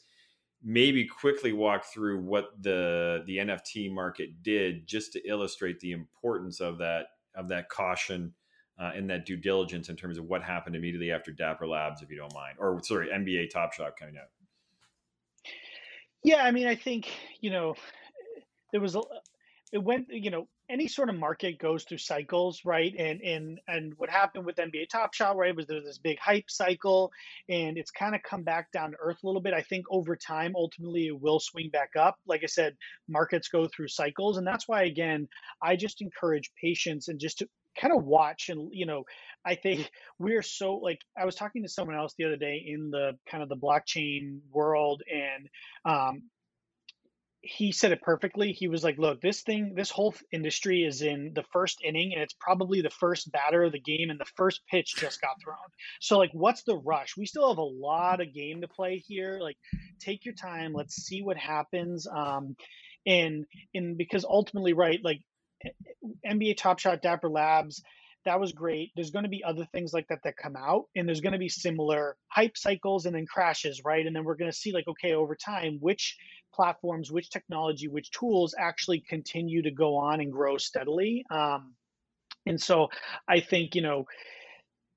maybe 0.62 1.04
quickly 1.06 1.52
walk 1.52 1.84
through 1.84 2.20
what 2.20 2.50
the 2.60 3.22
the 3.26 3.38
NFT 3.38 3.92
market 3.92 4.42
did 4.42 4.86
just 4.86 5.12
to 5.12 5.28
illustrate 5.28 5.78
the 5.80 5.92
importance 5.92 6.60
of 6.60 6.78
that 6.78 7.06
of 7.34 7.48
that 7.48 7.68
caution 7.68 8.34
uh, 8.78 8.90
and 8.94 9.08
that 9.08 9.24
due 9.26 9.36
diligence 9.36 9.88
in 9.88 9.96
terms 9.96 10.18
of 10.18 10.24
what 10.24 10.42
happened 10.42 10.76
immediately 10.76 11.12
after 11.12 11.30
Dapper 11.30 11.66
Labs, 11.66 12.02
if 12.02 12.10
you 12.10 12.16
don't 12.16 12.34
mind, 12.34 12.56
or 12.58 12.82
sorry, 12.82 13.08
NBA 13.08 13.50
Top 13.50 13.72
Shot 13.72 13.96
coming 13.96 14.16
out. 14.16 14.28
Yeah, 16.22 16.42
I 16.42 16.50
mean, 16.50 16.66
I 16.66 16.74
think 16.74 17.08
you 17.40 17.50
know 17.50 17.76
there 18.72 18.80
was 18.80 18.96
a 18.96 19.02
it 19.72 19.82
went 19.82 20.08
you 20.10 20.30
know 20.30 20.48
any 20.68 20.88
sort 20.88 21.08
of 21.08 21.16
market 21.16 21.58
goes 21.58 21.84
through 21.84 21.98
cycles, 21.98 22.62
right? 22.64 22.94
And 22.98 23.20
and 23.20 23.60
and 23.68 23.94
what 23.96 24.10
happened 24.10 24.44
with 24.44 24.56
NBA 24.56 24.88
Top 24.88 25.14
Shot, 25.14 25.36
right, 25.36 25.54
was 25.54 25.66
there 25.66 25.76
was 25.76 25.84
this 25.84 25.98
big 25.98 26.18
hype 26.18 26.50
cycle, 26.50 27.12
and 27.48 27.78
it's 27.78 27.90
kind 27.90 28.14
of 28.14 28.22
come 28.22 28.42
back 28.42 28.72
down 28.72 28.92
to 28.92 28.96
earth 29.00 29.18
a 29.22 29.26
little 29.26 29.40
bit. 29.40 29.54
I 29.54 29.62
think 29.62 29.86
over 29.90 30.16
time, 30.16 30.54
ultimately, 30.56 31.06
it 31.06 31.20
will 31.20 31.40
swing 31.40 31.70
back 31.70 31.90
up. 31.96 32.16
Like 32.26 32.42
I 32.42 32.46
said, 32.46 32.76
markets 33.08 33.48
go 33.48 33.68
through 33.68 33.88
cycles, 33.88 34.36
and 34.38 34.46
that's 34.46 34.66
why 34.66 34.84
again, 34.84 35.28
I 35.62 35.76
just 35.76 36.02
encourage 36.02 36.50
patience 36.60 37.08
and 37.08 37.20
just 37.20 37.38
to 37.38 37.48
kind 37.78 37.92
of 37.92 38.04
watch 38.04 38.48
and 38.48 38.70
you 38.72 38.86
know 38.86 39.04
i 39.44 39.54
think 39.54 39.90
we're 40.18 40.40
so 40.40 40.76
like 40.76 40.98
i 41.18 41.26
was 41.26 41.34
talking 41.34 41.62
to 41.62 41.68
someone 41.68 41.94
else 41.94 42.14
the 42.16 42.24
other 42.24 42.36
day 42.36 42.64
in 42.66 42.90
the 42.90 43.12
kind 43.30 43.42
of 43.42 43.50
the 43.50 43.56
blockchain 43.56 44.38
world 44.50 45.02
and 45.12 45.48
um, 45.84 46.22
he 47.46 47.72
said 47.72 47.92
it 47.92 48.02
perfectly. 48.02 48.52
He 48.52 48.68
was 48.68 48.84
like, 48.84 48.98
"Look, 48.98 49.20
this 49.20 49.42
thing, 49.42 49.74
this 49.74 49.90
whole 49.90 50.14
industry 50.32 50.84
is 50.84 51.02
in 51.02 51.32
the 51.34 51.44
first 51.52 51.80
inning, 51.84 52.12
and 52.12 52.22
it's 52.22 52.34
probably 52.38 52.80
the 52.80 52.90
first 52.90 53.30
batter 53.30 53.62
of 53.64 53.72
the 53.72 53.80
game, 53.80 54.10
and 54.10 54.20
the 54.20 54.30
first 54.36 54.62
pitch 54.70 54.96
just 54.96 55.20
got 55.20 55.40
thrown. 55.42 55.56
So, 56.00 56.18
like, 56.18 56.32
what's 56.32 56.62
the 56.64 56.76
rush? 56.76 57.16
We 57.16 57.26
still 57.26 57.48
have 57.48 57.58
a 57.58 57.62
lot 57.62 58.20
of 58.20 58.34
game 58.34 58.60
to 58.62 58.68
play 58.68 59.02
here. 59.06 59.38
Like, 59.40 59.56
take 60.00 60.24
your 60.24 60.34
time. 60.34 60.72
Let's 60.72 60.96
see 60.96 61.22
what 61.22 61.36
happens." 61.36 62.06
Um, 62.06 62.56
and 63.06 63.46
and 63.74 63.96
because 63.96 64.24
ultimately 64.24 64.72
right 64.72 65.00
like 65.02 65.20
nba 66.26 66.56
top 66.56 66.78
shot 66.78 67.00
dapper 67.00 67.30
labs 67.30 67.82
that 68.26 68.38
was 68.38 68.52
great. 68.52 68.92
There's 68.94 69.10
going 69.10 69.24
to 69.24 69.30
be 69.30 69.42
other 69.42 69.66
things 69.72 69.94
like 69.94 70.08
that 70.08 70.20
that 70.24 70.36
come 70.36 70.56
out 70.56 70.84
and 70.94 71.08
there's 71.08 71.22
going 71.22 71.32
to 71.32 71.38
be 71.38 71.48
similar 71.48 72.16
hype 72.28 72.56
cycles 72.58 73.06
and 73.06 73.14
then 73.14 73.26
crashes 73.26 73.82
right? 73.84 74.06
And 74.06 74.14
then 74.14 74.24
we're 74.24 74.36
going 74.36 74.50
to 74.50 74.56
see 74.56 74.72
like 74.72 74.86
okay 74.86 75.14
over 75.14 75.34
time 75.34 75.78
which 75.80 76.16
platforms 76.54 77.10
which 77.10 77.30
technology 77.30 77.88
which 77.88 78.10
tools 78.10 78.54
actually 78.58 79.00
continue 79.00 79.62
to 79.62 79.70
go 79.70 79.96
on 79.96 80.20
and 80.20 80.30
grow 80.30 80.58
steadily. 80.58 81.24
Um, 81.30 81.74
and 82.46 82.60
so 82.60 82.88
i 83.28 83.40
think 83.40 83.74
you 83.74 83.82
know 83.82 84.06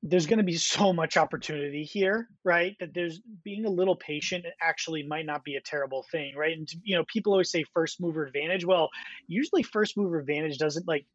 there's 0.02 0.28
going 0.28 0.38
to 0.38 0.46
be 0.46 0.56
so 0.56 0.94
much 0.94 1.18
opportunity 1.18 1.84
here 1.84 2.30
right 2.46 2.76
that 2.80 2.94
there's 2.94 3.20
being 3.44 3.66
a 3.66 3.70
little 3.70 3.96
patient 3.96 4.46
actually 4.62 5.04
might 5.04 5.26
not 5.26 5.44
be 5.44 5.56
a 5.56 5.62
terrible 5.62 6.06
thing 6.12 6.34
right? 6.38 6.58
And 6.58 6.70
you 6.84 6.96
know 6.96 7.04
people 7.12 7.34
always 7.34 7.52
say 7.52 7.66
first 7.74 8.00
mover 8.00 8.26
advantage. 8.26 8.64
Well 8.64 8.90
usually 9.28 9.64
first 9.64 9.98
mover 9.98 10.20
advantage 10.20 10.58
doesn't 10.58 10.88
like 10.88 11.06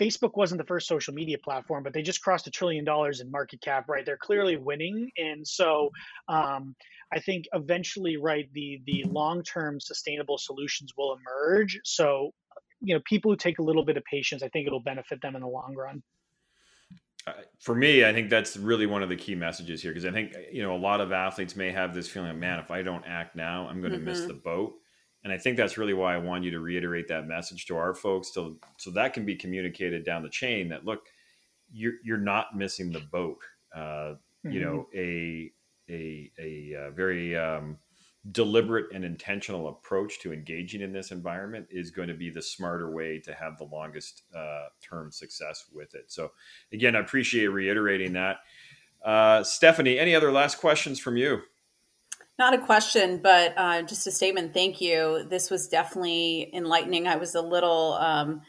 Facebook 0.00 0.36
wasn't 0.36 0.58
the 0.58 0.66
first 0.66 0.88
social 0.88 1.12
media 1.12 1.36
platform, 1.38 1.82
but 1.82 1.92
they 1.92 2.02
just 2.02 2.22
crossed 2.22 2.46
a 2.46 2.50
trillion 2.50 2.84
dollars 2.84 3.20
in 3.20 3.30
market 3.30 3.60
cap, 3.60 3.88
right? 3.88 4.06
They're 4.06 4.16
clearly 4.16 4.56
winning, 4.56 5.10
and 5.18 5.46
so 5.46 5.90
um, 6.28 6.74
I 7.12 7.20
think 7.20 7.46
eventually, 7.52 8.16
right, 8.16 8.48
the 8.54 8.80
the 8.86 9.04
long 9.08 9.42
term 9.42 9.80
sustainable 9.80 10.38
solutions 10.38 10.92
will 10.96 11.16
emerge. 11.16 11.78
So, 11.84 12.32
you 12.80 12.94
know, 12.94 13.00
people 13.04 13.30
who 13.30 13.36
take 13.36 13.58
a 13.58 13.62
little 13.62 13.84
bit 13.84 13.96
of 13.96 14.04
patience, 14.04 14.42
I 14.42 14.48
think 14.48 14.66
it'll 14.66 14.80
benefit 14.80 15.20
them 15.20 15.36
in 15.36 15.42
the 15.42 15.48
long 15.48 15.74
run. 15.76 16.02
Uh, 17.26 17.32
for 17.58 17.74
me, 17.74 18.04
I 18.04 18.12
think 18.14 18.30
that's 18.30 18.56
really 18.56 18.86
one 18.86 19.02
of 19.02 19.10
the 19.10 19.16
key 19.16 19.34
messages 19.34 19.82
here 19.82 19.90
because 19.90 20.06
I 20.06 20.12
think 20.12 20.34
you 20.50 20.62
know 20.62 20.74
a 20.74 20.78
lot 20.78 21.02
of 21.02 21.12
athletes 21.12 21.54
may 21.54 21.70
have 21.72 21.92
this 21.92 22.08
feeling, 22.08 22.38
man, 22.40 22.58
if 22.58 22.70
I 22.70 22.82
don't 22.82 23.04
act 23.06 23.36
now, 23.36 23.68
I'm 23.68 23.80
going 23.80 23.92
to 23.92 23.98
mm-hmm. 23.98 24.06
miss 24.06 24.24
the 24.24 24.34
boat. 24.34 24.79
And 25.22 25.32
I 25.32 25.38
think 25.38 25.56
that's 25.56 25.76
really 25.76 25.94
why 25.94 26.14
I 26.14 26.18
want 26.18 26.44
you 26.44 26.50
to 26.52 26.60
reiterate 26.60 27.08
that 27.08 27.26
message 27.26 27.66
to 27.66 27.76
our 27.76 27.94
folks, 27.94 28.30
to, 28.32 28.58
so 28.78 28.90
that 28.92 29.12
can 29.12 29.26
be 29.26 29.36
communicated 29.36 30.04
down 30.04 30.22
the 30.22 30.30
chain. 30.30 30.68
That 30.70 30.84
look, 30.84 31.06
you're 31.70 31.94
you're 32.02 32.18
not 32.18 32.56
missing 32.56 32.90
the 32.90 33.00
boat. 33.00 33.38
Uh, 33.74 33.78
mm-hmm. 33.78 34.50
You 34.50 34.60
know, 34.60 34.88
a 34.94 35.52
a 35.90 36.30
a, 36.38 36.72
a 36.74 36.86
uh, 36.86 36.90
very 36.92 37.36
um, 37.36 37.76
deliberate 38.32 38.92
and 38.92 39.04
intentional 39.04 39.68
approach 39.68 40.20
to 40.20 40.32
engaging 40.32 40.82
in 40.82 40.92
this 40.92 41.10
environment 41.10 41.66
is 41.70 41.90
going 41.90 42.08
to 42.08 42.14
be 42.14 42.30
the 42.30 42.42
smarter 42.42 42.90
way 42.90 43.18
to 43.18 43.34
have 43.34 43.56
the 43.58 43.64
longest 43.64 44.22
uh, 44.36 44.66
term 44.82 45.10
success 45.10 45.66
with 45.72 45.94
it. 45.94 46.04
So, 46.12 46.32
again, 46.72 46.96
I 46.96 47.00
appreciate 47.00 47.48
reiterating 47.48 48.12
that. 48.14 48.38
Uh, 49.04 49.42
Stephanie, 49.42 49.98
any 49.98 50.14
other 50.14 50.30
last 50.30 50.58
questions 50.58 51.00
from 51.00 51.16
you? 51.16 51.40
Not 52.40 52.54
a 52.54 52.58
question, 52.58 53.18
but 53.22 53.52
uh, 53.58 53.82
just 53.82 54.06
a 54.06 54.10
statement. 54.10 54.54
Thank 54.54 54.80
you. 54.80 55.26
This 55.28 55.50
was 55.50 55.68
definitely 55.68 56.48
enlightening. 56.54 57.06
I 57.06 57.16
was 57.16 57.34
a 57.34 57.42
little 57.42 57.98
um, 58.00 58.40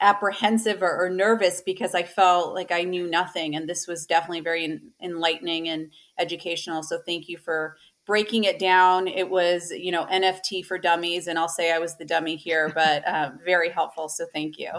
apprehensive 0.00 0.82
or, 0.82 1.04
or, 1.04 1.08
nervous 1.08 1.62
because 1.64 1.94
I 1.94 2.02
felt 2.02 2.52
like 2.52 2.72
I 2.72 2.82
knew 2.82 3.08
nothing, 3.08 3.54
and 3.54 3.68
this 3.68 3.86
was 3.86 4.06
definitely 4.06 4.40
very 4.40 4.80
enlightening 5.00 5.68
and 5.68 5.92
educational. 6.18 6.82
So 6.82 6.98
thank 6.98 7.28
you 7.28 7.38
for 7.38 7.76
breaking 8.08 8.42
it 8.42 8.58
down. 8.58 9.06
It 9.06 9.30
was, 9.30 9.70
you 9.70 9.92
know, 9.92 10.04
NFT 10.06 10.66
for 10.66 10.76
dummies, 10.76 11.28
and 11.28 11.38
I'll 11.38 11.48
say 11.48 11.72
I 11.72 11.78
was 11.78 11.96
the 11.96 12.04
dummy 12.04 12.34
here, 12.34 12.68
but 12.74 13.06
uh, 13.06 13.30
very 13.46 13.70
helpful. 13.70 14.08
So 14.08 14.26
thank 14.34 14.58
you. 14.58 14.70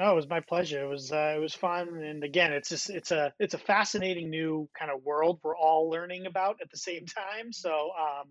Oh, 0.00 0.12
it 0.12 0.16
was 0.16 0.28
my 0.28 0.40
pleasure. 0.40 0.84
It 0.84 0.88
was 0.88 1.10
uh, 1.10 1.34
it 1.36 1.40
was 1.40 1.54
fun, 1.54 1.88
and 1.88 2.22
again, 2.22 2.52
it's 2.52 2.68
just 2.68 2.88
it's 2.88 3.10
a 3.10 3.32
it's 3.40 3.54
a 3.54 3.58
fascinating 3.58 4.30
new 4.30 4.68
kind 4.78 4.92
of 4.92 5.02
world 5.02 5.40
we're 5.42 5.56
all 5.56 5.90
learning 5.90 6.26
about 6.26 6.58
at 6.62 6.70
the 6.70 6.76
same 6.76 7.04
time. 7.06 7.52
So, 7.52 7.90
um, 7.98 8.28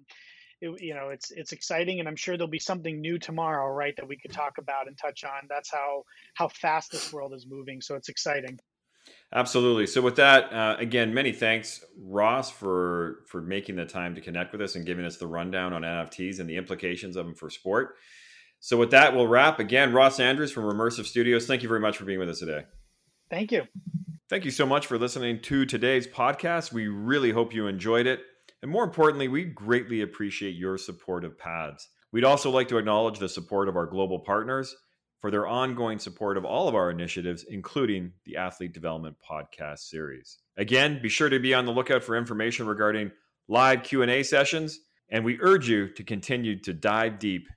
it, 0.61 0.81
you 0.81 0.93
know, 0.93 1.09
it's 1.09 1.29
it's 1.31 1.51
exciting, 1.51 1.99
and 1.99 2.07
I'm 2.07 2.15
sure 2.15 2.37
there'll 2.37 2.49
be 2.49 2.59
something 2.59 3.01
new 3.01 3.19
tomorrow, 3.19 3.69
right, 3.73 3.93
that 3.97 4.07
we 4.07 4.15
could 4.15 4.31
talk 4.31 4.59
about 4.59 4.87
and 4.87 4.97
touch 4.97 5.25
on. 5.25 5.47
That's 5.49 5.69
how 5.69 6.03
how 6.35 6.47
fast 6.47 6.91
this 6.91 7.11
world 7.11 7.33
is 7.33 7.45
moving. 7.45 7.81
So 7.81 7.95
it's 7.95 8.07
exciting. 8.07 8.59
Absolutely. 9.33 9.87
So 9.87 10.01
with 10.01 10.15
that, 10.17 10.51
uh, 10.53 10.77
again, 10.79 11.13
many 11.13 11.33
thanks, 11.33 11.83
Ross, 11.97 12.49
for 12.49 13.23
for 13.27 13.41
making 13.41 13.75
the 13.75 13.85
time 13.85 14.15
to 14.15 14.21
connect 14.21 14.53
with 14.53 14.61
us 14.61 14.75
and 14.75 14.85
giving 14.85 15.03
us 15.03 15.17
the 15.17 15.27
rundown 15.27 15.73
on 15.73 15.81
NFTs 15.81 16.39
and 16.39 16.49
the 16.49 16.55
implications 16.55 17.17
of 17.17 17.25
them 17.25 17.35
for 17.35 17.49
sport. 17.49 17.95
So 18.59 18.77
with 18.77 18.91
that, 18.91 19.15
we'll 19.15 19.27
wrap. 19.27 19.59
Again, 19.59 19.93
Ross 19.93 20.19
Andrews 20.19 20.51
from 20.51 20.63
Remersive 20.63 21.05
Studios. 21.05 21.45
Thank 21.45 21.63
you 21.63 21.69
very 21.69 21.79
much 21.79 21.97
for 21.97 22.05
being 22.05 22.19
with 22.19 22.29
us 22.29 22.39
today. 22.39 22.63
Thank 23.29 23.51
you. 23.51 23.63
Thank 24.29 24.45
you 24.45 24.51
so 24.51 24.65
much 24.65 24.87
for 24.87 24.97
listening 24.97 25.41
to 25.43 25.65
today's 25.65 26.07
podcast. 26.07 26.73
We 26.73 26.87
really 26.87 27.31
hope 27.31 27.53
you 27.53 27.67
enjoyed 27.67 28.07
it. 28.07 28.21
And 28.61 28.71
more 28.71 28.83
importantly, 28.83 29.27
we 29.27 29.45
greatly 29.45 30.01
appreciate 30.01 30.55
your 30.55 30.77
support 30.77 31.23
of 31.23 31.37
PADS. 31.37 31.87
We'd 32.11 32.23
also 32.23 32.49
like 32.49 32.67
to 32.69 32.77
acknowledge 32.77 33.19
the 33.19 33.29
support 33.29 33.69
of 33.69 33.75
our 33.75 33.85
global 33.85 34.19
partners 34.19 34.75
for 35.19 35.31
their 35.31 35.47
ongoing 35.47 35.99
support 35.99 36.37
of 36.37 36.45
all 36.45 36.67
of 36.67 36.75
our 36.75 36.89
initiatives, 36.89 37.45
including 37.49 38.11
the 38.25 38.37
Athlete 38.37 38.73
Development 38.73 39.15
Podcast 39.29 39.79
series. 39.79 40.39
Again, 40.57 40.99
be 41.01 41.09
sure 41.09 41.29
to 41.29 41.39
be 41.39 41.53
on 41.53 41.65
the 41.65 41.71
lookout 41.71 42.03
for 42.03 42.15
information 42.15 42.67
regarding 42.67 43.11
live 43.47 43.83
Q&A 43.83 44.23
sessions, 44.23 44.79
and 45.09 45.23
we 45.23 45.39
urge 45.41 45.69
you 45.69 45.89
to 45.93 46.03
continue 46.03 46.59
to 46.61 46.73
dive 46.73 47.19
deep 47.19 47.47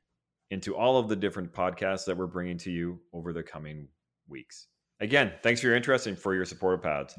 into 0.50 0.74
all 0.74 0.98
of 0.98 1.08
the 1.08 1.16
different 1.16 1.52
podcasts 1.52 2.04
that 2.04 2.16
we're 2.16 2.26
bringing 2.26 2.58
to 2.58 2.70
you 2.70 3.00
over 3.12 3.32
the 3.32 3.42
coming 3.42 3.88
weeks. 4.28 4.66
Again, 5.00 5.32
thanks 5.42 5.60
for 5.60 5.68
your 5.68 5.76
interest 5.76 6.06
and 6.06 6.18
for 6.18 6.34
your 6.34 6.44
support 6.44 6.74
of 6.74 6.82
PADS. 6.82 7.18